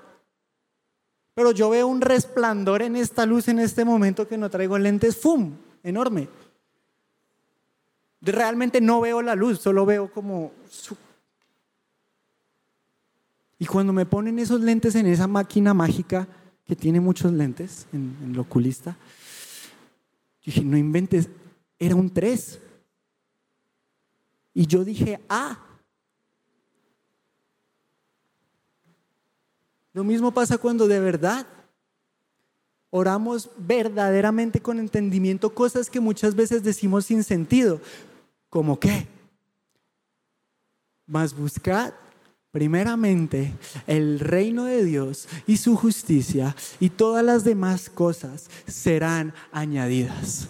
pero 1.34 1.52
yo 1.52 1.70
veo 1.70 1.86
un 1.86 2.00
resplandor 2.00 2.82
en 2.82 2.96
esta 2.96 3.26
luz 3.26 3.48
en 3.48 3.58
este 3.58 3.84
momento 3.84 4.26
que 4.26 4.38
no 4.38 4.50
traigo 4.50 4.78
lentes, 4.78 5.16
¡fum! 5.16 5.56
Enorme. 5.82 6.28
Realmente 8.20 8.80
no 8.80 9.00
veo 9.00 9.22
la 9.22 9.34
luz, 9.34 9.60
solo 9.60 9.86
veo 9.86 10.12
como... 10.12 10.52
Y 13.58 13.66
cuando 13.66 13.92
me 13.92 14.06
ponen 14.06 14.38
esos 14.38 14.60
lentes 14.60 14.94
en 14.94 15.06
esa 15.06 15.26
máquina 15.26 15.74
mágica 15.74 16.26
que 16.66 16.74
tiene 16.74 17.00
muchos 17.00 17.32
lentes 17.32 17.86
en, 17.92 18.16
el 18.32 18.38
oculista, 18.38 18.96
dije, 20.44 20.62
no 20.62 20.78
inventes, 20.78 21.28
era 21.78 21.94
un 21.94 22.10
3. 22.10 22.58
Y 24.54 24.66
yo 24.66 24.84
dije, 24.84 25.20
ah, 25.28 25.58
Lo 29.92 30.04
mismo 30.04 30.32
pasa 30.32 30.58
cuando 30.58 30.86
de 30.86 31.00
verdad 31.00 31.46
oramos 32.90 33.50
verdaderamente 33.56 34.60
con 34.60 34.78
entendimiento 34.78 35.54
cosas 35.54 35.90
que 35.90 36.00
muchas 36.00 36.34
veces 36.34 36.62
decimos 36.62 37.06
sin 37.06 37.24
sentido. 37.24 37.80
¿Como 38.48 38.78
qué? 38.78 39.06
Mas 41.06 41.34
buscad 41.34 41.92
primeramente 42.50 43.52
el 43.86 44.18
reino 44.18 44.64
de 44.64 44.84
Dios 44.84 45.28
y 45.46 45.56
su 45.56 45.76
justicia 45.76 46.56
y 46.80 46.90
todas 46.90 47.24
las 47.24 47.44
demás 47.44 47.88
cosas 47.88 48.48
serán 48.66 49.34
añadidas. 49.52 50.48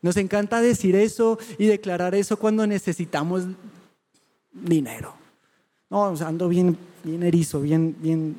Nos 0.00 0.16
encanta 0.16 0.60
decir 0.60 0.94
eso 0.94 1.38
y 1.58 1.66
declarar 1.66 2.14
eso 2.14 2.38
cuando 2.38 2.66
necesitamos 2.66 3.44
dinero. 4.52 5.14
No, 5.90 6.04
ando 6.06 6.48
bien, 6.48 6.76
bien 7.02 7.22
erizo, 7.22 7.60
bien, 7.60 7.96
bien, 7.98 8.36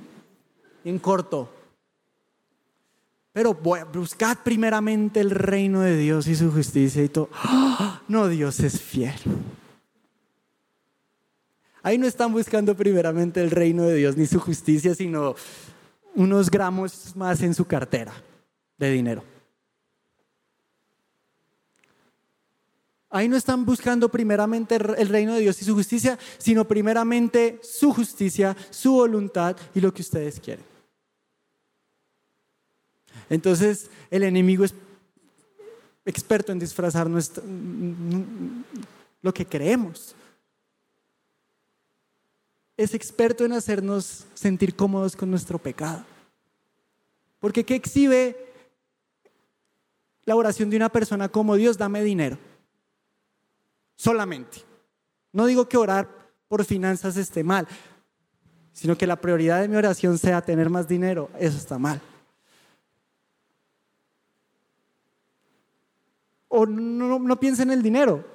bien 0.84 1.00
corto. 1.00 1.50
Pero 3.32 3.54
buscad 3.54 4.38
primeramente 4.44 5.20
el 5.20 5.32
reino 5.32 5.82
de 5.82 5.98
Dios 5.98 6.28
y 6.28 6.36
su 6.36 6.52
justicia 6.52 7.04
y 7.04 7.10
todo. 7.10 7.30
¡Ah! 7.34 8.02
No, 8.08 8.28
Dios 8.28 8.60
es 8.60 8.82
fiel. 8.82 9.16
Ahí 11.82 11.98
no 11.98 12.08
están 12.08 12.34
buscando 12.34 12.76
primeramente 12.76 13.42
el 13.42 13.52
reino 13.52 13.84
de 13.84 13.96
Dios 13.96 14.18
ni 14.18 14.26
su 14.26 14.40
justicia, 14.40 14.94
sino 14.94 15.36
unos 16.16 16.52
gramos 16.52 17.16
más 17.16 17.42
en 17.42 17.54
su 17.54 17.66
cartera 17.66 18.14
de 18.78 18.92
dinero. 18.92 19.24
Ahí 23.12 23.28
no 23.28 23.36
están 23.38 23.66
buscando 23.66 24.10
primeramente 24.10 24.76
el 24.76 25.10
reino 25.10 25.34
de 25.34 25.42
Dios 25.42 25.60
y 25.62 25.66
su 25.66 25.74
justicia, 25.74 26.20
sino 26.38 26.68
primeramente 26.68 27.60
su 27.64 27.92
justicia, 27.92 28.56
su 28.70 28.94
voluntad 28.94 29.58
y 29.74 29.82
lo 29.82 29.92
que 29.92 30.04
ustedes 30.04 30.40
quieren. 30.40 30.64
Entonces 33.30 33.90
el 34.12 34.24
enemigo 34.24 34.64
es 34.64 34.76
experto 36.06 36.52
en 36.52 36.60
disfrazar 36.60 37.10
lo 39.22 39.34
que 39.34 39.46
creemos. 39.46 40.16
Es 42.78 42.94
experto 42.94 43.44
en 43.44 43.54
hacernos 43.54 44.26
sentir 44.36 44.76
cómodos 44.76 45.16
con 45.16 45.32
nuestro 45.32 45.58
pecado. 45.58 46.06
Porque 47.40 47.64
¿qué 47.64 47.74
exhibe 47.74 48.38
la 50.26 50.36
oración 50.36 50.70
de 50.70 50.78
una 50.78 50.90
persona 50.90 51.28
como 51.28 51.56
Dios? 51.56 51.78
Dame 51.78 52.04
dinero 52.04 52.38
solamente. 54.00 54.60
No 55.34 55.46
digo 55.46 55.68
que 55.68 55.76
orar 55.76 56.08
por 56.48 56.64
finanzas 56.64 57.18
esté 57.18 57.44
mal, 57.44 57.68
sino 58.72 58.98
que 58.98 59.06
la 59.06 59.20
prioridad 59.20 59.60
de 59.60 59.68
mi 59.68 59.76
oración 59.76 60.18
sea 60.18 60.42
tener 60.42 60.70
más 60.70 60.88
dinero. 60.88 61.30
Eso 61.38 61.58
está 61.58 61.78
mal. 61.78 62.02
O 66.48 66.66
no, 66.66 67.20
no, 67.20 67.40
piensen 67.40 67.70
en 67.70 67.78
el 67.78 67.84
dinero. 67.84 68.26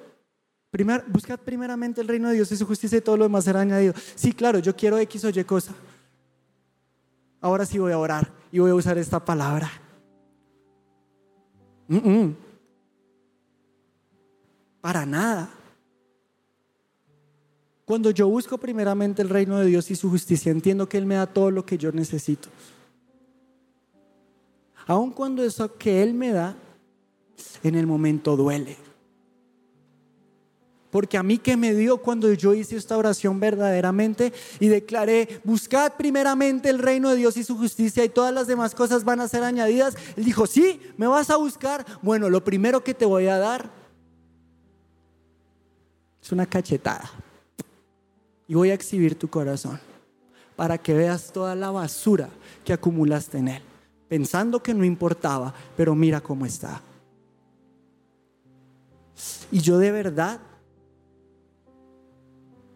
Primer, 0.69 1.03
buscad 1.07 1.39
primeramente 1.39 1.99
el 1.99 2.07
reino 2.07 2.29
de 2.29 2.35
Dios 2.35 2.51
y 2.51 2.57
su 2.57 2.65
justicia 2.65 2.99
y 2.99 3.01
todo 3.01 3.17
lo 3.17 3.23
demás 3.23 3.43
será 3.43 3.61
añadido. 3.61 3.93
Sí, 4.13 4.33
claro, 4.33 4.59
yo 4.59 4.75
quiero 4.75 4.99
X 4.99 5.25
o 5.25 5.29
Y 5.29 5.43
cosa. 5.45 5.73
Ahora 7.41 7.65
sí 7.65 7.79
voy 7.79 7.91
a 7.91 7.97
orar 7.97 8.31
y 8.51 8.59
voy 8.59 8.69
a 8.69 8.75
usar 8.75 8.97
esta 8.99 9.23
palabra. 9.23 9.71
Para 14.85 15.03
nada. 15.03 15.49
Cuando 17.85 18.11
yo 18.11 18.27
busco 18.27 18.59
primeramente 18.59 19.23
el 19.23 19.29
reino 19.29 19.57
de 19.57 19.65
Dios 19.65 19.89
y 19.89 19.95
su 19.95 20.11
justicia, 20.11 20.51
entiendo 20.51 20.87
que 20.87 20.99
Él 20.99 21.07
me 21.07 21.15
da 21.15 21.25
todo 21.25 21.49
lo 21.49 21.65
que 21.65 21.79
yo 21.79 21.91
necesito. 21.91 22.49
Aun 24.85 25.09
cuando 25.09 25.43
eso 25.43 25.75
que 25.75 26.03
Él 26.03 26.13
me 26.13 26.31
da, 26.31 26.55
en 27.63 27.73
el 27.73 27.87
momento 27.87 28.37
duele. 28.37 28.77
Porque 30.91 31.17
a 31.17 31.23
mí 31.23 31.39
que 31.39 31.57
me 31.57 31.73
dio 31.73 31.97
cuando 31.97 32.31
yo 32.33 32.53
hice 32.53 32.77
esta 32.77 32.95
oración 32.95 33.39
verdaderamente 33.39 34.33
y 34.59 34.67
declaré, 34.67 35.41
buscad 35.43 35.93
primeramente 35.97 36.69
el 36.69 36.77
reino 36.77 37.09
de 37.09 37.15
Dios 37.15 37.37
y 37.37 37.43
su 37.43 37.57
justicia 37.57 38.05
y 38.05 38.09
todas 38.09 38.31
las 38.31 38.45
demás 38.45 38.75
cosas 38.75 39.03
van 39.03 39.19
a 39.19 39.27
ser 39.27 39.41
añadidas. 39.41 39.95
Él 40.15 40.25
dijo, 40.25 40.45
sí, 40.45 40.79
me 40.95 41.07
vas 41.07 41.31
a 41.31 41.37
buscar. 41.37 41.83
Bueno, 42.03 42.29
lo 42.29 42.43
primero 42.43 42.83
que 42.83 42.93
te 42.93 43.05
voy 43.05 43.25
a 43.25 43.39
dar 43.39 43.84
es 46.25 46.31
una 46.31 46.47
cachetada. 46.47 47.07
Y 48.47 48.55
voy 48.55 48.71
a 48.71 48.73
exhibir 48.73 49.13
tu 49.17 49.27
corazón 49.27 49.79
para 50.55 50.75
que 50.79 50.95
veas 50.95 51.31
toda 51.31 51.53
la 51.53 51.69
basura 51.69 52.29
que 52.63 52.73
acumulaste 52.73 53.37
en 53.37 53.49
él, 53.49 53.61
pensando 54.07 54.61
que 54.63 54.73
no 54.73 54.83
importaba, 54.83 55.53
pero 55.77 55.93
mira 55.93 56.21
cómo 56.21 56.47
está. 56.47 56.81
Y 59.51 59.59
yo 59.59 59.77
de 59.77 59.91
verdad 59.91 60.39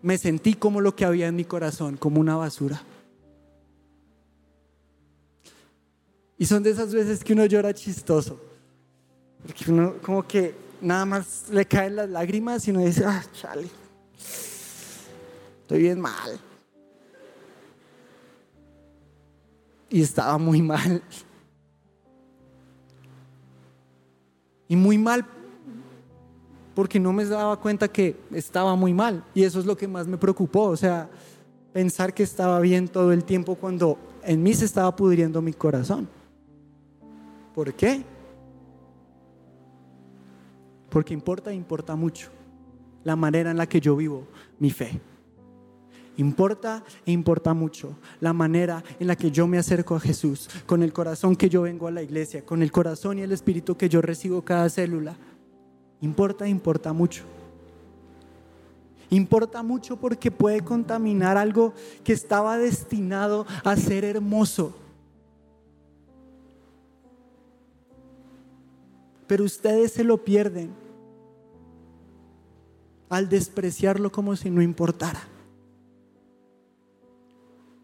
me 0.03 0.19
sentí 0.19 0.53
como 0.53 0.79
lo 0.79 0.95
que 0.95 1.05
había 1.05 1.27
en 1.27 1.35
mi 1.35 1.43
corazón, 1.43 1.97
como 1.97 2.21
una 2.21 2.35
basura. 2.35 2.83
Y 6.37 6.45
son 6.45 6.61
de 6.61 6.69
esas 6.69 6.93
veces 6.93 7.23
que 7.23 7.33
uno 7.33 7.45
llora 7.47 7.73
chistoso. 7.73 8.39
Porque 9.43 9.71
uno 9.71 9.95
como 10.03 10.27
que 10.27 10.68
nada 10.81 11.05
más 11.05 11.45
le 11.49 11.65
caen 11.65 11.95
las 11.95 12.09
lágrimas 12.09 12.67
y 12.67 12.71
uno 12.71 12.81
dice, 12.81 13.05
ah, 13.05 13.23
chale, 13.33 13.67
estoy 15.61 15.79
bien 15.79 15.99
mal. 15.99 16.39
Y 19.89 20.01
estaba 20.01 20.37
muy 20.37 20.61
mal. 20.61 21.01
Y 24.67 24.75
muy 24.75 24.97
mal 24.99 25.25
porque 26.75 26.99
no 26.99 27.11
me 27.11 27.25
daba 27.25 27.59
cuenta 27.59 27.87
que 27.87 28.15
estaba 28.31 28.75
muy 28.75 28.93
mal. 28.93 29.23
Y 29.33 29.43
eso 29.43 29.59
es 29.59 29.65
lo 29.65 29.75
que 29.75 29.87
más 29.87 30.07
me 30.07 30.17
preocupó. 30.17 30.65
O 30.65 30.77
sea, 30.77 31.09
pensar 31.73 32.13
que 32.13 32.23
estaba 32.23 32.59
bien 32.59 32.87
todo 32.87 33.11
el 33.11 33.23
tiempo 33.23 33.55
cuando 33.55 33.97
en 34.23 34.41
mí 34.41 34.53
se 34.53 34.65
estaba 34.65 34.95
pudriendo 34.95 35.41
mi 35.41 35.53
corazón. 35.53 36.07
¿Por 37.53 37.73
qué? 37.73 38.03
Porque 40.89 41.13
importa, 41.13 41.53
importa 41.53 41.95
mucho 41.95 42.29
la 43.03 43.15
manera 43.15 43.51
en 43.51 43.57
la 43.57 43.67
que 43.67 43.79
yo 43.79 43.95
vivo 43.95 44.27
mi 44.59 44.71
fe. 44.71 44.99
Importa 46.17 46.83
e 47.05 47.13
importa 47.13 47.53
mucho 47.53 47.95
la 48.19 48.33
manera 48.33 48.83
en 48.99 49.07
la 49.07 49.15
que 49.15 49.31
yo 49.31 49.47
me 49.47 49.57
acerco 49.57 49.95
a 49.95 50.01
Jesús, 50.01 50.49
con 50.65 50.83
el 50.83 50.91
corazón 50.91 51.33
que 51.35 51.47
yo 51.47 51.61
vengo 51.61 51.87
a 51.87 51.91
la 51.91 52.01
iglesia, 52.01 52.45
con 52.45 52.61
el 52.61 52.73
corazón 52.73 53.19
y 53.19 53.21
el 53.21 53.31
espíritu 53.31 53.77
que 53.77 53.87
yo 53.87 54.01
recibo 54.01 54.41
cada 54.41 54.69
célula. 54.69 55.15
Importa, 56.01 56.45
importa 56.45 56.91
mucho. 56.91 57.23
Importa 59.09 59.63
mucho 59.63 59.95
porque 59.97 60.29
puede 60.29 60.61
contaminar 60.61 61.37
algo 61.37 61.73
que 62.03 62.13
estaba 62.13 62.57
destinado 62.57 63.47
a 63.63 63.77
ser 63.77 64.03
hermoso. 64.03 64.75
Pero 69.29 69.43
ustedes 69.43 69.91
se 69.91 70.03
lo 70.03 70.17
pierden 70.17 70.71
al 73.09 73.29
despreciarlo 73.29 74.11
como 74.11 74.35
si 74.35 74.49
no 74.49 74.59
importara. 74.59 75.21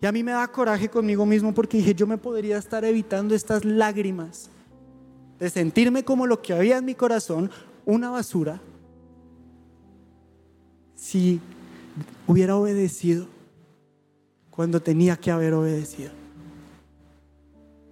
Y 0.01 0.07
a 0.07 0.11
mí 0.11 0.23
me 0.23 0.31
da 0.31 0.47
coraje 0.47 0.89
conmigo 0.89 1.23
mismo 1.23 1.53
porque 1.53 1.77
dije, 1.77 1.93
yo 1.93 2.07
me 2.07 2.17
podría 2.17 2.57
estar 2.57 2.83
evitando 2.83 3.35
estas 3.35 3.63
lágrimas 3.63 4.49
de 5.37 5.51
sentirme 5.51 6.03
como 6.03 6.25
lo 6.25 6.41
que 6.41 6.51
había 6.51 6.79
en 6.79 6.85
mi 6.85 6.95
corazón 6.95 7.51
una 7.85 8.09
basura 8.09 8.59
si 10.95 11.39
hubiera 12.25 12.55
obedecido 12.55 13.27
cuando 14.49 14.81
tenía 14.81 15.15
que 15.15 15.29
haber 15.29 15.53
obedecido. 15.53 16.24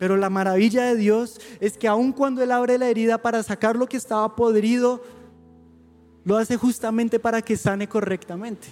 Pero 0.04 0.18
la 0.18 0.30
maravilla 0.30 0.84
de 0.84 0.98
Dios 0.98 1.40
es 1.62 1.78
que 1.78 1.88
aun 1.88 2.12
cuando 2.12 2.44
Él 2.44 2.52
abre 2.52 2.78
la 2.78 2.90
herida 2.90 3.20
para 3.20 3.42
sacar 3.42 3.78
lo 3.78 3.88
que 3.88 3.96
estaba 3.96 4.36
podrido, 4.36 5.02
lo 6.26 6.36
hace 6.36 6.58
justamente 6.58 7.22
para 7.22 7.42
que 7.42 7.56
sane 7.56 7.88
correctamente. 7.88 8.68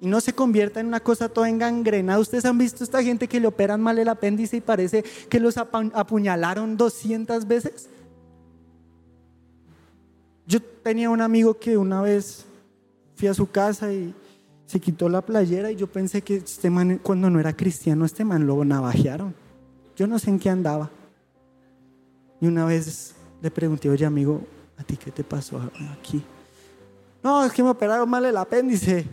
Y 0.00 0.06
no 0.06 0.22
se 0.22 0.32
convierta 0.32 0.80
en 0.80 0.86
una 0.86 1.00
cosa 1.00 1.28
toda 1.28 1.50
engangrenada. 1.50 2.18
Ustedes 2.18 2.46
han 2.46 2.56
visto 2.56 2.82
esta 2.82 3.02
gente 3.02 3.28
que 3.28 3.40
le 3.40 3.46
operan 3.46 3.82
mal 3.82 3.98
el 3.98 4.08
apéndice 4.08 4.56
y 4.56 4.62
parece 4.62 5.02
que 5.02 5.38
los 5.38 5.58
apuñalaron 5.58 6.78
200 6.78 7.46
veces. 7.46 7.90
Yo 10.46 10.62
tenía 10.62 11.10
un 11.10 11.20
amigo 11.20 11.58
que 11.58 11.76
una 11.76 12.00
vez 12.00 12.46
fui 13.16 13.28
a 13.28 13.34
su 13.34 13.50
casa 13.50 13.92
y 13.92 14.14
se 14.66 14.80
quitó 14.80 15.08
la 15.08 15.22
playera 15.22 15.70
y 15.70 15.76
yo 15.76 15.86
pensé 15.86 16.22
que 16.22 16.36
este 16.36 16.70
cuando 17.02 17.30
no 17.30 17.38
era 17.38 17.56
cristiano, 17.56 18.04
este 18.04 18.24
man 18.24 18.46
lo 18.46 18.64
navajearon. 18.64 19.34
Yo 19.96 20.06
no 20.06 20.18
sé 20.18 20.30
en 20.30 20.38
qué 20.38 20.50
andaba. 20.50 20.90
Y 22.40 22.46
una 22.46 22.64
vez 22.64 23.14
le 23.40 23.50
pregunté, 23.50 23.88
oye 23.88 24.04
amigo, 24.04 24.42
¿a 24.76 24.82
ti 24.82 24.96
qué 24.96 25.10
te 25.10 25.24
pasó 25.24 25.60
aquí? 25.92 26.22
No, 27.22 27.44
es 27.44 27.52
que 27.52 27.62
me 27.62 27.70
operaron 27.70 28.08
mal 28.08 28.24
el 28.24 28.36
apéndice. 28.36 29.06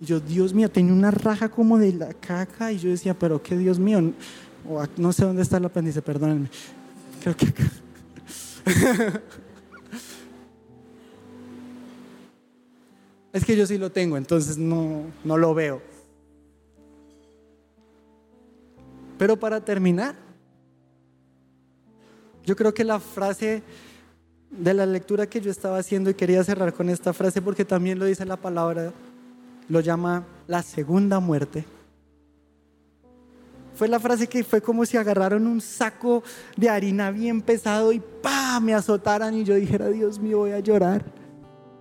Y 0.00 0.06
yo, 0.06 0.20
Dios 0.20 0.54
mío, 0.54 0.70
tenía 0.70 0.92
una 0.92 1.10
raja 1.10 1.48
como 1.48 1.76
de 1.76 1.92
la 1.92 2.14
caca 2.14 2.72
y 2.72 2.78
yo 2.78 2.90
decía, 2.90 3.18
pero 3.18 3.42
qué 3.42 3.56
Dios 3.58 3.78
mío, 3.78 4.12
no 4.96 5.12
sé 5.12 5.24
dónde 5.24 5.42
está 5.42 5.56
el 5.56 5.64
apéndice, 5.64 6.00
perdónenme. 6.00 6.48
Creo 7.20 7.36
que 7.36 7.46
acá. 7.48 7.64
Es 13.38 13.44
que 13.44 13.56
yo 13.56 13.68
sí 13.68 13.78
lo 13.78 13.92
tengo, 13.92 14.16
entonces 14.16 14.58
no, 14.58 15.04
no 15.22 15.36
lo 15.36 15.54
veo. 15.54 15.80
Pero 19.16 19.36
para 19.36 19.64
terminar, 19.64 20.16
yo 22.44 22.56
creo 22.56 22.74
que 22.74 22.82
la 22.82 22.98
frase 22.98 23.62
de 24.50 24.74
la 24.74 24.84
lectura 24.86 25.28
que 25.28 25.40
yo 25.40 25.52
estaba 25.52 25.78
haciendo 25.78 26.10
y 26.10 26.14
quería 26.14 26.42
cerrar 26.42 26.74
con 26.74 26.90
esta 26.90 27.12
frase 27.12 27.40
porque 27.40 27.64
también 27.64 28.00
lo 28.00 28.06
dice 28.06 28.24
la 28.24 28.36
palabra, 28.36 28.92
lo 29.68 29.78
llama 29.78 30.26
la 30.48 30.60
segunda 30.62 31.20
muerte. 31.20 31.64
Fue 33.76 33.86
la 33.86 34.00
frase 34.00 34.26
que 34.26 34.42
fue 34.42 34.60
como 34.60 34.84
si 34.84 34.96
agarraron 34.96 35.46
un 35.46 35.60
saco 35.60 36.24
de 36.56 36.68
harina 36.68 37.12
bien 37.12 37.40
pesado 37.40 37.92
y 37.92 38.00
¡pa! 38.00 38.58
me 38.58 38.74
azotaran 38.74 39.32
y 39.34 39.44
yo 39.44 39.54
dijera, 39.54 39.86
Dios 39.90 40.18
mío, 40.18 40.38
voy 40.38 40.50
a 40.50 40.58
llorar. 40.58 41.04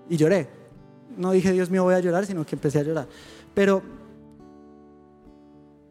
Y 0.07 0.17
lloré 0.17 0.56
no 1.17 1.31
dije, 1.31 1.51
Dios 1.51 1.69
mío, 1.69 1.83
voy 1.83 1.95
a 1.95 1.99
llorar, 1.99 2.25
sino 2.25 2.45
que 2.45 2.55
empecé 2.55 2.79
a 2.79 2.83
llorar. 2.83 3.07
Pero 3.53 3.81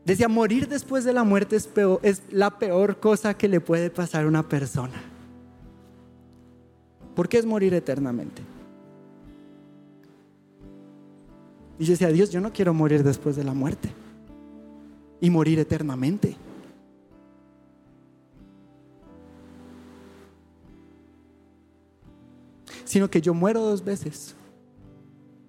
decía, 0.05 0.29
morir 0.29 0.69
después 0.69 1.05
de 1.05 1.13
la 1.13 1.25
muerte 1.25 1.57
es, 1.57 2.23
la 2.31 2.59
peor 2.59 3.01
cosa 3.01 3.35
que 3.35 3.49
le 3.49 3.61
puede 3.61 3.91
pasar 3.91 4.25
a 4.25 4.29
una 4.29 4.49
persona. 4.49 5.03
¿Por 7.15 7.29
qué 7.29 7.39
es 7.39 7.47
morir 7.47 7.75
eternamente? 7.75 8.43
Y 11.79 11.85
yo 11.85 11.93
decía, 11.93 12.09
Dios, 12.09 12.31
yo 12.31 12.41
no 12.41 12.53
quiero 12.53 12.73
morir 12.73 13.03
después 13.03 13.37
de 13.37 13.45
la 13.45 13.53
muerte 13.53 13.91
y 15.21 15.29
morir 15.29 15.59
eternamente. 15.59 16.37
Sino 22.85 23.11
que 23.11 23.21
yo 23.21 23.35
muero 23.35 23.61
dos 23.61 23.85
veces 23.85 24.37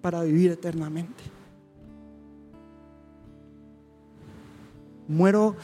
para 0.08 0.22
vivir 0.22 0.50
eternamente. 0.50 1.22
Muero 5.06 5.54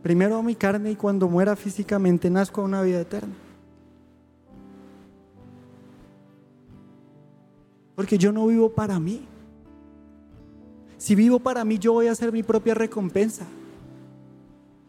primero 0.00 0.38
a 0.38 0.42
mi 0.42 0.54
carne 0.54 0.92
y 0.92 0.96
cuando 0.96 1.28
muera 1.28 1.54
físicamente 1.56 2.30
nazco 2.30 2.62
a 2.62 2.64
una 2.64 2.80
vida 2.80 3.02
eterna. 3.02 3.34
Porque 7.94 8.16
yo 8.16 8.32
no 8.32 8.46
vivo 8.46 8.70
para 8.70 8.98
mí. 8.98 9.26
Si 10.96 11.14
vivo 11.14 11.38
para 11.38 11.66
mí, 11.66 11.78
yo 11.78 11.92
voy 11.92 12.06
a 12.06 12.12
hacer 12.12 12.32
mi 12.32 12.42
propia 12.42 12.72
recompensa. 12.72 13.44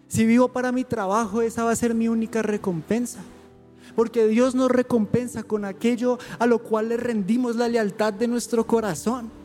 Si 0.07 0.25
vivo 0.25 0.47
para 0.47 0.71
mi 0.71 0.85
trabajo, 0.85 1.41
esa 1.41 1.65
va 1.65 1.71
a 1.71 1.75
ser 1.75 1.93
mi 1.93 2.07
única 2.07 2.41
recompensa. 2.41 3.19
Porque 3.95 4.27
Dios 4.27 4.55
nos 4.55 4.71
recompensa 4.71 5.43
con 5.43 5.65
aquello 5.65 6.17
a 6.39 6.45
lo 6.45 6.59
cual 6.59 6.89
le 6.89 6.97
rendimos 6.97 7.55
la 7.55 7.67
lealtad 7.67 8.13
de 8.13 8.27
nuestro 8.27 8.65
corazón. 8.65 9.43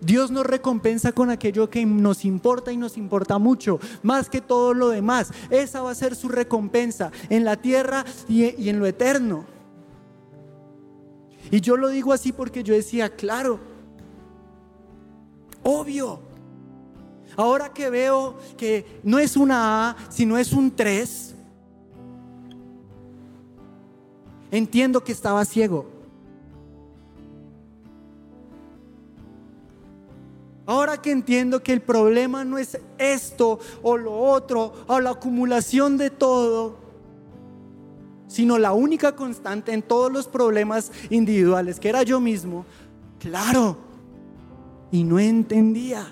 Dios 0.00 0.30
nos 0.30 0.46
recompensa 0.46 1.12
con 1.12 1.30
aquello 1.30 1.68
que 1.68 1.84
nos 1.84 2.24
importa 2.24 2.72
y 2.72 2.76
nos 2.76 2.96
importa 2.96 3.38
mucho, 3.38 3.78
más 4.02 4.30
que 4.30 4.40
todo 4.40 4.72
lo 4.72 4.88
demás. 4.88 5.30
Esa 5.50 5.82
va 5.82 5.90
a 5.90 5.94
ser 5.94 6.16
su 6.16 6.28
recompensa 6.28 7.12
en 7.28 7.44
la 7.44 7.56
tierra 7.56 8.04
y, 8.28 8.68
en 8.68 8.78
lo 8.78 8.86
eterno. 8.86 9.44
Y 11.50 11.60
yo 11.60 11.76
lo 11.76 11.88
digo 11.88 12.12
así 12.12 12.32
porque 12.32 12.62
yo 12.62 12.74
decía, 12.74 13.14
claro, 13.14 13.60
obvio. 15.62 16.20
Ahora 17.36 17.72
que 17.72 17.90
veo 17.90 18.36
que 18.56 19.00
no 19.02 19.18
es 19.18 19.36
una 19.36 19.90
A, 19.90 19.96
sino 20.10 20.36
es 20.36 20.52
un 20.52 20.74
3, 20.74 21.34
Entiendo 24.50 25.04
que 25.04 25.12
estaba 25.12 25.44
ciego. 25.44 25.86
Ahora 30.66 31.02
que 31.02 31.10
entiendo 31.10 31.62
que 31.62 31.72
el 31.72 31.80
problema 31.80 32.44
no 32.44 32.56
es 32.56 32.78
esto 32.96 33.58
o 33.82 33.96
lo 33.96 34.16
otro 34.16 34.72
o 34.86 35.00
la 35.00 35.10
acumulación 35.10 35.96
de 35.96 36.10
todo, 36.10 36.76
sino 38.28 38.56
la 38.56 38.72
única 38.72 39.16
constante 39.16 39.72
en 39.72 39.82
todos 39.82 40.12
los 40.12 40.28
problemas 40.28 40.92
individuales, 41.10 41.80
que 41.80 41.88
era 41.88 42.04
yo 42.04 42.20
mismo, 42.20 42.64
claro, 43.18 43.78
y 44.92 45.02
no 45.02 45.18
entendía. 45.18 46.06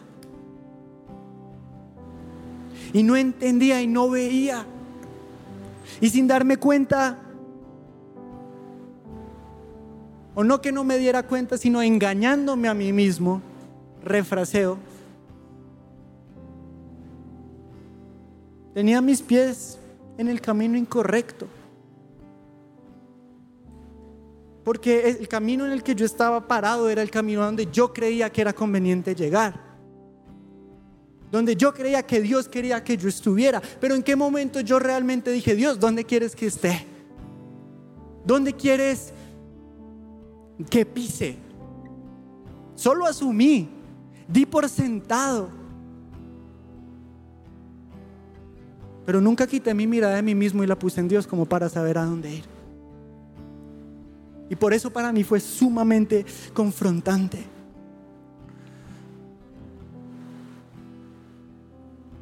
Y 2.93 3.05
no 3.05 3.15
entendía 3.15 3.81
y 3.81 3.87
no 3.87 4.11
veía. 4.11 4.67
Y 6.01 6.11
sin 6.11 6.27
darme 6.27 6.57
cuenta, 6.57 7.19
o 10.39 10.45
no 10.45 10.61
que 10.61 10.71
no 10.71 10.85
me 10.85 10.99
diera 10.99 11.25
cuenta, 11.25 11.59
sino 11.59 11.83
engañándome 11.83 12.69
a 12.69 12.75
mí 12.75 12.93
mismo, 12.93 13.43
refraseo, 14.05 14.79
tenía 18.73 19.01
mis 19.01 19.21
pies 19.21 19.81
en 20.17 20.29
el 20.29 20.41
camino 20.41 20.79
incorrecto. 20.79 21.49
Porque 24.63 25.09
el 25.09 25.27
camino 25.27 25.67
en 25.67 25.73
el 25.73 25.83
que 25.83 25.97
yo 25.97 26.07
estaba 26.07 26.47
parado 26.47 26.89
era 26.89 27.03
el 27.03 27.11
camino 27.11 27.45
donde 27.45 27.67
yo 27.73 27.93
creía 27.93 28.31
que 28.31 28.41
era 28.41 28.53
conveniente 28.53 29.17
llegar. 29.17 29.61
Donde 31.33 31.57
yo 31.57 31.75
creía 31.75 32.05
que 32.05 32.21
Dios 32.21 32.49
quería 32.49 32.85
que 32.85 32.97
yo 32.97 33.09
estuviera. 33.09 33.61
Pero 33.81 33.97
en 33.97 34.05
qué 34.05 34.15
momento 34.15 34.61
yo 34.61 34.79
realmente 34.79 35.33
dije, 35.33 35.57
Dios, 35.57 35.81
¿dónde 35.81 36.05
quieres 36.05 36.37
que 36.37 36.47
esté? 36.47 36.87
¿Dónde 38.25 38.53
quieres 38.53 39.15
que 40.65 40.85
pise? 40.85 41.37
Solo 42.75 43.07
asumí, 43.07 43.69
di 44.27 44.47
por 44.47 44.69
sentado. 44.69 45.51
Pero 49.05 49.21
nunca 49.21 49.47
quité 49.47 49.73
mi 49.73 49.87
mirada 49.87 50.17
de 50.17 50.23
mí 50.23 50.35
mismo 50.35 50.63
y 50.63 50.67
la 50.67 50.79
puse 50.79 51.01
en 51.01 51.09
Dios 51.09 51.27
como 51.27 51.47
para 51.47 51.69
saber 51.69 51.99
a 51.99 52.05
dónde 52.05 52.35
ir. 52.35 52.45
Y 54.51 54.57
por 54.57 54.73
eso 54.73 54.91
para 54.91 55.13
mí 55.13 55.25
fue 55.25 55.41
sumamente 55.41 56.25
confrontante. 56.55 57.45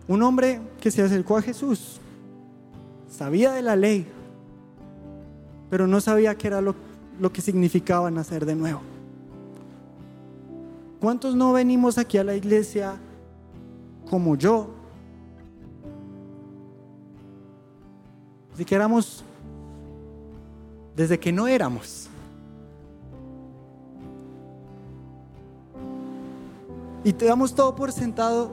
Un 0.08 0.22
hombre 0.22 0.60
que 0.80 0.90
se 0.90 1.02
acercó 1.02 1.36
a 1.36 1.42
Jesús 1.42 2.00
sabía 3.10 3.52
de 3.52 3.62
la 3.62 3.76
ley, 3.76 4.06
pero 5.70 5.86
no 5.86 6.00
sabía 6.00 6.36
qué 6.36 6.46
era 6.48 6.60
lo, 6.60 6.76
lo 7.20 7.32
que 7.32 7.40
significaba 7.40 8.10
nacer 8.10 8.44
de 8.44 8.54
nuevo. 8.54 8.80
¿Cuántos 11.00 11.34
no 11.34 11.52
venimos 11.52 11.98
aquí 11.98 12.18
a 12.18 12.24
la 12.24 12.34
iglesia 12.34 12.96
como 14.08 14.36
yo? 14.36 14.70
Si 18.56 18.64
que 18.64 18.74
éramos 18.74 19.22
desde 20.96 21.20
que 21.20 21.30
no 21.30 21.46
éramos. 21.46 22.08
y 27.06 27.12
te 27.12 27.26
damos 27.26 27.54
todo 27.54 27.76
por 27.76 27.92
sentado 27.92 28.50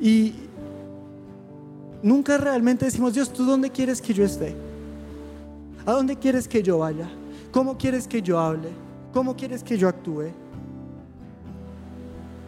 y 0.00 0.34
nunca 2.00 2.38
realmente 2.38 2.84
decimos, 2.84 3.12
Dios, 3.12 3.32
¿tú 3.32 3.44
dónde 3.44 3.70
quieres 3.70 4.00
que 4.00 4.14
yo 4.14 4.24
esté? 4.24 4.54
¿A 5.84 5.90
dónde 5.90 6.16
quieres 6.16 6.46
que 6.46 6.62
yo 6.62 6.78
vaya? 6.78 7.10
¿Cómo 7.54 7.78
quieres 7.78 8.08
que 8.08 8.20
yo 8.20 8.40
hable? 8.40 8.68
¿Cómo 9.12 9.36
quieres 9.36 9.62
que 9.62 9.78
yo 9.78 9.88
actúe? 9.88 10.32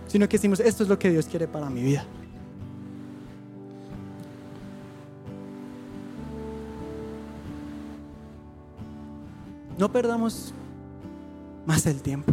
Sino 0.08 0.28
que 0.28 0.36
decimos, 0.36 0.58
esto 0.58 0.82
es 0.82 0.88
lo 0.88 0.98
que 0.98 1.10
Dios 1.10 1.26
quiere 1.26 1.46
para 1.46 1.70
mi 1.70 1.80
vida. 1.80 2.04
No 9.78 9.92
perdamos 9.92 10.52
más 11.66 11.86
el 11.86 12.02
tiempo 12.02 12.32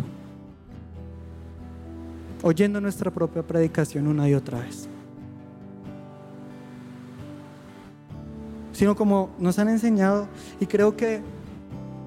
oyendo 2.41 2.81
nuestra 2.81 3.11
propia 3.11 3.43
predicación 3.43 4.07
una 4.07 4.27
y 4.27 4.33
otra 4.33 4.61
vez. 4.61 4.89
Sino 8.71 8.95
como 8.95 9.29
nos 9.37 9.59
han 9.59 9.69
enseñado, 9.69 10.27
y 10.59 10.65
creo 10.65 10.97
que 10.97 11.21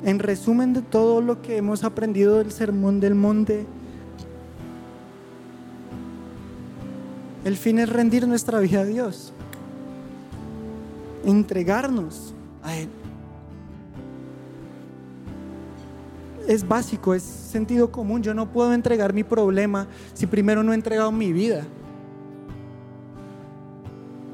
en 0.05 0.19
resumen 0.19 0.73
de 0.73 0.83
todo 0.83 1.21
lo 1.21 1.43
que 1.43 1.57
hemos 1.57 1.85
aprendido 1.85 2.39
del 2.39 2.53
sermón 2.53 3.01
del 3.01 3.15
monte, 3.15 3.67
el 7.45 7.57
fin 7.57 7.79
es 7.79 7.89
rendir 7.89 8.27
nuestra 8.27 8.59
vida 8.61 8.81
a 8.81 8.85
Dios, 8.85 9.33
entregarnos 11.25 12.35
a 12.63 12.77
Él. 12.77 12.89
es 16.47 16.67
básico, 16.67 17.15
es 17.15 17.23
sentido 17.23 17.91
común. 17.91 18.23
Yo 18.23 18.35
no 18.35 18.51
puedo 18.51 18.73
entregar 18.73 19.13
mi 19.13 19.25
problema 19.25 19.87
si 20.15 20.27
primero 20.27 20.63
no 20.63 20.73
he 20.73 20.75
entregado 20.75 21.13
mi 21.13 21.33
vida. 21.33 21.65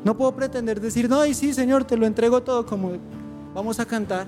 No 0.05 0.17
puedo 0.17 0.33
pretender 0.35 0.81
decir, 0.81 1.09
no, 1.09 1.25
y 1.25 1.33
sí, 1.33 1.55
Señor, 1.55 1.85
te 1.85 1.97
lo 1.97 2.07
entrego 2.07 2.43
todo 2.43 2.67
como 2.67 2.93
vamos 3.55 3.79
a 3.79 3.87
cantar. 3.87 4.27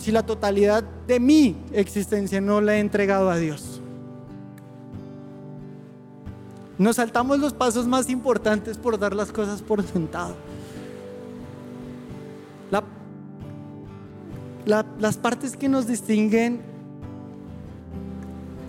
Si 0.00 0.10
la 0.10 0.24
totalidad 0.24 0.82
de 1.06 1.20
mi 1.20 1.56
existencia 1.72 2.40
no 2.40 2.60
la 2.60 2.74
he 2.74 2.80
entregado 2.80 3.30
a 3.30 3.36
Dios. 3.36 3.80
Nos 6.78 6.96
saltamos 6.96 7.38
los 7.38 7.52
pasos 7.52 7.86
más 7.86 8.10
importantes 8.10 8.78
por 8.78 8.98
dar 8.98 9.14
las 9.14 9.30
cosas 9.30 9.62
por 9.62 9.82
sentado. 9.84 10.34
La 12.70 12.82
las 14.98 15.16
partes 15.16 15.56
que 15.56 15.68
nos 15.68 15.86
distinguen 15.86 16.60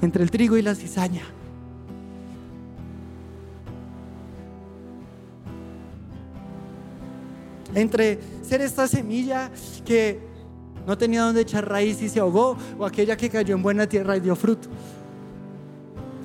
entre 0.02 0.24
el 0.24 0.32
trigo 0.32 0.58
y 0.58 0.62
la 0.62 0.76
cizaña. 0.76 1.24
Entre 7.74 8.20
ser 8.42 8.62
esta 8.62 8.88
semilla 8.88 9.50
que 9.86 10.31
no 10.86 10.98
tenía 10.98 11.24
donde 11.24 11.42
echar 11.42 11.68
raíz 11.68 12.02
y 12.02 12.10
se 12.10 12.20
ahogó, 12.20 12.58
o 12.78 12.86
aquella 12.86 13.16
que 13.18 13.30
cayó 13.30 13.56
en 13.56 13.64
buena 13.64 13.88
tierra 13.88 14.18
y 14.18 14.20
dio 14.20 14.36
fruto. 14.36 14.68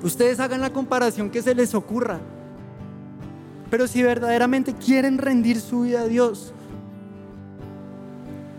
Ustedes 0.03 0.39
hagan 0.39 0.61
la 0.61 0.71
comparación 0.71 1.29
que 1.29 1.41
se 1.41 1.55
les 1.55 1.73
ocurra. 1.73 2.19
Pero 3.69 3.87
si 3.87 4.01
verdaderamente 4.01 4.73
quieren 4.73 5.17
rendir 5.17 5.59
su 5.59 5.81
vida 5.81 6.01
a 6.01 6.07
Dios, 6.07 6.53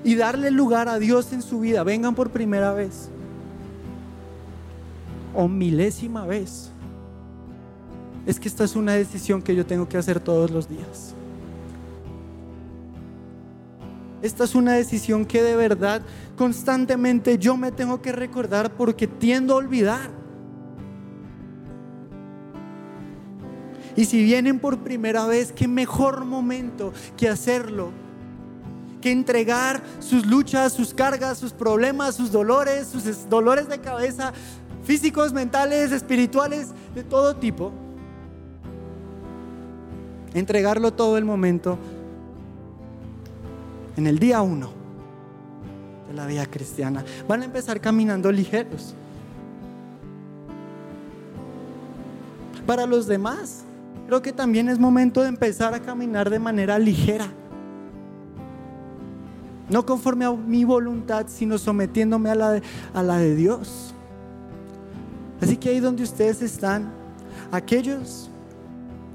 y 0.05 0.15
darle 0.15 0.51
lugar 0.51 0.89
a 0.89 0.99
Dios 0.99 1.33
en 1.33 1.43
su 1.43 1.61
vida, 1.61 1.83
vengan 1.83 2.15
por 2.15 2.31
primera 2.31 2.73
vez 2.73 3.11
o 5.35 5.47
milésima 5.47 6.27
vez, 6.27 6.71
es 8.27 8.41
que 8.41 8.49
esta 8.49 8.65
es 8.65 8.75
una 8.75 8.95
decisión 8.95 9.43
que 9.43 9.55
yo 9.55 9.67
tengo 9.67 9.89
que 9.89 9.97
hacer 9.97 10.19
todos 10.21 10.51
los 10.51 10.69
días. 10.69 11.15
Esta 14.23 14.45
es 14.45 14.55
una 14.55 14.73
decisión 14.73 15.25
que 15.25 15.43
de 15.43 15.55
verdad 15.55 16.03
constantemente 16.37 17.39
yo 17.39 17.57
me 17.57 17.71
tengo 17.71 18.03
que 18.03 18.13
recordar 18.13 18.73
porque 18.73 19.07
tiendo 19.07 19.55
a 19.55 19.57
olvidar. 19.57 20.11
Y 23.95 24.05
si 24.05 24.23
vienen 24.23 24.59
por 24.61 24.79
primera 24.79 25.27
vez, 25.27 25.53
qué 25.53 25.67
mejor 25.67 26.25
momento 26.25 26.93
que 27.17 27.29
hacerlo 27.29 27.91
que 29.01 29.13
entregar 29.13 29.83
sus 30.01 30.27
luchas, 30.27 30.73
sus 30.73 30.93
cargas, 30.93 31.39
sus 31.39 31.53
problemas, 31.53 32.17
sus 32.17 32.33
dolores, 32.33 32.89
sus 32.89 33.29
dolores 33.29 33.69
de 33.69 33.79
cabeza, 33.81 34.33
físicos, 34.83 35.33
mentales, 35.33 35.93
espirituales, 35.93 36.69
de 36.95 37.05
todo 37.05 37.37
tipo. 37.37 37.73
Entregarlo 40.35 40.93
todo 40.93 41.17
el 41.17 41.25
momento 41.25 41.79
en 43.99 44.07
el 44.07 44.21
día 44.21 44.43
uno 44.43 44.71
de 46.07 46.15
la 46.15 46.25
vida 46.25 46.47
cristiana. 46.47 47.05
Van 47.27 47.43
a 47.43 47.47
empezar 47.47 47.81
caminando 47.81 48.31
ligeros. 48.31 48.95
Para 52.65 52.87
los 52.87 53.09
demás, 53.09 53.65
creo 54.07 54.23
que 54.23 54.33
también 54.33 54.69
es 54.69 54.79
momento 54.79 55.21
de 55.23 55.29
empezar 55.29 55.75
a 55.75 55.81
caminar 55.81 56.31
de 56.31 56.39
manera 56.39 56.79
ligera 56.79 57.27
no 59.69 59.85
conforme 59.85 60.25
a 60.25 60.31
mi 60.31 60.65
voluntad, 60.65 61.27
sino 61.29 61.59
sometiéndome 61.59 62.31
a 62.31 62.35
la 62.37 62.53
de, 62.53 62.63
a 62.95 63.03
la 63.03 63.19
de 63.19 63.35
Dios. 63.35 63.93
Así 65.43 65.57
que 65.57 65.71
ahí 65.71 65.81
donde 65.81 66.05
ustedes 66.05 66.41
están, 66.41 66.91
aquellos 67.51 68.31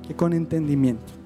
que 0.05 0.13
con 0.13 0.33
entendimiento 0.33 1.22